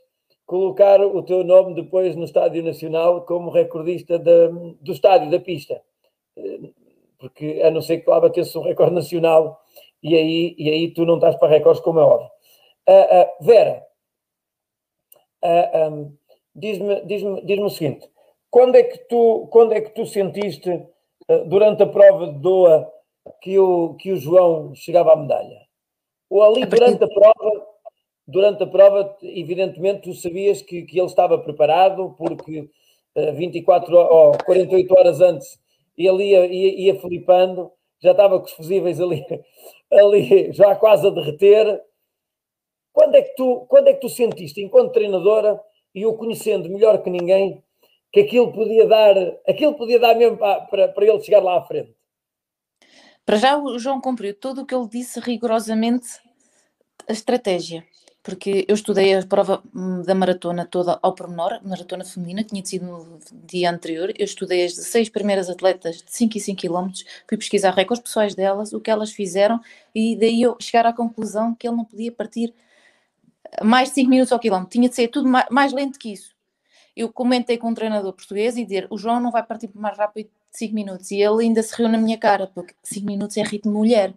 [0.44, 5.80] colocar o teu nome depois no Estádio Nacional como recordista do estádio, da pista.
[7.18, 9.60] Porque a não ser que lá batesse um recorde nacional
[10.02, 12.30] e aí, e aí tu não estás para recordes, como é óbvio.
[13.40, 13.87] Vera,
[15.42, 16.12] um,
[16.54, 18.10] diz-me diz diz o seguinte:
[18.50, 20.82] quando é que tu, quando é que tu sentiste
[21.46, 22.90] durante a prova de Doha
[23.42, 25.60] que o, que o João chegava à medalha?
[26.30, 27.66] Ou ali durante a prova,
[28.26, 32.68] durante a prova, evidentemente tu sabias que, que ele estava preparado, porque
[33.14, 35.58] uh, 24 ou 48 horas antes
[35.96, 39.24] ele ia, ia, ia flipando, já estava com os fusíveis ali,
[39.90, 41.82] ali já quase a derreter.
[42.98, 45.60] Quando é, que tu, quando é que tu sentiste, enquanto treinadora,
[45.94, 47.62] e o conhecendo melhor que ninguém,
[48.12, 49.14] que aquilo podia dar,
[49.46, 51.94] aquilo podia dar mesmo para, para, para ele chegar lá à frente?
[53.24, 56.08] Para já o João cumpriu tudo o que ele disse rigorosamente
[57.08, 57.84] a estratégia,
[58.20, 62.84] porque eu estudei a prova hum, da maratona toda ao pormenor, maratona feminina, tinha sido
[62.84, 66.90] no dia anterior, eu estudei as seis primeiras atletas de 5 e 5 km,
[67.28, 69.60] fui pesquisar recordes pessoais delas, o que elas fizeram,
[69.94, 72.52] e daí eu chegar à conclusão que ele não podia partir
[73.62, 76.38] mais de 5 minutos ao quilómetro, tinha de ser tudo mais, mais lento que isso
[76.98, 80.26] eu comentei com um treinador português e dizer o João não vai partir mais rápido
[80.26, 81.10] de 5 minutos.
[81.12, 84.14] E ele ainda se riu na minha cara, porque 5 minutos é ritmo de mulher.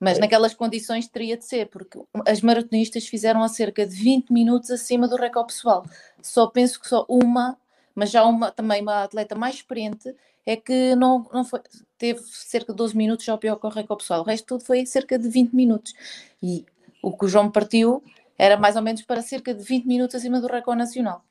[0.00, 0.20] Mas é.
[0.20, 5.06] naquelas condições teria de ser, porque as maratonistas fizeram a cerca de 20 minutos acima
[5.06, 5.86] do recorde pessoal.
[6.20, 7.56] Só penso que só uma,
[7.94, 10.12] mas já uma também uma atleta mais experiente,
[10.44, 11.60] é que não, não foi,
[11.96, 14.22] teve cerca de 12 minutos já o pior que o recorde pessoal.
[14.22, 15.94] O resto tudo foi cerca de 20 minutos.
[16.42, 16.66] E
[17.00, 18.02] o que o João partiu
[18.38, 21.24] era mais ou menos para cerca de 20 minutos acima do recorde nacional.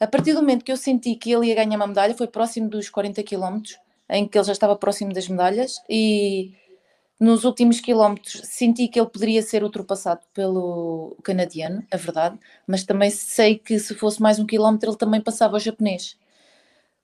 [0.00, 2.68] A partir do momento que eu senti que ele ia ganhar uma medalha, foi próximo
[2.68, 3.60] dos 40 km,
[4.08, 6.52] em que ele já estava próximo das medalhas, e
[7.18, 13.10] nos últimos quilómetros senti que ele poderia ser ultrapassado pelo canadiano, é verdade, mas também
[13.10, 16.16] sei que se fosse mais um quilómetro ele também passava o japonês.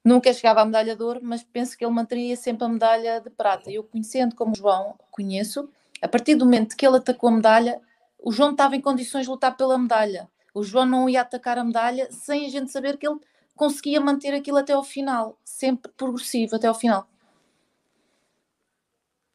[0.05, 3.31] Nunca chegava à medalha de ouro, mas penso que ele manteria sempre a medalha de
[3.31, 3.71] prata.
[3.73, 5.69] Eu conhecendo como João, conheço,
[6.01, 7.81] a partir do momento que ele atacou a medalha,
[8.25, 10.31] o João estava em condições de lutar pela medalha.
[10.55, 13.21] O João não ia atacar a medalha sem a gente saber que ele
[13.55, 17.07] conseguia manter aquilo até ao final, sempre progressivo até ao final.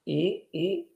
[0.07, 0.87] E, e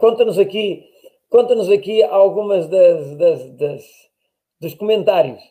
[0.00, 0.88] conta-nos aqui,
[1.28, 4.10] conta-nos aqui algumas das, das, das,
[4.58, 5.42] dos comentários.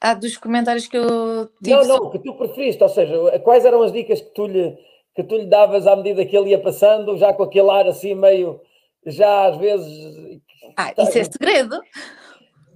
[0.00, 1.76] Ah, dos comentários que eu tive.
[1.76, 4.76] Não, não, que tu preferiste, ou seja, quais eram as dicas que tu lhe,
[5.14, 8.12] que tu lhe davas à medida que ele ia passando, já com aquele ar assim
[8.16, 8.60] meio,
[9.06, 10.40] já às vezes
[10.76, 11.80] ah, isso é segredo.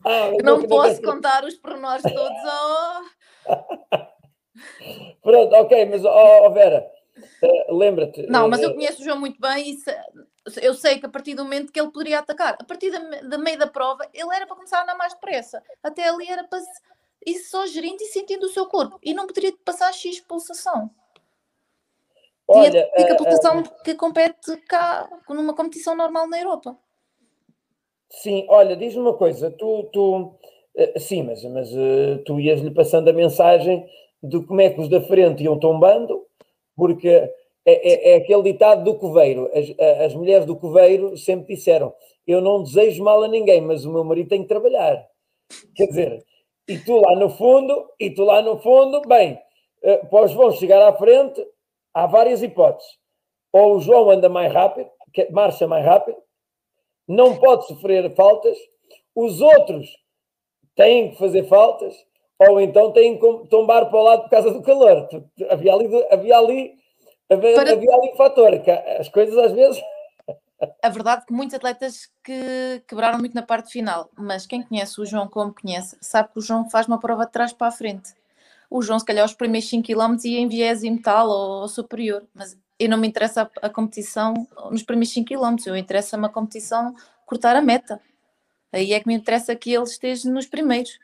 [0.04, 3.16] Ah, não, posso contar os pormenores todos.
[4.58, 5.06] Oh.
[5.22, 6.84] Pronto, ok, mas oh, oh Vera,
[7.42, 8.26] uh, lembra-te.
[8.26, 9.94] Não, mas eu eh, conheço o João muito bem e se,
[10.62, 13.38] eu sei que a partir do momento que ele poderia atacar, a partir da, da
[13.38, 15.62] meio da prova, ele era para começar a andar mais depressa.
[15.82, 16.60] Até ali era para
[17.26, 18.98] ir só gerindo e sentindo o seu corpo.
[19.02, 20.90] E não poderia passar X pulsação.
[22.48, 26.76] Olha, Tinha a pulsação uh, que compete cá numa competição normal na Europa.
[28.08, 30.16] Sim, olha, diz-me uma coisa, tu, tu
[30.76, 33.84] uh, sim, mas, mas uh, tu ias-lhe passando a mensagem
[34.22, 36.24] de como é que os da frente iam tombando,
[36.76, 37.32] porque é,
[37.64, 39.50] é, é aquele ditado do coveiro.
[39.52, 41.92] As, as mulheres do coveiro sempre disseram:
[42.26, 45.04] Eu não desejo mal a ninguém, mas o meu marido tem que trabalhar.
[45.74, 46.24] Quer dizer,
[46.68, 49.38] e tu lá no fundo, e tu lá no fundo, bem,
[49.82, 51.44] eh, para os João chegar à frente,
[51.96, 52.98] há várias hipóteses.
[53.50, 54.90] Ou o João anda mais rápido,
[55.30, 56.18] marcha mais rápido,
[57.08, 58.58] não pode sofrer faltas,
[59.14, 59.88] os outros
[60.74, 61.94] têm que fazer faltas,
[62.38, 65.08] ou então têm que tombar para o lado por causa do calor.
[65.48, 66.74] Havia ali, havia ali,
[67.30, 69.82] havia, Para- havia ali um fator, que as coisas às vezes.
[70.82, 75.00] A verdade é que muitos atletas que quebraram muito na parte final, mas quem conhece
[75.00, 77.72] o João como conhece, sabe que o João faz uma prova de trás para a
[77.72, 78.12] frente.
[78.70, 82.24] O João, se calhar, os primeiros 5 km ia em viésimo tal ou, ou superior,
[82.34, 84.34] mas eu não me interessa a, a competição
[84.70, 86.94] nos primeiros 5 km, eu interessa-me a competição
[87.24, 88.00] cortar a meta.
[88.72, 90.98] Aí é que me interessa que ele esteja nos primeiros.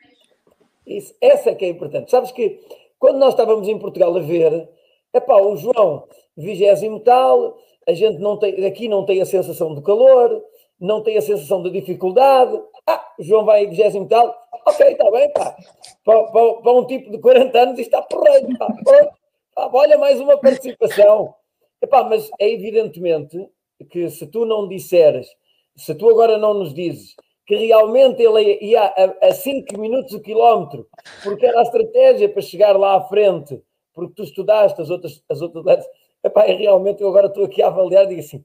[0.85, 2.11] Isso, essa é que é importante.
[2.11, 2.59] Sabes que
[2.99, 4.69] quando nós estávamos em Portugal a ver,
[5.13, 6.07] epá, o João,
[6.37, 7.57] vigésimo tal,
[7.87, 10.43] a gente não tem, aqui não tem a sensação de calor,
[10.79, 12.61] não tem a sensação de dificuldade.
[12.85, 14.35] Ah, João vai em vigésimo tal,
[14.65, 15.55] ok, está bem, pá.
[16.03, 18.67] Para, para- para um tipo de 40 anos isto está porreiro, pá.
[18.83, 19.13] Pronto.
[19.55, 21.33] Pá, olha, mais uma participação.
[21.81, 23.47] Epá, mas é evidentemente
[23.89, 25.27] que se tu não disseres,
[25.75, 27.15] se tu agora não nos dizes
[27.45, 30.87] que realmente ele ia a, a 5 minutos o quilómetro,
[31.23, 33.61] porque era a estratégia para chegar lá à frente,
[33.93, 35.85] porque tu estudaste as outras, as outras
[36.23, 38.43] epá, realmente eu agora estou aqui a avaliar e digo assim,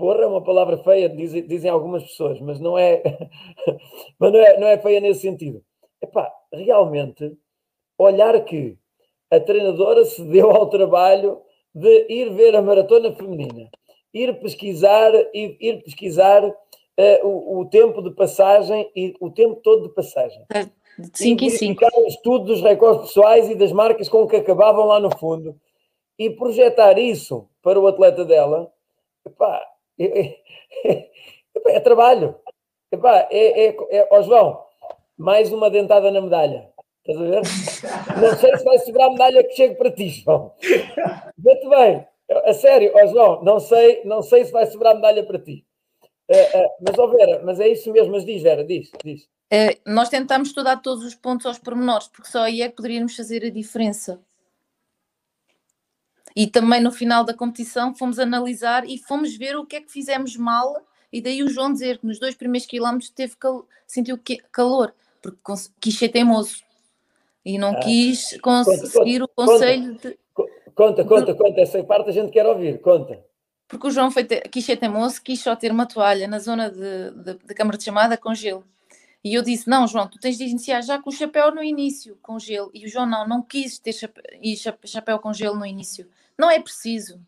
[0.00, 3.02] porra é uma palavra feia, dizem, dizem algumas pessoas, mas não é,
[4.18, 5.62] mas não é, não é feia nesse sentido.
[6.00, 7.36] Epá, realmente,
[7.98, 8.78] olhar que
[9.30, 11.42] a treinadora se deu ao trabalho
[11.74, 13.68] de ir ver a maratona feminina,
[14.12, 16.42] ir pesquisar, ir, ir pesquisar
[16.96, 20.42] eh, o, o tempo de passagem e o tempo todo de passagem.
[20.98, 21.80] De 5 em 5.
[21.80, 25.54] verificar o estudo dos recordes pessoais e das marcas com que acabavam lá no fundo
[26.18, 28.72] e projetar isso para o atleta dela,
[29.24, 29.62] epá,
[30.00, 30.36] é,
[30.84, 31.10] é-
[31.54, 32.34] epá, é trabalho.
[32.92, 34.64] É, é, é, ó João,
[35.16, 36.70] mais uma dentada na medalha.
[37.06, 38.20] Estás a ver?
[38.20, 40.52] Não sei se vai segurar a medalha que chegue para ti, João.
[41.38, 42.06] Vê-te bem.
[42.44, 45.64] A sério, ó João, não sei, não sei se vai sobrar medalha para ti.
[46.28, 49.28] Eh, eh, mas, ó Vera, mas é isso mesmo, mas diz, Vera, diz, diz.
[49.84, 53.44] Nós tentamos estudar todos os pontos aos pormenores, porque só aí é que poderíamos fazer
[53.44, 54.20] a diferença.
[56.34, 59.90] E também no final da competição fomos analisar e fomos ver o que é que
[59.90, 60.76] fizemos mal,
[61.12, 63.66] e daí o João dizer que nos dois primeiros quilómetros teve cal...
[63.86, 64.18] sentiu
[64.52, 65.38] calor, porque
[65.80, 66.62] quis ser teimoso
[67.44, 67.80] e não Ah.
[67.80, 69.52] quis Conta, conseguir o conta.
[69.52, 70.18] conselho de.
[70.74, 71.60] Conta, conta, conta.
[71.60, 72.80] Essa parte a gente quer ouvir.
[72.80, 73.18] Conta.
[73.66, 74.40] Porque o João foi te...
[74.42, 77.84] quis ser teimoso, quis só ter uma toalha na zona de, de, de câmara de
[77.84, 78.64] chamada com gelo.
[79.22, 82.18] E eu disse: Não, João, tu tens de iniciar já com o chapéu no início,
[82.22, 82.70] com gelo.
[82.72, 84.22] E o João não, não quis ter chape-
[84.84, 86.08] chapéu com gelo no início.
[86.38, 87.20] Não é preciso.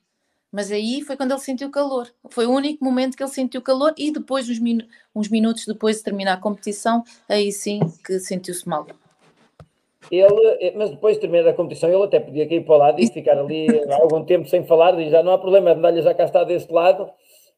[0.51, 2.11] Mas aí foi quando ele sentiu calor.
[2.29, 5.97] Foi o único momento que ele sentiu calor e depois, uns, minu- uns minutos depois
[5.99, 8.87] de terminar a competição, aí sim que sentiu-se mal.
[10.11, 13.01] Ele, eh, mas depois de terminar a competição, ele até podia cair para o lado
[13.01, 16.13] e ficar ali algum tempo sem falar, e já não há problema, a medalha já
[16.13, 17.11] cá está deste lado.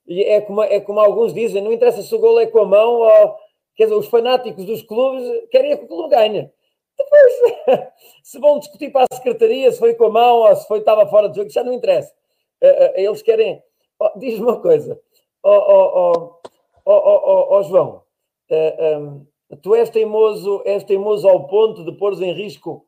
[0.06, 2.66] E é como, é como alguns dizem: não interessa se o gol é com a
[2.66, 3.43] mão ou.
[3.76, 6.50] Quer dizer, os fanáticos dos clubes querem que o clube ganhe.
[6.96, 7.32] Depois,
[8.22, 11.06] se vão discutir para a secretaria se foi com a mão ou se foi, estava
[11.08, 12.12] fora de jogo, já não interessa.
[12.60, 13.62] Eh, eh, Eles querem.
[13.98, 15.00] Oh, Diz-me uma coisa,
[15.42, 16.38] oh,
[16.84, 18.02] oh, oh, João,
[18.50, 19.26] eh, um,
[19.62, 22.84] tu és teimoso, és teimoso ao ponto de pôres em risco,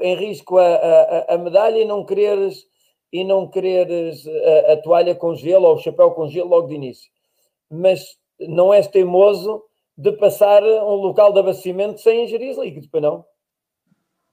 [0.00, 2.66] em risco a, a- a medalha e não quereres,
[3.12, 4.26] e não quereres
[4.68, 7.10] a, a toalha com gelo ou o chapéu com gelo logo de início.
[7.70, 9.62] Mas não és teimoso
[9.96, 13.24] de passar um local de abastecimento sem ingerir líquidos, para não?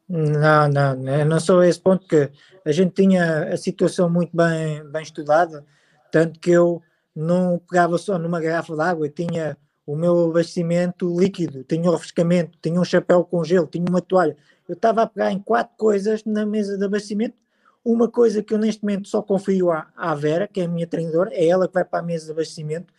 [0.08, 2.30] Não, não, não, não a esse ponto que
[2.66, 5.66] a gente tinha a situação muito bem, bem estudada,
[6.12, 6.82] tanto que eu
[7.16, 12.58] não pegava só numa garrafa de água, tinha o meu abastecimento líquido, tinha o refrescamento,
[12.62, 14.36] tinha um chapéu com gelo, tinha uma toalha.
[14.68, 17.36] Eu estava a pegar em quatro coisas na mesa de abastecimento.
[17.84, 20.88] Uma coisa que eu neste momento só confio à, à Vera, que é a minha
[20.88, 22.94] treinadora, é ela que vai para a mesa de abastecimento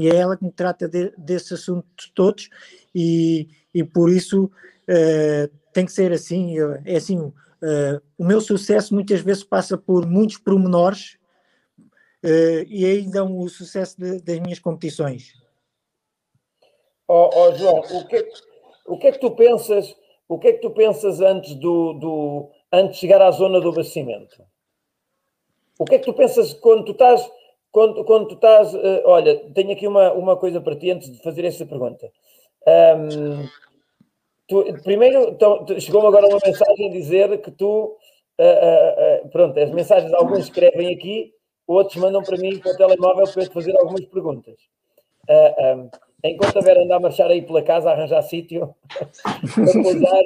[0.00, 2.48] e é ela que me trata de, desses assuntos todos
[2.94, 4.50] e, e por isso
[4.88, 6.56] eh, tem que ser assim.
[6.84, 7.32] É assim,
[7.62, 11.18] eh, o meu sucesso muitas vezes passa por muitos pormenores
[12.22, 15.34] eh, e aí dão o sucesso de- das minhas competições.
[17.08, 18.40] Ó ó, João, o que, é que-
[18.86, 19.94] o que é que tu pensas?
[20.28, 23.68] O que é que tu pensas antes do, do antes de chegar à zona do
[23.70, 24.44] abastecimento?
[25.78, 27.20] O que é que tu pensas quando tu estás
[27.72, 28.74] quando, quando tu estás?
[28.74, 32.10] eh, olha, tenho aqui uma, uma coisa para ti antes de fazer essa pergunta.
[32.66, 33.48] Ahm,
[34.48, 37.96] tu- primeiro, então, chegou-me agora uma mensagem a dizer que tu
[38.40, 41.32] uh, uh, pronto, as mensagens, alguns escrevem aqui,
[41.66, 44.56] outros mandam para mim para o telemóvel para eu te fazer algumas perguntas.
[45.28, 45.88] Um,
[46.24, 48.74] enquanto a Vera anda a marchar aí pela casa, a arranjar sítio
[49.54, 50.22] para pousar,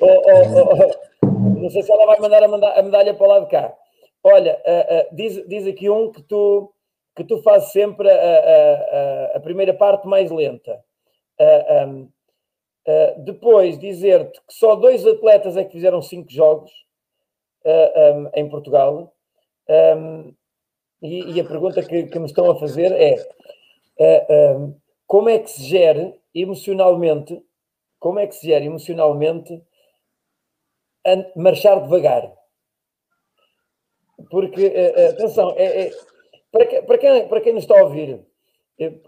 [0.00, 0.74] oh, oh,
[1.22, 3.74] oh, não sei se ela vai mandar a, medalha para lá de cá.
[4.22, 4.60] Olha,
[5.12, 6.72] diz, diz aqui um que tu,
[7.16, 10.82] que tu fazes sempre a, a, a primeira parte mais lenta.
[11.86, 12.08] Um,
[12.88, 16.70] Uh, depois, dizer-te que só dois atletas é que fizeram cinco jogos
[17.66, 19.14] uh, um, em Portugal.
[19.68, 20.34] Um,
[21.02, 24.74] e, e, a pergunta que, que, me estão a fazer é uh,
[25.06, 27.38] como é que se gera emocionalmente,
[27.98, 29.62] como é que se gera emocionalmente
[31.36, 32.32] marchar devagar?
[34.30, 34.66] Porque,
[35.10, 35.90] atenção, é, é,
[36.52, 38.20] para, para, quem, para quem nos está a ouvir,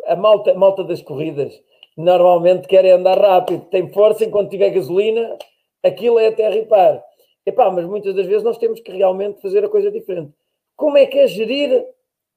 [0.06, 1.60] a malta, a malta das corridas
[1.96, 5.36] normalmente querem andar rápido, tem força enquanto tiver gasolina,
[5.84, 7.02] aquilo é até ripar.
[7.44, 10.32] Epá, mas muitas das vezes nós temos que realmente fazer a coisa diferente.
[10.76, 11.84] Como é que é gerir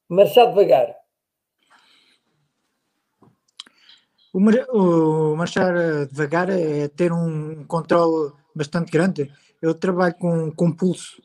[0.08, 0.96] marchar devagar?
[4.34, 9.32] O, mar, o marchar devagar é ter um controle bastante grande.
[9.62, 11.22] Eu trabalho com, com pulso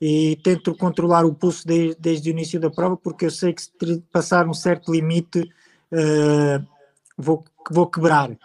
[0.00, 3.62] e tento controlar o pulso de, desde o início da prova porque eu sei que
[3.62, 3.70] se
[4.12, 5.40] passar um certo limite
[5.92, 6.66] uh,
[7.16, 8.36] vou, vou quebrar.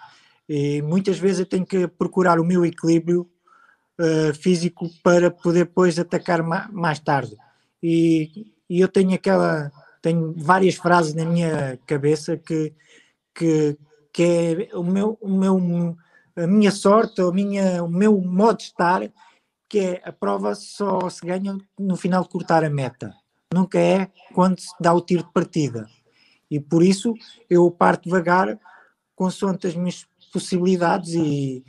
[0.48, 3.30] E muitas vezes eu tenho que procurar o meu equilíbrio
[4.00, 7.36] uh, físico para poder depois atacar ma mais tarde.
[7.82, 9.72] E, e, eu tenho aquela,
[10.02, 12.74] tenho várias frases na minha cabeça que,
[13.34, 13.78] que,
[14.14, 15.98] que é o meu, o meu,
[16.36, 19.02] a minha sorte, a minha, o meu modo de estar,
[19.72, 23.16] que é a prova só se ganha no final de cortar a meta.
[23.54, 25.88] Nunca é quando se dá o tiro de partida.
[26.50, 27.14] E por isso
[27.50, 28.60] eu parto devagar,
[29.16, 31.64] consoante as minhas possibilidades e,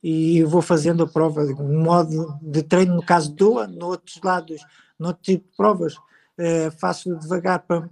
[0.00, 4.64] e vou fazendo a prova, um modo de treino, no caso doa, no outros lados,
[4.96, 5.96] no outro tipo de provas,
[6.38, 7.90] eh, faço devagar para,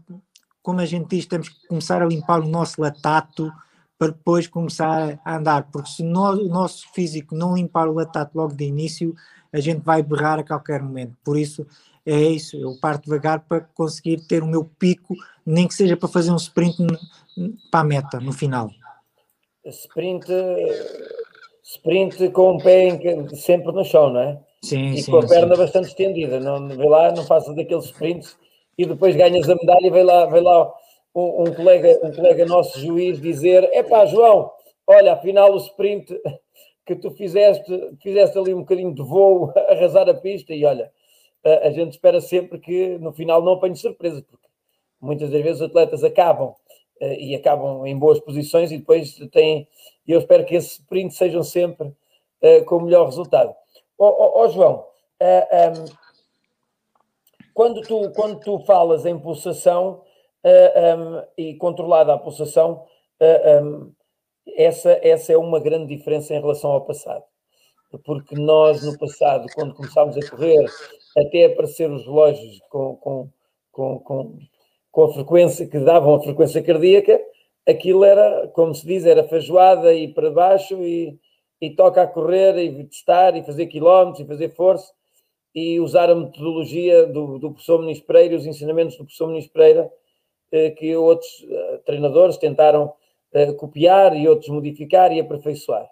[0.63, 3.53] como a gente diz, temos que começar a limpar o nosso latato
[3.99, 8.39] para depois começar a andar, porque se no, o nosso físico não limpar o latato
[8.39, 9.17] logo de início,
[9.53, 11.17] a gente vai berrar a qualquer momento.
[11.25, 11.67] Por isso,
[12.05, 15.15] é isso, eu parto devagar para conseguir ter o meu pico,
[15.45, 16.77] nem que seja para fazer um sprint
[17.71, 18.71] para a meta, no final.
[19.65, 20.27] Sprint,
[21.63, 22.99] sprint com o pé
[23.35, 24.41] sempre no chão, não é?
[24.63, 25.63] Sim, e sim, com a perna sim.
[25.63, 28.37] bastante estendida, não, vê lá, não faças daqueles sprints
[28.77, 30.73] e depois ganhas a medalha e vem lá, vem lá
[31.15, 34.51] um, um, colega, um colega nosso juiz dizer, é pá João,
[34.87, 36.19] olha, afinal o sprint
[36.95, 40.91] que tu fizeste, fizeste ali um bocadinho de voo, arrasar a pista e olha,
[41.45, 44.49] a gente espera sempre que no final não apanhe surpresa, porque
[45.01, 46.55] muitas das vezes os atletas acabam
[47.01, 49.69] eh, e acabam em boas posições e depois têm.
[50.07, 53.55] Eu espero que esses sprints sejam sempre uh, com o melhor resultado.
[53.99, 54.85] Ó oh, oh, oh, João, uh,
[55.21, 55.85] eh, um, ehm,
[57.53, 60.03] quando, tu, quando tu falas em pulsação
[60.45, 62.87] uh, um, ehm, e controlada a pulsação,
[63.21, 63.93] um, ehm,
[64.57, 67.25] essa, essa é uma grande diferença em relação ao passado.
[68.05, 70.67] Porque nós, no passado, quando começámos a correr,
[71.17, 73.31] até aparecer os relógios com, com,
[73.73, 74.39] com, com,
[74.91, 77.21] com a frequência que davam a frequência cardíaca,
[77.67, 81.19] aquilo era, como se diz, era feijoada e para baixo e,
[81.61, 84.93] e toca a correr e testar e fazer quilómetros e fazer força
[85.55, 89.91] e usar a metodologia do, do professor Muniz Pereira, os ensinamentos do professor Muniz Pereira,
[90.53, 92.93] eh, que outros eh, treinadores tentaram
[93.59, 95.89] copiar e outros modificar e aperfeiçoar.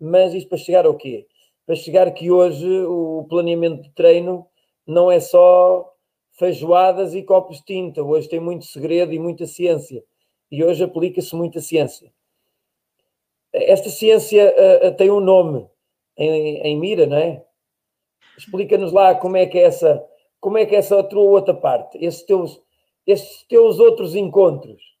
[0.00, 1.26] Mas isto para chegar ao quê?
[1.66, 4.46] Para chegar que hoje o planeamento de treino
[4.86, 5.94] não é só
[6.32, 8.02] feijoadas e copos de tinta.
[8.02, 10.04] Hoje tem muito segredo e muita ciência.
[10.50, 12.12] E hoje aplica-se muita ciência.
[13.52, 15.66] Esta ciência uh, tem um nome
[16.16, 17.44] em, em mira, não é?
[18.36, 20.04] Explica-nos lá como é que é essa,
[20.40, 22.60] como é que é essa outra parte, esses teus,
[23.06, 24.93] esses teus outros encontros.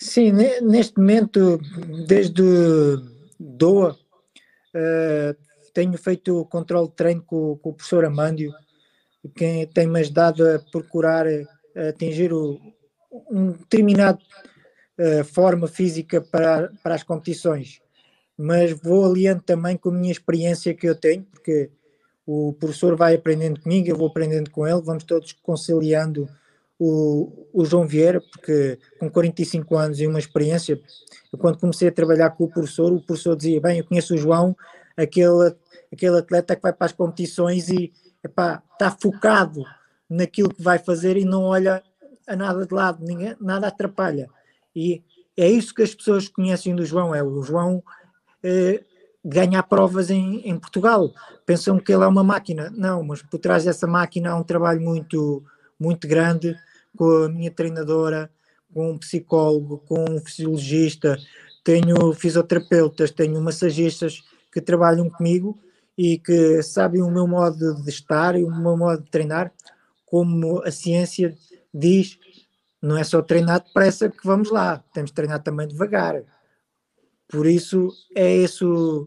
[0.00, 0.30] Sim,
[0.62, 1.58] neste momento,
[2.06, 2.40] desde
[3.36, 3.98] Doa,
[4.72, 5.36] uh,
[5.74, 8.54] tenho feito o controle de treino com, com o professor Amândio,
[9.34, 12.60] que tem-me ajudado a procurar a atingir o,
[13.28, 14.20] um determinado
[15.00, 17.80] uh, forma física para, para as competições.
[18.36, 21.72] Mas vou aliando também com a minha experiência que eu tenho, porque
[22.24, 26.28] o professor vai aprendendo comigo, eu vou aprendendo com ele, vamos todos conciliando
[26.78, 30.80] o, o João Vieira, porque com 45 anos e uma experiência,
[31.38, 34.56] quando comecei a trabalhar com o professor, o professor dizia, bem, eu conheço o João,
[34.96, 35.54] aquele
[35.92, 37.92] aquele atleta que vai para as competições e
[38.22, 39.64] epá, está focado
[40.08, 41.82] naquilo que vai fazer e não olha
[42.26, 44.28] a nada de lado, ninguém, nada atrapalha.
[44.74, 45.02] E
[45.36, 47.82] é isso que as pessoas conhecem do João, é o João
[48.42, 48.84] eh,
[49.24, 51.10] ganhar provas em, em Portugal.
[51.46, 52.70] Pensam que ele é uma máquina.
[52.76, 55.42] Não, mas por trás dessa máquina há um trabalho muito,
[55.78, 56.54] muito grande
[56.98, 58.28] com a minha treinadora,
[58.74, 61.16] com um psicólogo, com um fisiologista,
[61.62, 65.56] tenho fisioterapeutas, tenho massagistas que trabalham comigo
[65.96, 69.52] e que sabem o meu modo de estar e o meu modo de treinar,
[70.04, 71.36] como a ciência
[71.72, 72.18] diz,
[72.82, 76.22] não é só treinar depressa que vamos lá, temos de treinar também devagar.
[77.28, 79.06] Por isso é isso,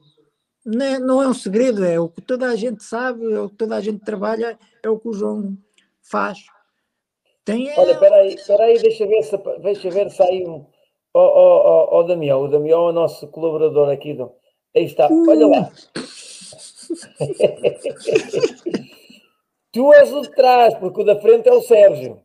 [0.66, 3.50] não é, não é um segredo, é o que toda a gente sabe, é o
[3.50, 5.58] que toda a gente trabalha, é o que o João
[6.02, 6.40] faz.
[7.46, 10.66] Tem, Olha, espera aí, espera aí, deixa ver se, deixa ver se aí um...
[11.14, 14.14] Ó oh, oh, Damião, o Damião é o nosso colaborador aqui.
[14.14, 14.32] Do...
[14.74, 15.70] Aí está, olha lá.
[19.74, 22.22] tu és o de trás, porque o da frente é o Sérgio.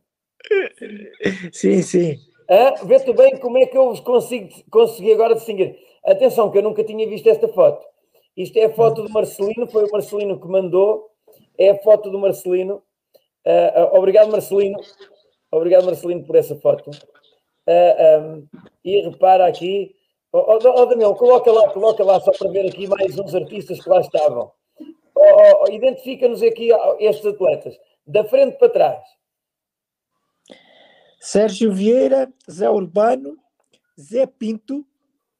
[1.51, 2.15] Sim, sim.
[2.49, 2.75] Hã?
[2.85, 5.77] Vê-te bem como é que eu vos consigo, consegui agora distinguir.
[6.05, 7.85] Atenção, que eu nunca tinha visto esta foto.
[8.35, 11.09] Isto é a foto do Marcelino, foi o Marcelino que mandou.
[11.57, 12.81] É a foto do Marcelino.
[13.47, 14.77] Uh, obrigado, Marcelino.
[15.49, 16.91] Obrigado, Marcelino, por essa foto.
[16.91, 18.47] Uh, um,
[18.83, 19.95] e repara aqui.
[20.33, 23.81] Oh, oh, oh, Daniel, coloca lá, coloca lá, só para ver aqui mais uns artistas
[23.81, 24.51] que lá estavam.
[25.15, 26.69] Oh, Identifica-nos aqui
[26.99, 29.03] estes atletas, da frente para trás.
[31.19, 33.37] Sérgio Vieira, Zé Urbano,
[33.99, 34.85] Zé Pinto,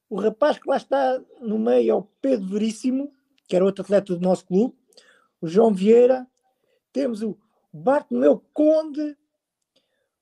[0.08, 3.12] o rapaz que lá está no meio é o Pedro Veríssimo,
[3.46, 4.74] que era outro atleta do nosso clube,
[5.40, 6.26] o João Vieira,
[6.92, 7.38] temos o
[7.72, 9.16] Bartolomeu Conde,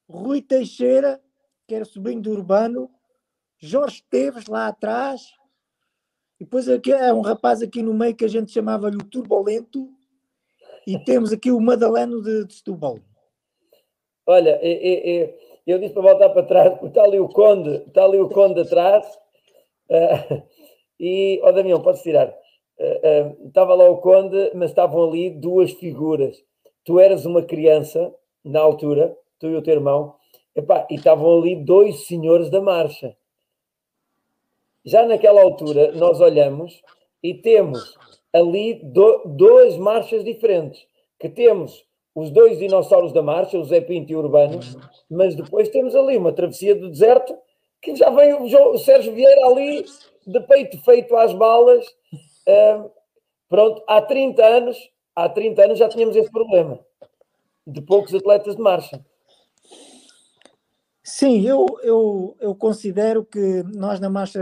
[0.09, 1.21] Rui Teixeira,
[1.67, 2.91] que era sobrinho do Urbano,
[3.59, 5.23] Jorge Teves lá atrás,
[6.39, 9.89] e depois aqui é um rapaz aqui no meio que a gente chamava-lhe o Turbolento,
[10.87, 12.99] e temos aqui o Madaleno de, de Setúbal.
[14.27, 15.35] Olha, eu,
[15.67, 18.61] eu disse para voltar para trás, porque está ali o Conde, está ali o Conde
[18.61, 19.05] atrás,
[19.91, 20.43] uh,
[20.99, 22.29] e, ó oh, Damião, podes tirar.
[22.79, 26.37] Uh, uh, estava lá o Conde, mas estavam ali duas figuras.
[26.87, 28.15] Tu eras uma criança,
[28.45, 30.15] na altura, tu e o teu irmão,
[30.55, 33.15] epá, e estavam ali dois senhores da marcha.
[34.85, 36.81] Já naquela altura, nós olhamos
[37.21, 37.99] e temos
[38.33, 40.87] ali do, duas marchas diferentes,
[41.19, 41.85] que temos
[42.15, 44.61] os dois dinossauros da marcha, o Zé Pinto e o Urbano,
[45.11, 47.37] mas depois temos ali uma travessia do deserto,
[47.83, 49.85] que já vem o, o Sérgio Vieira ali,
[50.27, 51.85] de peito feito às balas.
[52.47, 52.91] Uh,
[53.49, 56.79] pronto, há 30 anos, há 30 anos já tínhamos esse problema,
[57.67, 59.05] de poucos atletas de marcha.
[61.03, 64.41] Sim, eu, eu, eu considero que nós na marcha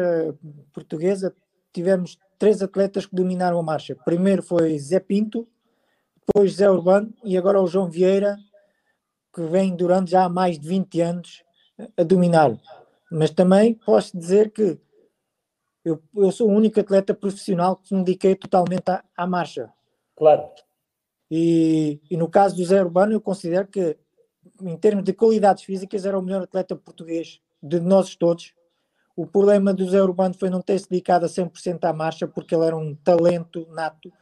[0.72, 1.34] portuguesa
[1.72, 3.94] tivemos três atletas que dominaram a marcha.
[4.04, 5.46] Primeiro foi Zé Pinto,
[6.26, 8.36] depois Zé Urbano e agora o João Vieira,
[9.32, 11.44] que vem durante já mais de 20 anos
[11.96, 12.58] a dominar.
[13.10, 14.78] Mas também posso dizer que
[15.84, 19.70] eu, eu sou o único atleta profissional que me dediquei totalmente à, à marcha.
[20.16, 20.48] Claro.
[21.30, 23.96] E, e no caso do Zé Urbano, eu considero que
[24.62, 28.54] em termos de qualidades físicas, era o melhor atleta português de nós todos.
[29.16, 32.54] O problema do Zé Urbano foi não ter se dedicado a 100% à marcha, porque
[32.54, 34.12] ele era um talento nato,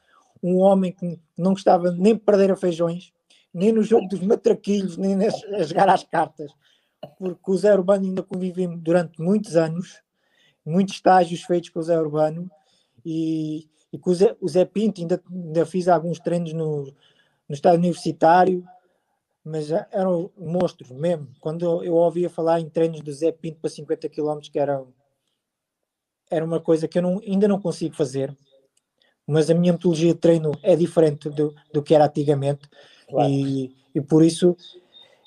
[0.43, 3.13] um homem que não gostava nem de perder a feijões,
[3.53, 6.53] nem no jogo dos matraquilhos, nem a jogar às cartas,
[7.19, 10.03] porque o Zé Urbano ainda convivemos durante muitos anos,
[10.65, 12.51] muitos estágios feitos com o Zé Urbano,
[13.05, 17.55] e, e com o Zé, o Zé Pinto ainda, ainda fiz alguns treinos no, no
[17.55, 18.65] estádio universitário,
[19.45, 21.29] mas eram monstros mesmo.
[21.41, 24.83] Quando eu ouvia falar em treinos do Zé Pinto para 50 km, que era,
[26.31, 28.35] era uma coisa que eu não, ainda não consigo fazer,
[29.27, 32.69] mas a minha metodologia de treino é diferente do, do que era antigamente,
[33.09, 33.31] claro.
[33.31, 34.57] e, e por isso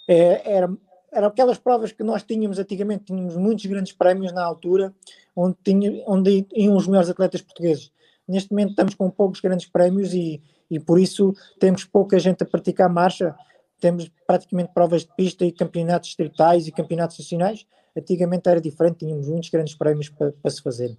[0.08, 0.76] é, era,
[1.12, 4.94] eram aquelas provas que nós tínhamos antigamente, tínhamos muitos grandes prémios na altura,
[5.36, 7.92] onde, tinha, onde iam os melhores atletas portugueses.
[8.28, 12.46] Neste momento estamos com poucos grandes prémios e, e por isso temos pouca gente a
[12.46, 13.36] praticar marcha
[13.80, 17.66] temos praticamente provas de pista e campeonatos distritais e campeonatos nacionais.
[17.96, 20.98] Antigamente era diferente, tínhamos muitos grandes prémios para, para se fazer.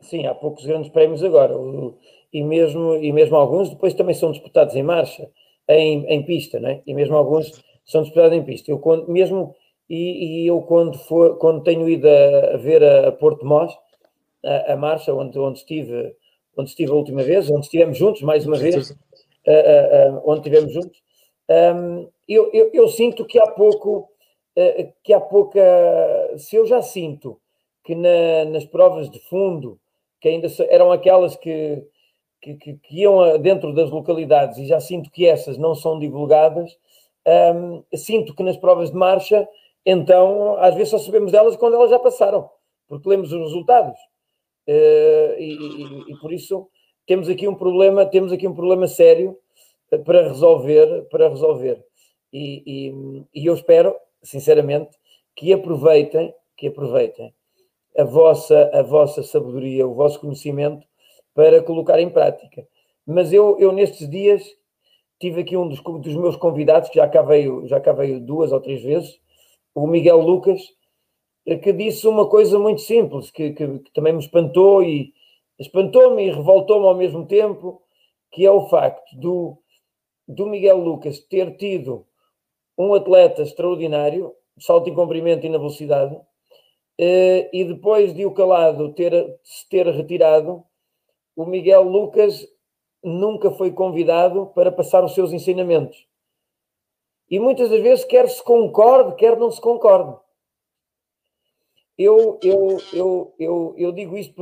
[0.00, 1.54] Sim, há poucos grandes prémios agora.
[2.32, 5.28] E mesmo, e mesmo alguns depois também são disputados em marcha,
[5.68, 6.82] em, em pista, né?
[6.86, 7.50] E mesmo alguns
[7.84, 8.70] são disputados em pista.
[8.70, 9.54] Eu quando, mesmo,
[9.88, 13.72] e, e eu quando, for, quando tenho ido a, a ver a, Porto Mós,
[14.44, 16.14] a, a, marcha, onde, onde, estive,
[16.56, 18.96] onde estive a última vez, onde estivemos juntos, mais uma vez,
[20.24, 21.00] onde estivemos juntos,
[21.48, 24.08] um, eu, eu, eu, sinto que há pouco,
[24.58, 25.60] uh, que há pouca.
[26.36, 27.40] Se eu já sinto
[27.84, 29.78] que na, nas provas de fundo,
[30.20, 31.84] que ainda eram aquelas que,
[32.42, 36.76] que, que, que, iam dentro das localidades, e já sinto que essas não são divulgadas,
[37.54, 39.48] um, sinto que nas provas de marcha,
[39.84, 42.50] então, às vezes só sabemos delas quando elas já passaram,
[42.88, 43.96] porque lemos os resultados.
[44.66, 46.68] Eh, e, e- e por isso
[47.06, 49.38] temos aqui um problema, temos aqui um problema sério
[49.92, 51.84] eh, para resolver, para resolver.
[52.32, 54.90] E, e- e eu espero, sinceramente,
[55.36, 57.32] que aproveitem, que aproveitem
[57.96, 60.86] a vossa, a vossa sabedoria, o vosso conhecimento
[61.34, 62.66] para colocar em prática.
[63.06, 64.44] Mas eu, eu nestes dias
[65.18, 68.60] tive aqui um dos, dos meus convidados, que já veio, já cá veio duas ou
[68.60, 69.18] três vezes,
[69.74, 70.60] o Miguel Lucas,
[71.56, 75.12] que disse uma coisa muito simples, que, que- que também me espantou e
[75.58, 77.82] espantou-me e revoltou-me ao mesmo tempo,
[78.32, 79.56] que é o facto do,
[80.28, 82.06] do Miguel Lucas ter tido
[82.78, 86.18] um atleta extraordinário, salto em comprimento e na velocidade,
[86.98, 89.12] eh, e depois de o calado ter,
[89.44, 90.64] se ter retirado,
[91.36, 92.46] o Miguel Lucas
[93.02, 96.06] nunca foi convidado para passar os seus ensinamentos.
[97.30, 100.18] E muitas das vezes, quer se concorde, quer não se concorde.
[101.98, 104.34] Eu, eu, eu, eu, eu digo isto?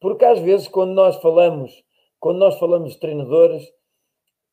[0.00, 1.84] Porque às vezes, quando nós falamos,
[2.18, 3.70] quando nós falamos de treinadores,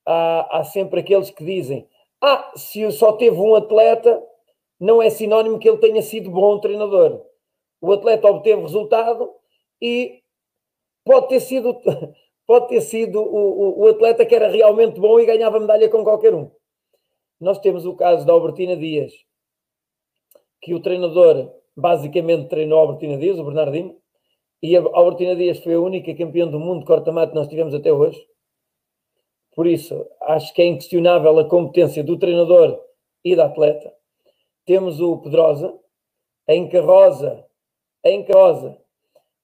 [0.05, 1.88] há, há sempre aqueles que dizem:
[2.21, 4.21] Ah, se só teve um atleta,
[4.80, 7.25] não é sinónimo que ele tenha sido bom treinador.
[7.81, 9.34] O atleta obteve resultado
[9.81, 10.21] e
[11.05, 11.81] pode ter sido,
[12.45, 16.03] pode ter sido o, o, o atleta que era realmente bom e ganhava medalha com
[16.03, 16.51] qualquer um.
[17.39, 19.13] Nós temos o caso da Albertina Dias,
[20.61, 23.97] que o treinador basicamente treinou a Albertina Dias, o Bernardinho,
[24.61, 27.73] e a Albertina Dias foi a única campeã do mundo de corta-mate que nós tivemos
[27.73, 28.19] até hoje.
[29.55, 32.79] Por isso, acho que é inquestionável a competência do treinador
[33.23, 33.93] e da atleta.
[34.65, 35.77] Temos o Pedrosa,
[36.47, 37.45] em Carroza,
[38.03, 38.77] em Carroza,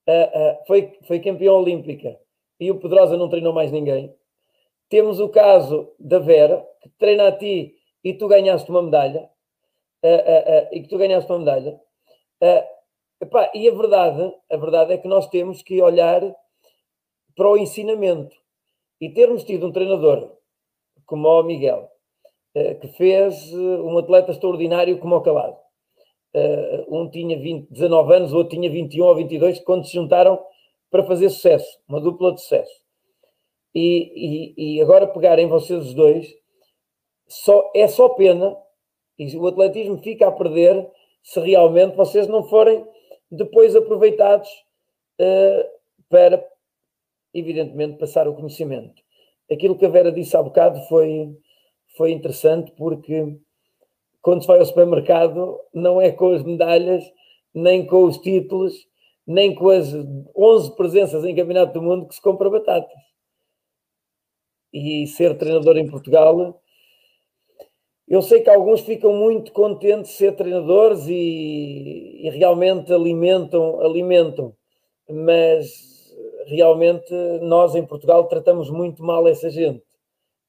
[0.07, 2.18] uh, uh, foi, foi campeão olímpica
[2.60, 4.14] e o Pedrosa não treinou mais ninguém.
[4.89, 9.30] Temos o caso da Vera, que treina a ti e tu ganhaste uma medalha,
[10.03, 11.80] uh, e que tu ganhaste uma medalha.
[12.41, 16.22] Epá, e a verdade, a verdade é que nós temos que olhar
[17.36, 18.36] para o ensinamento
[19.02, 20.32] e termos tido um treinador
[21.06, 21.90] como o Miguel,
[22.53, 25.57] que fez um atleta extraordinário como o Calado.
[26.88, 30.40] Um tinha 20, 19 anos, o outro tinha 21 ou 22, quando se juntaram
[30.90, 32.82] para fazer sucesso, uma dupla de sucesso.
[33.74, 36.28] E, e, e agora pegarem vocês os dois,
[37.28, 38.56] só, é só pena,
[39.18, 40.90] e o atletismo fica a perder
[41.24, 42.86] se realmente vocês não forem
[43.32, 44.50] depois aproveitados
[45.20, 45.70] uh,
[46.10, 46.44] para,
[47.34, 49.02] evidentemente, passar o conhecimento.
[49.52, 51.36] Aquilo que a Vera disse há bocado foi,
[51.98, 53.38] foi interessante porque
[54.22, 57.04] quando se vai ao supermercado não é com as medalhas,
[57.54, 58.88] nem com os títulos,
[59.26, 59.94] nem com as
[60.36, 62.98] 11 presenças em Campeonato do Mundo que se compra batatas.
[64.74, 66.62] E ser treinador em Portugal,
[68.10, 74.56] eu sei que alguns ficam muito contentes de ser treinadores e, e realmente alimentam, alimentam,
[75.07, 76.11] mas
[76.48, 79.86] realmente nós em Portugal tratamos muito mal essa gente,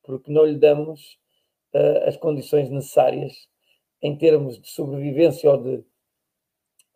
[0.03, 1.19] porque não lhe damos
[1.75, 3.47] uh, as condições necessárias
[4.03, 5.85] em termos de sobrevivência ou de,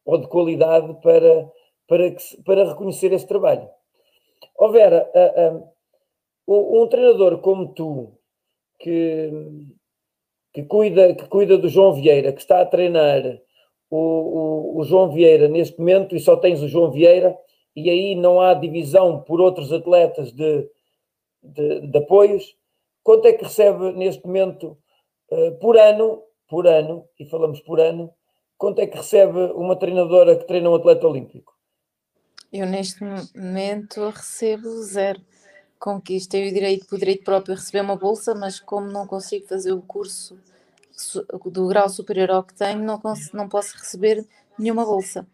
[0.07, 1.53] ou de qualidade para,
[1.87, 3.69] para, que, para reconhecer esse trabalho.
[4.59, 8.19] Ó oh Vera, uh, uh, um treinador como tu,
[8.79, 9.31] que,
[10.55, 13.23] que, cuida, que cuida do João Vieira, que está a treinar
[13.91, 17.37] o, o, o João Vieira neste momento e só tens o João Vieira,
[17.75, 20.71] e aí não há divisão por outros atletas de,
[21.43, 22.57] de, de apoios,
[23.03, 24.79] quanto é que recebe neste momento
[25.33, 28.13] uh, por ano, por ano, e falamos por ano,
[28.57, 31.53] quanto é que recebe uma treinadora que treina um atleta olímpico?
[32.53, 35.21] Eu neste momento recebo zero.
[35.85, 39.83] Conquista o direito, por direito próprio, receber uma bolsa, mas como não consigo fazer o
[39.83, 40.35] curso
[41.45, 42.99] do grau superior ao que tenho, não,
[43.35, 44.27] não posso receber
[44.59, 45.27] nenhuma bolsa.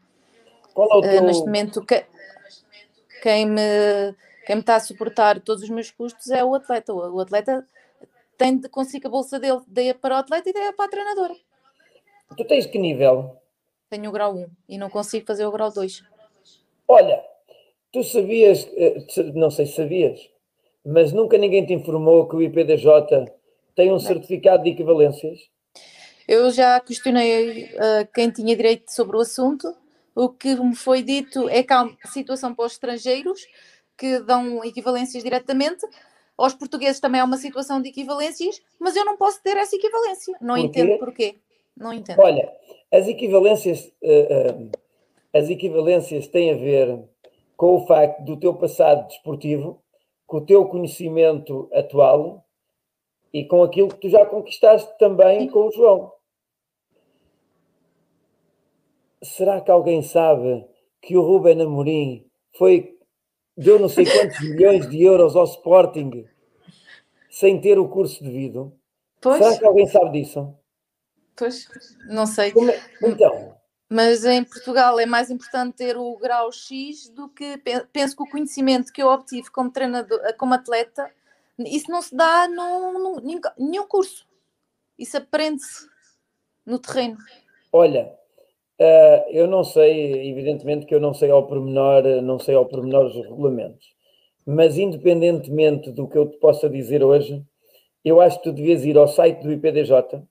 [0.74, 1.22] Qual é o teu...
[1.22, 2.04] Uh, neste momento, que,
[3.22, 3.60] quem, me,
[4.44, 6.92] quem me está a suportar todos os meus custos é o atleta.
[6.92, 7.64] O, o atleta
[8.36, 11.36] tem de conseguir a bolsa dele, dê para o atleta e dê para a treinadora.
[12.36, 13.36] Tu tens que nível?
[13.88, 16.02] Tenho o grau 1 e não consigo fazer o grau 2.
[16.88, 17.24] Olha,
[17.92, 18.68] tu sabias,
[19.32, 20.28] não sei se sabias,
[20.84, 23.30] mas nunca ninguém te informou que o IPDJ
[23.74, 25.38] tem um certificado de equivalências?
[26.26, 29.74] Eu já questionei uh, quem tinha direito sobre o assunto.
[30.14, 33.40] O que me foi dito é que há uma situação para os estrangeiros
[33.96, 35.86] que dão equivalências diretamente.
[36.36, 40.36] Aos portugueses também há uma situação de equivalências, mas eu não posso ter essa equivalência.
[40.40, 41.36] Não Por entendo porquê.
[41.76, 42.20] Não entendo.
[42.20, 42.50] Olha,
[42.92, 44.70] as equivalências, uh, uh,
[45.34, 46.98] as equivalências têm a ver
[47.56, 49.82] com o facto do teu passado desportivo,
[50.30, 52.46] com o teu conhecimento atual
[53.34, 56.12] e com aquilo que tu já conquistaste também com o João.
[59.20, 60.64] Será que alguém sabe
[61.02, 62.96] que o Ruben Amorim foi
[63.56, 66.24] deu não sei quantos milhões de euros ao Sporting
[67.28, 68.72] sem ter o curso devido.
[69.20, 70.56] Pois, Será que alguém sabe disso?
[71.36, 71.66] pois,
[72.06, 72.52] não sei.
[72.52, 73.56] Como é- Então,
[73.90, 78.22] Mas em Portugal é mais importante ter o grau X do que pe- penso que
[78.22, 81.10] o conhecimento que eu obtive como treinador, como atleta,
[81.58, 84.26] isso não se dá num, num- nenhum, curso.
[84.98, 85.88] Isso aprende-se
[86.64, 87.18] no terreno.
[87.72, 88.14] olha,
[88.78, 93.06] eh, eu não sei, evidentemente que eu não sei ao pormenor, não sei ao pormenor
[93.06, 93.94] os regulamentos,
[94.46, 97.44] mas independentemente do que eu te possa dizer hoje,
[98.04, 100.22] eu acho que tu devias ir ao site do IPDJ.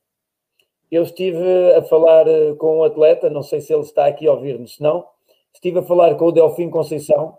[0.91, 4.31] Eu estive a falar eh, com um atleta, não sei se ele está aqui a
[4.31, 5.05] ouvir-nos, se não,
[5.53, 7.37] estive a falar com o Delfim Conceição,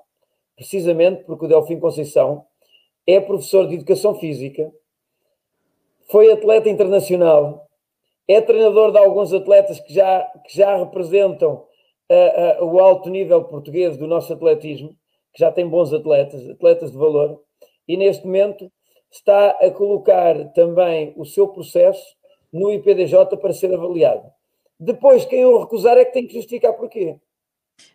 [0.54, 2.44] precisamente porque o Delfim Conceição
[3.06, 4.70] é professor de Educação Física,
[6.10, 7.68] foi atleta internacional,
[8.28, 11.64] é treinador de alguns atletas que já, que já representam
[12.08, 14.90] ah, ah, o alto nível português do nosso atletismo,
[15.32, 17.40] que já tem bons atletas, atletas de valor,
[17.88, 18.70] e neste momento
[19.10, 22.19] está a colocar também o seu processo
[22.52, 24.30] no IPDJ para ser avaliado.
[24.78, 27.16] Depois, quem o recusar é que tem que justificar porquê.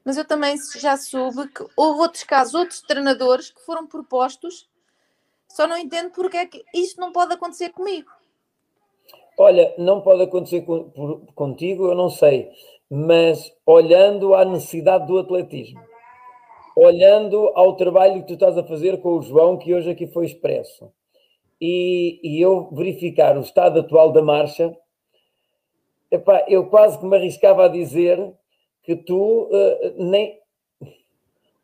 [0.03, 4.67] Mas eu também já soube que houve outros casos, outros treinadores que foram propostos,
[5.49, 8.09] só não entendo porque é que isto não pode acontecer comigo.
[9.37, 12.49] Olha, não pode acontecer com- por- contigo, eu não sei,
[12.89, 15.81] mas olhando à necessidade do atletismo,
[16.75, 20.25] olhando ao trabalho que tu estás a fazer com o João, que hoje aqui foi
[20.25, 20.91] expresso,
[21.59, 24.75] e, e eu verificar o estado atual da marcha,
[26.11, 28.33] epá, eu quase que me arriscava a dizer
[28.83, 30.39] que tu eh, nem.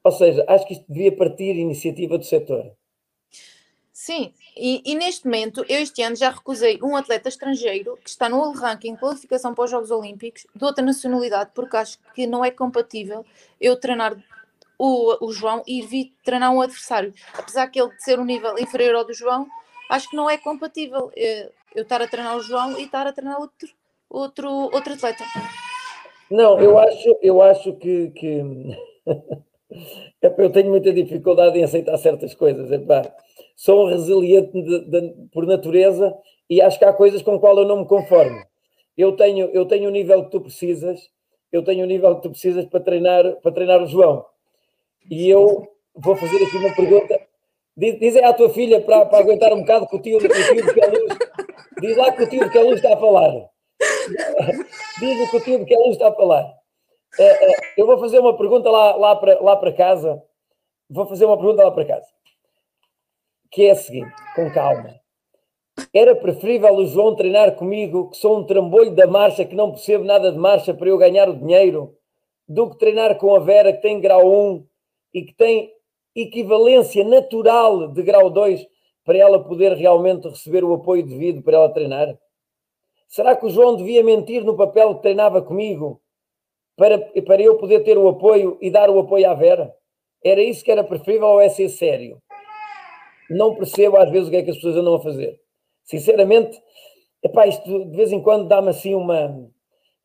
[0.03, 2.71] Ou seja, acho que isto devia partir iniciativa do setor.
[3.93, 8.27] Sim, e, e neste momento, eu este ano já recusei um atleta estrangeiro que está
[8.27, 12.49] no Ranking qualificação para os Jogos Olímpicos de outra nacionalidade, porque acho que não é
[12.49, 13.23] compatível
[13.59, 14.17] eu treinar
[14.79, 17.13] o, o João e ir vir treinar um adversário.
[17.37, 19.47] Apesar que ele de ser um nível inferior ao do João,
[19.91, 23.13] acho que não é compatível eh, eu estar a treinar o João e estar a
[23.13, 23.69] treinar outro,
[24.09, 25.23] outro, outro atleta.
[26.29, 28.41] Não, eu acho, eu acho que, que...
[30.37, 32.69] Eu tenho muita dificuldade em aceitar certas coisas.
[32.71, 33.03] Epá.
[33.55, 36.13] Sou um resiliente de- de- por natureza
[36.49, 38.43] e acho que há coisas com as quais eu não me conformo.
[38.97, 41.09] Eu tenho, eu tenho o nível que tu precisas,
[41.53, 44.25] eu tenho o nível que tu precisas para treinar, para treinar o João.
[45.09, 45.65] E eu
[45.95, 47.20] vou fazer aqui uma pergunta.
[47.75, 50.29] Diz, diz à tua filha para, para aguentar um bocado que o tio, o tio
[50.29, 51.17] de Queluz,
[51.79, 53.49] diz lá que o tio de Queluz está a falar.
[54.99, 56.53] Diz o que o tio de Queluz está a falar.
[57.19, 60.21] É, é, eu vou fazer uma pergunta lá, lá, para, lá para casa.
[60.89, 62.07] Vou fazer uma pergunta lá para casa.
[63.49, 65.01] Que é a seguinte, com calma.
[65.93, 70.03] Era preferível o João treinar comigo, que sou um trambolho da marcha, que não percebo
[70.03, 71.97] nada de marcha para eu ganhar o dinheiro,
[72.47, 74.67] do que treinar com a Vera, que tem grau 1
[75.13, 75.71] e que tem
[76.15, 78.65] equivalência natural de grau 2
[79.03, 82.17] para ela poder realmente receber o apoio devido para ela treinar?
[83.07, 86.01] Será que o João devia mentir no papel que treinava comigo
[86.77, 89.75] para, para eu poder ter o apoio e dar o apoio à Vera?
[90.23, 92.21] Era isso que era preferível ou é ser sério?
[93.29, 95.39] Não percebo às vezes o que é que as pessoas andam a fazer.
[95.83, 96.61] Sinceramente,
[97.23, 99.49] epá, isto de vez em quando dá-me assim uma.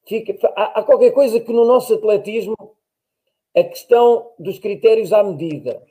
[0.06, 2.56] Fica, há, há qualquer coisa que no nosso atletismo
[3.56, 5.82] a questão dos critérios à medida,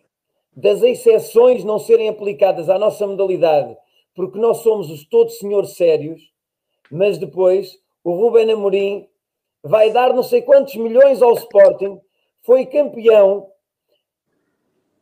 [0.55, 3.75] das exceções não serem aplicadas à nossa modalidade,
[4.15, 6.21] porque nós somos os todos senhores sérios,
[6.89, 9.07] mas depois o Ruben Amorim
[9.61, 11.99] vai dar não sei quantos milhões ao Sporting,
[12.41, 13.49] foi campeão,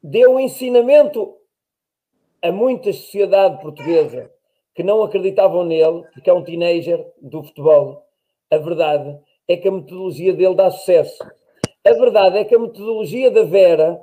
[0.02, 1.36] deu ensinamento
[2.42, 4.32] a muita sociedade portuguesa
[4.74, 8.08] que não acreditavam nele, porque é um teenager do futebol.
[8.50, 11.24] A verdade é que a metodologia dele dá sucesso.
[11.86, 14.02] A verdade é que a metodologia da Vera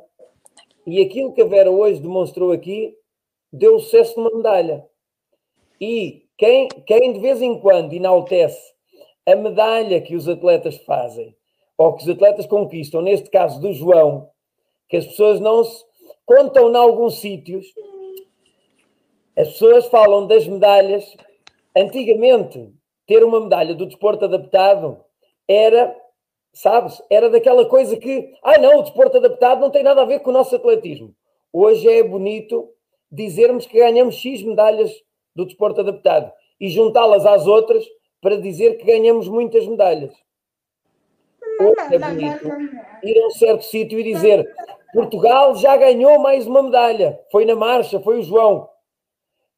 [0.86, 2.94] e aquilo que a Vera hoje demonstrou aqui
[3.52, 4.86] deu sucesso numa medalha.
[5.80, 8.72] E quem, quem de vez em quando enaltece
[9.26, 11.34] a medalha que os atletas fazem,
[11.76, 14.28] ou que os atletas conquistam, neste caso do João,
[14.88, 15.84] que as pessoas não se
[16.26, 17.66] contam em alguns sítios,
[19.36, 21.16] as pessoas falam das medalhas.
[21.76, 22.72] Antigamente,
[23.06, 25.02] ter uma medalha do desporto adaptado
[25.48, 25.96] era,
[26.52, 30.20] sabes, era daquela coisa que, ah, não, o desporto adaptado não tem nada a ver
[30.20, 31.14] com o nosso atletismo.
[31.52, 32.68] Hoje é bonito
[33.10, 34.92] dizermos que ganhamos X medalhas
[35.34, 37.84] do desporto adaptado e juntá-las às outras
[38.20, 40.14] para dizer que ganhamos muitas medalhas.
[41.60, 42.48] Hoje é bonito
[43.02, 44.48] ir a um certo sítio e dizer
[44.92, 47.20] Portugal já ganhou mais uma medalha.
[47.30, 48.68] Foi na marcha, foi o João.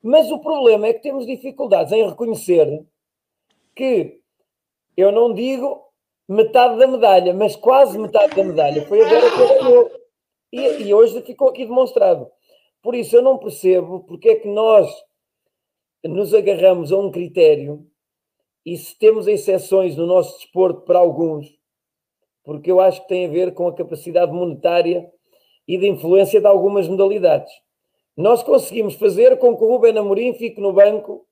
[0.03, 2.85] Mas o problema é que temos dificuldades em reconhecer
[3.75, 4.21] que
[4.97, 5.92] eu não digo
[6.29, 9.91] metade da medalha, mas quase metade da medalha foi a Vera que ganhou.
[10.53, 12.31] E, e hoje ficou aqui demonstrado.
[12.83, 14.91] Por isso, eu não percebo porque é que nós
[16.05, 17.87] nos agarramos a um critério
[18.67, 21.49] e se temos exceções no nosso desporto para alguns,
[22.45, 25.11] porque eu acho que tem a ver com a capacidade monetária
[25.67, 27.53] e de influência de algumas modalidades.
[28.17, 31.27] Nós conseguimos fazer com que o Ruben Amorim fique no banco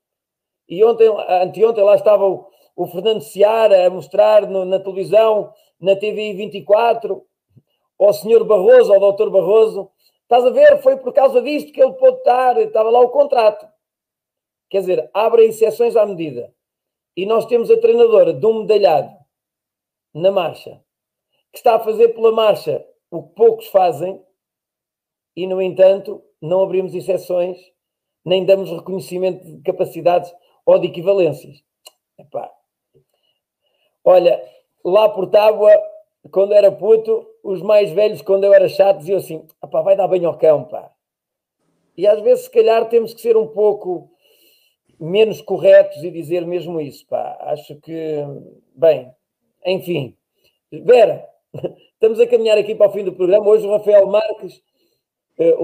[0.67, 2.49] e ontem, anteontem lá estava o,
[2.81, 7.23] o Fernando Seara a mostrar no, na televisão, na TV 24,
[7.99, 9.91] ao senhor Barroso, ao doutor Barroso,
[10.23, 13.67] estás a ver, foi por causa disto que ele pôde estar, estava lá o contrato.
[14.67, 16.51] Quer dizer, abre exceções à medida.
[17.15, 19.15] E nós temos a treinadora de um medalhado
[20.11, 20.83] na marcha,
[21.51, 24.19] que está a fazer pela marcha o que poucos fazem,
[25.35, 27.59] e, no entanto, não abrimos exceções,
[28.25, 30.33] nem damos reconhecimento de capacidades
[30.65, 31.63] ou de equivalências.
[32.17, 32.51] Epá.
[34.03, 34.41] Olha,
[34.83, 35.71] lá por Tábua,
[36.31, 40.25] quando era puto, os mais velhos, quando eu era chato, diziam assim: vai dar bem
[40.25, 40.91] ao cão, pá.
[41.97, 44.09] E às vezes, se calhar, temos que ser um pouco
[44.99, 47.37] menos corretos e dizer mesmo isso, pá.
[47.41, 48.17] Acho que,
[48.75, 49.11] bem,
[49.65, 50.15] enfim.
[50.71, 51.27] Vera,
[51.93, 53.47] estamos a caminhar aqui para o fim do programa.
[53.47, 54.61] Hoje o Rafael Marques,
[55.39, 55.55] eh,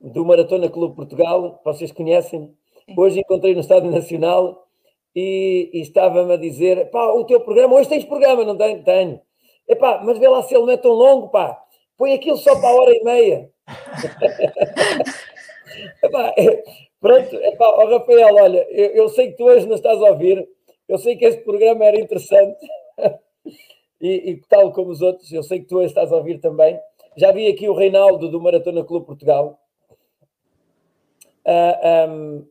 [0.00, 2.56] do Maratona Clube Portugal, vocês conhecem,
[2.96, 4.67] hoje encontrei no Estádio Nacional
[5.14, 8.82] e, e estava-me a dizer: pá, o teu programa, hoje tens programa, não tenho?
[8.84, 9.20] Tenho.
[9.66, 11.60] Epá, mas vê lá se ele não é tão longo, pá.
[11.96, 13.50] Põe aquilo só para a hora e meia.
[16.02, 16.64] epá, é,
[17.00, 20.48] pronto, epá, oh, Rafael, olha, eu, eu, sei que tu hoje não estás a ouvir,
[20.88, 22.66] eu sei que este programa era interessante,
[24.00, 26.78] e, e, tal como os outros, eu sei que tu hoje estás a ouvir também.
[27.16, 29.60] Já vi aqui o Reinaldo do Maratona Clube Portugal.
[31.44, 32.46] Uh, ah, um,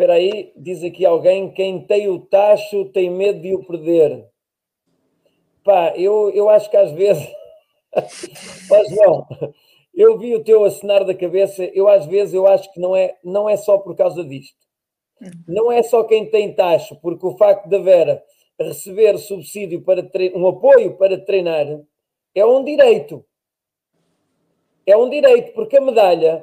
[0.00, 4.26] Espera aí, diz aqui alguém: quem tem o tacho tem medo de o perder.
[5.62, 7.28] Pá, eu, eu acho que às vezes.
[8.70, 9.26] Mas não,
[9.94, 13.14] eu vi o teu acenar da cabeça, eu às vezes eu acho que não é,
[13.22, 14.56] não é só por causa disto.
[15.46, 18.24] Não é só quem tem tacho, porque o facto da Vera
[18.58, 20.00] receber subsídio para
[20.34, 21.66] um apoio para treinar
[22.34, 23.22] é um direito.
[24.86, 26.42] É um direito, porque a medalha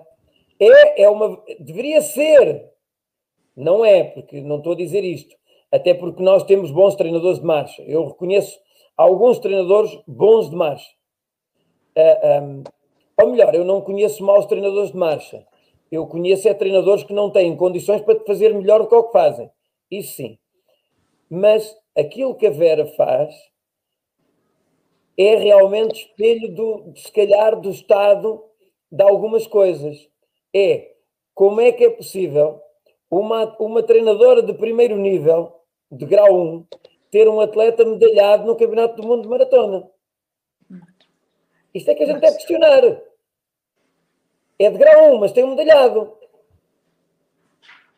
[0.59, 1.43] é, é uma.
[1.59, 2.76] deveria ser
[3.57, 5.35] não é, porque não estou a dizer isto.
[5.71, 7.81] Até porque nós temos bons treinadores de marcha.
[7.81, 8.57] Eu reconheço
[8.95, 10.89] alguns treinadores bons de marcha.
[11.97, 12.63] Uh, ah, um,
[13.19, 15.45] ou melhor, eu não conheço maus treinadores de marcha.
[15.91, 19.11] Eu conheço é treinadores que não têm condições para fazer melhor do que o que
[19.11, 19.49] fazem.
[19.89, 20.37] Isso sim.
[21.27, 23.33] Mas aquilo que a Vera faz
[25.17, 28.43] é realmente espelho do, se calhar, do estado
[28.91, 30.07] de algumas coisas.
[30.53, 30.91] É
[31.33, 32.61] como é que é possível
[33.09, 35.61] uma, uma treinadora de primeiro nível,
[35.91, 36.65] de grau 1,
[37.09, 39.89] ter um atleta medalhado no Campeonato do Mundo de Maratona.
[41.73, 42.83] Isto é que a gente deve questionar.
[44.59, 46.17] É de grau 1, mas tem um medalhado.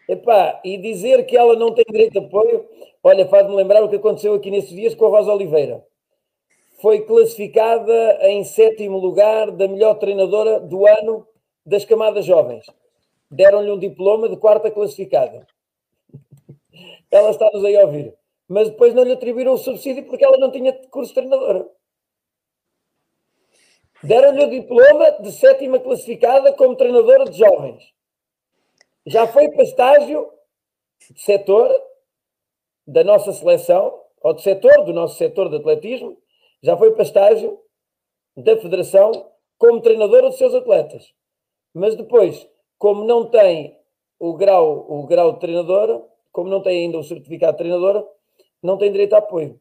[0.07, 2.68] Epá, e dizer que ela não tem direito de apoio,
[3.03, 5.86] olha, faz-me lembrar o que aconteceu aqui nesses dias com a Rosa Oliveira.
[6.81, 11.27] Foi classificada em sétimo lugar da melhor treinadora do ano
[11.65, 12.65] das camadas jovens
[13.30, 15.47] deram-lhe um diploma de quarta classificada.
[17.11, 18.14] Ela está-nos aí a ouvir.
[18.47, 21.69] Mas depois não lhe atribuíram o subsídio porque ela não tinha curso de treinadora.
[24.01, 27.93] Deram-lhe o diploma de sétima classificada como treinadora de jovens.
[29.06, 30.31] Já foi para estágio
[31.11, 31.69] de setor
[32.88, 36.18] da nossa seleção, ou de setor, do nosso setor de atletismo,
[36.61, 37.60] já foi para estágio
[38.35, 41.14] da federação como treinadora dos seus atletas.
[41.73, 42.47] Mas depois
[42.80, 43.77] como não tem
[44.18, 46.01] o grau, o grau de treinadora,
[46.31, 48.07] como não tem ainda o certificado de treinadora,
[48.64, 49.60] não tem direito a apoio.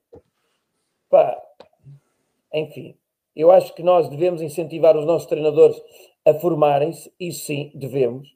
[1.11, 1.37] Pá,
[2.55, 2.97] enfim,
[3.35, 5.81] eu acho que nós devemos incentivar os nossos treinadores
[6.25, 8.29] a formarem-se, isso sim, devemos,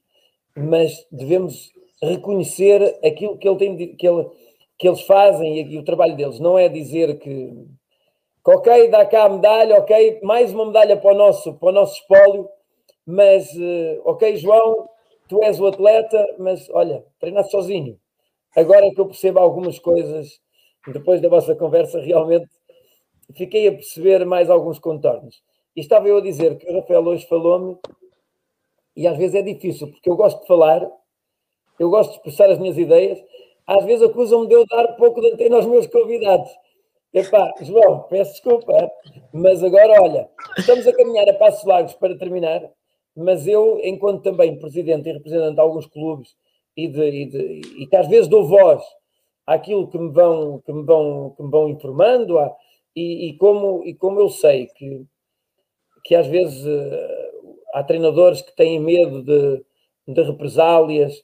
[0.55, 4.27] mas devemos reconhecer aquilo que, ele tem, que, ele,
[4.77, 6.39] que eles fazem e, e o trabalho deles.
[6.39, 7.53] Não é dizer que,
[8.43, 11.71] que, ok, dá cá a medalha, ok, mais uma medalha para o nosso, para o
[11.71, 12.49] nosso espólio,
[13.05, 14.89] mas, uh, ok, João,
[15.27, 17.99] tu és o atleta, mas olha, treinaste sozinho.
[18.55, 20.39] Agora que eu percebo algumas coisas,
[20.87, 22.47] depois da vossa conversa, realmente
[23.35, 25.41] fiquei a perceber mais alguns contornos.
[25.75, 27.77] E estava eu a dizer que o Rafael hoje falou-me,
[28.95, 30.87] e às vezes é difícil, porque eu gosto de falar,
[31.79, 33.19] eu gosto de expressar as minhas ideias,
[33.65, 36.49] às vezes acusam-me de eu dar pouco de antena aos meus convidados.
[37.13, 38.91] Epá, João, peço desculpa,
[39.31, 42.69] mas agora olha, estamos a caminhar a passos largos para terminar
[43.15, 46.35] mas eu, enquanto também presidente e representante de alguns clubes
[46.75, 48.83] e, de, e, de, e que às vezes dou voz
[49.45, 52.37] àquilo que me vão, que me vão, que me vão informando,
[52.95, 55.05] e, e, como, e como eu sei que,
[56.03, 57.31] que às vezes eh,
[57.73, 59.63] há treinadores que têm medo de,
[60.07, 61.23] de represálias,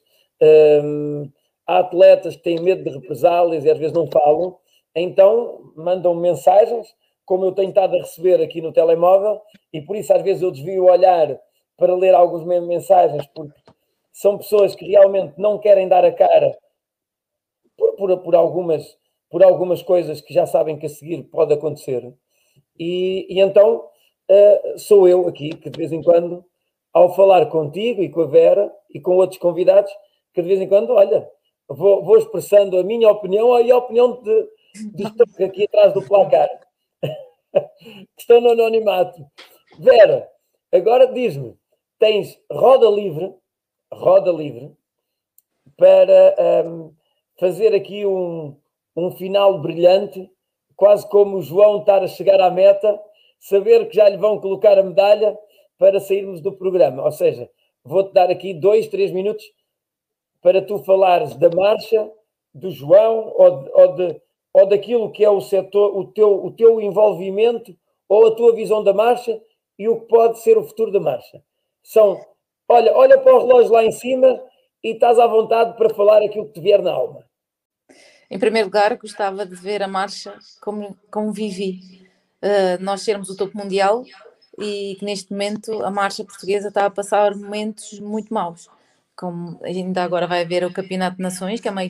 [0.82, 1.30] um,
[1.66, 4.56] há atletas que têm medo de represálias e às vezes não falam,
[4.94, 6.88] então mandam mensagens,
[7.24, 9.40] como eu tenho estado a receber aqui no telemóvel,
[9.72, 11.38] e por isso às vezes eu desvio o olhar
[11.80, 13.58] para ler algumas mensagens, porque
[14.12, 16.54] são pessoas que realmente não querem dar a cara
[17.74, 18.98] por, por, por algumas,
[19.30, 22.12] por algumas coisas que já sabem que a seguir pode acontecer.
[22.78, 23.88] E, e então
[24.30, 26.44] uh, sou eu aqui que de vez em quando,
[26.92, 29.90] ao falar contigo e com a Vera e com outros convidados,
[30.34, 31.26] que de vez em quando, olha,
[31.66, 34.48] vou, vou expressando a minha opinião e a opinião de,
[34.92, 36.50] de aqui atrás do placar,
[37.02, 39.24] que estão no anonimato.
[39.78, 40.28] Vera,
[40.70, 41.58] agora diz-me,
[42.00, 43.32] tens roda livre,
[43.92, 44.74] roda livre,
[45.76, 46.34] para
[46.66, 46.92] um,
[47.38, 48.56] fazer aqui um,
[48.96, 50.28] um final brilhante,
[50.74, 53.00] quase como o João estar a chegar à meta
[53.38, 55.38] saber que já lhe vão colocar a medalha
[55.78, 57.02] para sairmos do programa.
[57.04, 57.48] Ou seja,
[57.84, 59.44] vou-te dar aqui dois, três minutos
[60.42, 62.10] para tu falares da marcha,
[62.52, 64.20] do João ou, de, ou, de,
[64.52, 67.74] ou daquilo que é o setor, o teu, o teu envolvimento
[68.08, 69.40] ou a tua visão da marcha
[69.78, 71.42] e o que pode ser o futuro da marcha.
[71.82, 72.20] São,
[72.68, 74.40] olha, olha para o relógio lá em cima
[74.82, 77.24] e estás à vontade para falar aquilo que te vier na alma.
[78.30, 81.80] Em primeiro lugar, gostava de ver a marcha como, como vivi
[82.42, 84.04] uh, nós sermos o topo mundial
[84.58, 88.68] e que neste momento a marcha portuguesa está a passar momentos muito maus.
[89.16, 91.82] Como ainda agora vai haver o Campeonato de Nações, que é uma,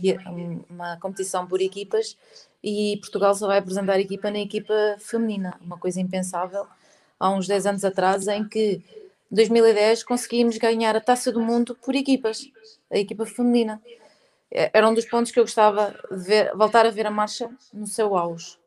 [0.69, 2.17] uma competição por equipas,
[2.62, 6.67] e Portugal só vai apresentar equipa na equipa feminina, uma coisa impensável
[7.19, 8.83] há uns 10 anos atrás, em que
[9.31, 12.51] em 2010 conseguimos ganhar a taça do mundo por equipas,
[12.90, 13.81] a equipa feminina.
[14.51, 17.86] Era um dos pontos que eu gostava de ver, voltar a ver a marcha no
[17.86, 18.59] seu auge.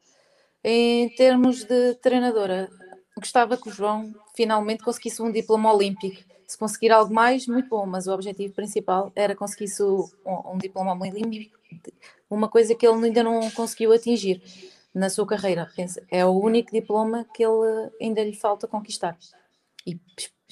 [0.64, 2.70] Em termos de treinadora,
[3.18, 6.24] gostava que o João finalmente conseguisse um diploma olímpico.
[6.48, 10.94] Se conseguir algo mais, muito bom, mas o objetivo principal era conseguir um, um diploma
[10.94, 11.60] olímpico,
[12.30, 14.42] uma coisa que ele ainda não conseguiu atingir
[14.94, 15.70] na sua carreira.
[16.10, 19.18] É o único diploma que ele ainda lhe falta conquistar.
[19.86, 20.00] E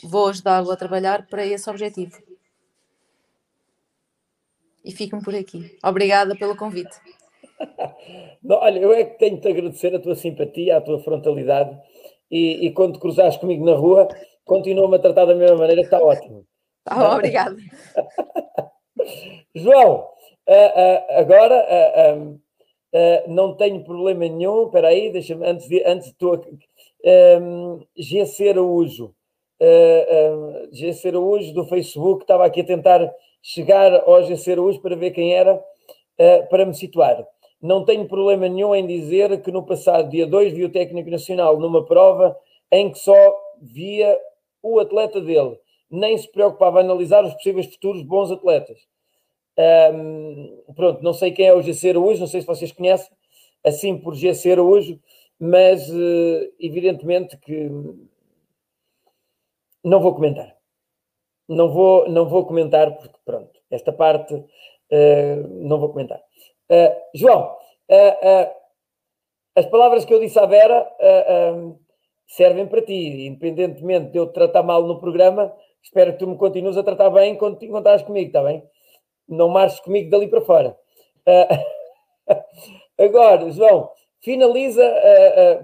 [0.04, 2.18] vou ajudá-lo a trabalhar para esse objetivo.
[4.84, 5.78] E fico-me por aqui.
[5.84, 6.96] Obrigada pelo convite.
[8.44, 11.78] Não, olha, eu é que tenho de agradecer a tua simpatia, a tua frontalidade
[12.30, 14.08] e, e quando cruzares comigo na rua,
[14.46, 16.46] continua-me a tratar da mesma maneira, que está ótimo.
[16.90, 17.56] Oh, obrigada.
[19.54, 20.08] João,
[20.48, 21.66] uh, uh, agora
[22.16, 24.66] uh, não tenho problema nenhum.
[24.66, 26.42] Espera aí, deixa-me, antes de, antes de tu.
[27.04, 29.14] Um, GC Araújo,
[29.62, 35.34] uh, Araújo do Facebook, estava aqui a tentar chegar ao GC Araújo para ver quem
[35.34, 35.64] era,
[36.50, 37.26] para me situar
[37.62, 41.60] não tenho problema nenhum em dizer que no passado dia 2 vi o técnico nacional
[41.60, 42.36] numa prova
[42.72, 43.14] em que só
[43.62, 44.18] via
[44.64, 45.58] o atleta dele,
[45.90, 48.80] nem se preocupava em analisar os possíveis futuros bons atletas.
[49.94, 53.12] Um, pronto, não sei quem é o GC Araújo, não sei se vocês conhecem,
[53.64, 55.00] assim por GC Araújo,
[55.40, 57.70] mas uh, evidentemente que
[59.84, 60.56] não vou comentar.
[61.48, 66.22] Não vou, não vou comentar porque, pronto, esta parte uh, não vou comentar.
[66.72, 67.58] Uh, João,
[67.90, 68.52] uh, uh,
[69.56, 70.90] as palavras que eu disse à Vera
[72.26, 75.54] servem para ti, independentemente de eu te tratar mal no programa,
[75.84, 78.64] espero que tu me continues a tratar bem quando te encontrares comigo, está bem?
[79.28, 80.78] Não marches comigo dali para fora.
[82.98, 83.90] agora, João,
[84.22, 84.82] finaliza,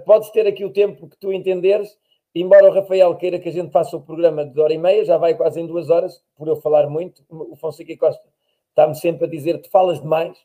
[0.06, 1.98] podes ter aqui o tempo que tu entenderes,
[2.42, 5.18] embora o Rafael queira que a gente faça o programa de hora e meia, já
[5.18, 8.24] vai quase em duas horas, por eu falar muito, o Fonseca Costa
[8.70, 10.38] está-me sempre a dizer, tu falas demais,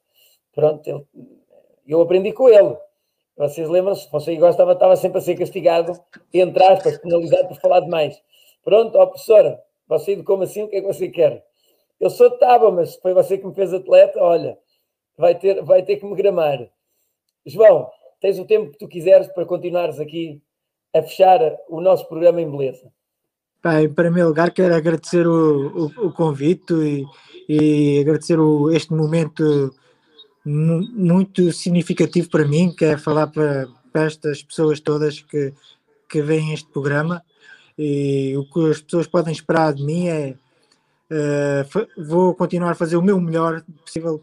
[0.52, 1.06] Pronto,
[1.86, 2.76] eu aprendi com ele.
[3.36, 4.08] Vocês lembram-se?
[4.10, 5.98] Fonseca Gosta estava, estava sempre a ser castigado,
[6.32, 8.22] entre aspas, penalizado por falar demais.
[8.62, 11.44] Pronto, ó professora, você educou-me assim, o que é que você quer?
[11.98, 14.58] Eu sou de tábua, mas foi você que me fez atleta, olha,
[15.16, 16.68] vai ter, vai ter que me gramar.
[17.46, 17.90] João,
[18.20, 20.42] tens o tempo que tu quiseres para continuares aqui
[20.94, 22.92] a fechar o nosso programa em beleza.
[23.62, 27.06] Bem, em primeiro lugar, quero agradecer o, o, o convite e,
[27.48, 29.72] e agradecer o, este momento
[30.44, 35.54] muito significativo para mim, que é falar para, para estas pessoas todas que,
[36.08, 37.22] que veem este programa.
[37.78, 40.34] E o que as pessoas podem esperar de mim é
[41.10, 44.20] uh, vou continuar a fazer o meu melhor possível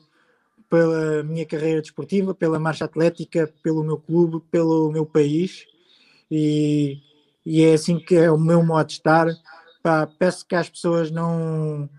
[0.70, 5.66] pela minha carreira desportiva, pela marcha atlética, pelo meu clube, pelo meu país
[6.30, 6.98] e,
[7.46, 9.28] e é assim que é o meu modo de estar.
[9.82, 11.90] Pá, peço que as pessoas não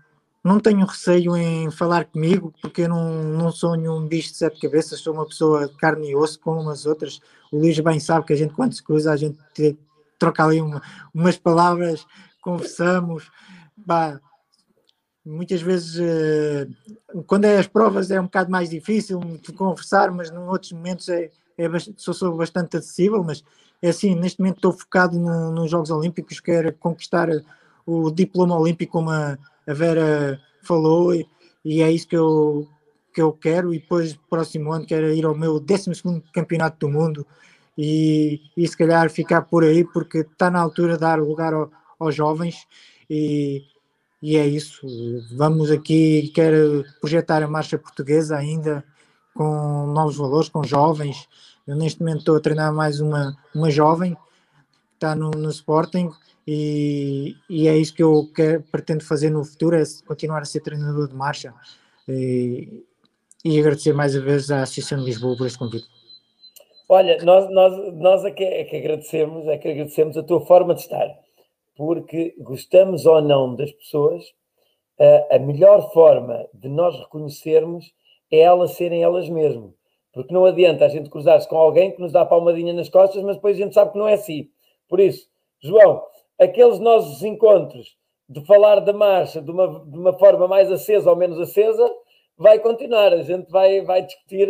[0.43, 4.59] não tenho receio em falar comigo, porque eu não, não sou nenhum bicho de sete
[4.59, 7.21] cabeças, sou uma pessoa de carne e osso como as outras.
[7.51, 9.37] O Luís bem sabe que a gente, quando se cruza, a gente
[10.17, 10.81] troca ali uma,
[11.13, 12.05] umas palavras,
[12.41, 13.29] conversamos.
[15.23, 20.31] Muitas vezes, uh, quando é as provas, é um bocado mais difícil de conversar, mas
[20.31, 21.67] em outros momentos é, é
[21.97, 23.23] sou, sou bastante acessível.
[23.23, 23.43] Mas
[23.81, 27.29] é assim, neste momento estou focado no, nos Jogos Olímpicos, quero conquistar
[27.85, 29.37] o diploma olímpico, como a,
[29.67, 31.27] a Vera falou, e,
[31.65, 32.67] e é isso que eu,
[33.13, 33.73] que eu quero.
[33.73, 35.91] E depois, próximo ano, quero ir ao meu 12
[36.33, 37.25] Campeonato do Mundo
[37.77, 41.71] e, e se calhar ficar por aí, porque está na altura de dar lugar ao,
[41.99, 42.67] aos jovens.
[43.09, 43.63] E,
[44.21, 44.87] e é isso.
[45.35, 48.83] Vamos aqui, quero projetar a marcha portuguesa ainda
[49.33, 51.27] com novos valores, com jovens.
[51.67, 56.09] Eu neste momento estou a treinar mais uma, uma jovem que está no, no Sporting
[56.47, 60.61] e, e é isso que eu quero, pretendo fazer no futuro, é continuar a ser
[60.61, 61.53] treinador de marcha
[62.07, 62.83] e,
[63.45, 65.87] e agradecer mais uma vez à Associação de Lisboa por este convite.
[66.89, 70.73] Olha, nós, nós, nós é, que, é que agradecemos, é que agradecemos a tua forma
[70.73, 71.07] de estar,
[71.75, 74.23] porque gostamos ou não das pessoas,
[74.99, 77.93] a, a melhor forma de nós reconhecermos
[78.29, 79.71] é elas serem elas mesmas.
[80.13, 83.35] Porque não adianta a gente cruzar-se com alguém que nos dá palmadinha nas costas, mas
[83.35, 84.49] depois a gente sabe que não é assim.
[84.87, 85.27] Por isso,
[85.61, 86.03] João,
[86.37, 87.95] aqueles nossos encontros
[88.27, 91.89] de falar da marcha de uma, de uma forma mais acesa ou menos acesa,
[92.37, 93.13] vai continuar.
[93.13, 94.49] A gente vai, vai discutir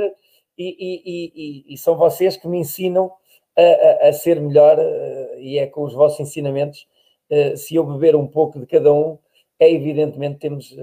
[0.57, 3.11] e, e, e, e são vocês que me ensinam
[3.57, 4.77] a, a, a, ser melhor
[5.37, 6.87] e é com os vossos ensinamentos.
[7.55, 9.17] Se eu beber um pouco de cada um,
[9.59, 10.75] é evidentemente temos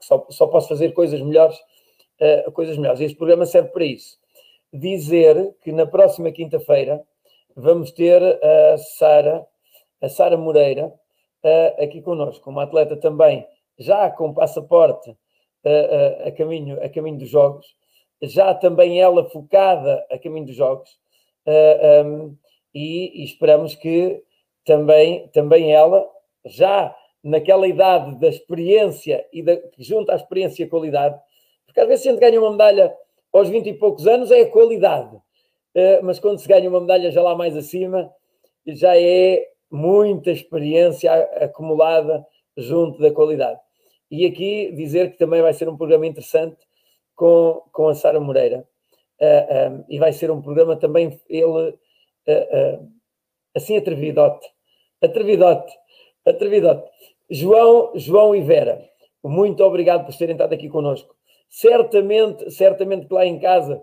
[0.00, 1.58] só, só posso fazer coisas melhores,
[2.54, 3.00] coisas melhores.
[3.00, 4.18] Este programa serve para isso.
[4.72, 7.02] Dizer que na próxima quinta-feira
[7.54, 9.46] vamos ter a Sara
[10.00, 13.46] a Sara Moreira, uh, aqui connosco, uma atleta também
[13.78, 17.66] já com passaporte uh, a, caminho, a caminho dos Jogos,
[18.22, 20.98] já também ela focada a caminho dos Jogos,
[22.04, 22.36] um,
[22.74, 24.22] e, e, esperamos que
[24.64, 26.06] também, também ela,
[26.44, 31.18] já naquela idade da experiência e da, junta a experiência e qualidade,
[31.76, 32.96] porque às a gente ganha uma medalha
[33.30, 37.10] aos 20 e poucos anos é a qualidade, uh, mas quando se ganha uma medalha
[37.10, 38.10] já lá mais acima,
[38.66, 42.26] já é muita experiência acumulada
[42.56, 43.60] junto da qualidade.
[44.10, 46.56] E aqui dizer que também vai ser um programa interessante
[47.14, 48.66] com, com a Sara Moreira.
[49.20, 52.90] Uh, ah, um, ah, e vai ser um programa também, ele, uh, uh,
[53.54, 54.48] assim, atrevidote.
[55.02, 55.74] Atrevidote.
[56.24, 56.88] Atrevidote.
[57.28, 58.82] João, João e Vera,
[59.22, 61.15] muito obrigado por terem estado aqui connosco.
[61.48, 63.82] Certamente, certamente que lá em casa,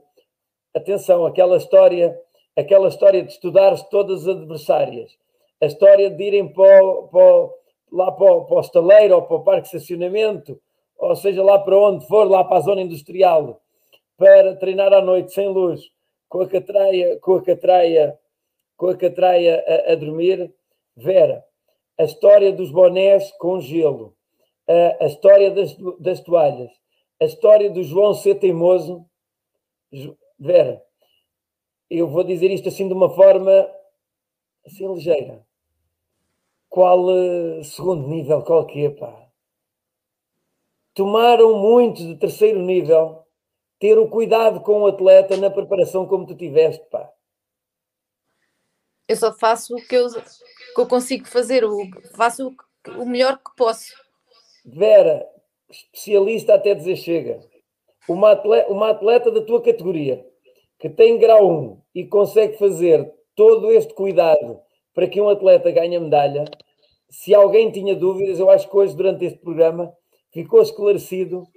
[0.76, 2.18] atenção, aquela história,
[2.56, 5.18] aquela história de estudar todas as adversárias,
[5.61, 7.49] a história de irem para, para,
[7.91, 10.60] lá para, para o estaleiro ou para o parque de estacionamento,
[10.98, 13.61] ou seja, lá para onde for, lá para a zona industrial,
[14.18, 15.81] para treinar à noite sem luz,
[16.30, 18.19] com a catraia, com a catraia,
[18.77, 20.53] com a catraia a, a dormir.
[20.95, 21.44] Vera,
[21.98, 24.15] a história dos bonés com gelo,
[24.68, 26.72] a, a história das, das toalhas,
[27.23, 29.05] a história do João ser teimoso.
[30.39, 30.83] Vera,
[31.89, 33.69] eu vou dizer isto assim de uma forma
[34.65, 35.45] assim ligeira
[36.73, 39.29] qual uh, segundo nível, qual que é, pá?
[40.95, 43.23] Tomaram muito de terceiro nível
[43.79, 47.13] ter o cuidado com o atleta na preparação como tu tiveste, pá.
[49.07, 51.77] Eu só faço o que eu, que eu consigo fazer, o,
[52.15, 53.93] faço o, o melhor que posso.
[54.65, 55.29] Vera,
[55.69, 57.40] especialista até dizer chega.
[58.07, 60.26] Uma atleta, uma atleta da tua categoria
[60.80, 64.60] que tem grau 1 e consegue fazer todo este cuidado
[64.94, 66.45] para que um atleta ganhe a medalha,
[67.10, 69.94] se alguém tinha dúvidas, eu acho que hoje, durante este programa,
[70.31, 71.48] ficou esclarecido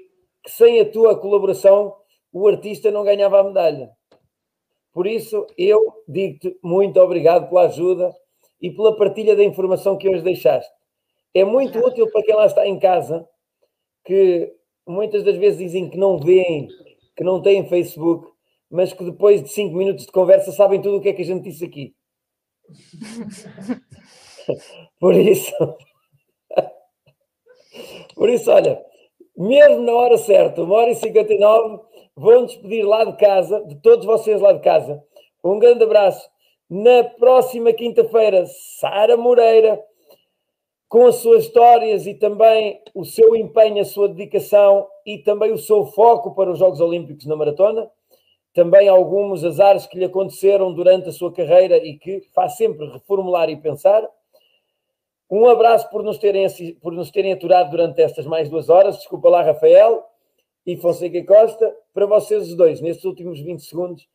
[0.43, 1.95] que sem a tua colaboração
[2.33, 3.91] o artista não ganhava a medalha.
[4.93, 8.15] Por isso, eu digo-te muito obrigado pela ajuda
[8.61, 10.70] e pela partilha da informação que hoje deixaste.
[11.35, 13.27] É muito útil para quem lá está em casa,
[14.07, 14.55] que
[14.87, 16.69] muitas das vezes dizem que não veem,
[17.16, 18.31] que não têm Facebook,
[18.70, 21.24] mas que depois de cinco minutos de conversa sabem tudo o que é que a
[21.24, 21.95] gente disse aqui.
[25.01, 25.53] Por isso,
[28.15, 28.81] por isso, olha,
[29.37, 31.83] mesmo na hora certa, uma hora e 59,
[32.15, 35.03] vou despedir lá de casa, de todos vocês lá de casa.
[35.43, 36.31] Um grande abraço.
[36.70, 38.47] Na próxima quinta-feira,
[38.81, 39.83] Sara Moreira,
[40.89, 45.59] com as suas histórias e também o seu empenho, a sua dedicação e também o
[45.59, 47.91] seu foco para os Jogos Olímpicos na maratona
[48.57, 53.51] também alguns azares que lhe aconteceram durante a sua carreira e que faz sempre reformular
[53.51, 54.03] e pensar.
[55.31, 56.47] Um abraço por nos terem,
[56.81, 58.97] por nos terem aturado durante estas mais duas horas.
[58.97, 60.03] Desculpa lá, Rafael
[60.65, 61.77] e Fonseca Costa.
[61.93, 64.09] Para vocês os dois, nestes últimos 20 segundos,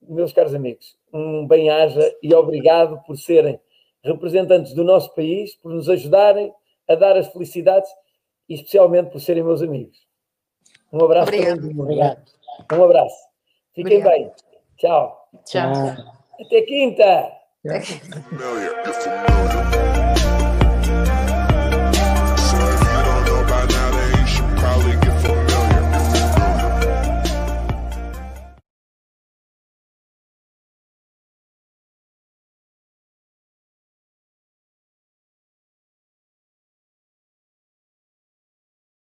[0.00, 3.58] meus caros amigos, um bem-aja e obrigado por serem
[4.04, 6.52] representantes do nosso país, por nos ajudarem
[6.88, 7.90] a dar as felicidades
[8.48, 10.06] e especialmente por serem meus amigos.
[10.92, 11.28] Um abraço.
[11.28, 11.80] Obrigado.
[11.80, 12.22] Obrigado.
[12.72, 13.16] Um abraço.
[13.74, 14.12] Fiquem Obrigado.
[14.12, 14.32] bem.
[14.76, 15.28] Tchau.
[15.44, 15.72] Tchau.
[16.40, 17.32] Até quinta.
[17.64, 18.74] You're familiar.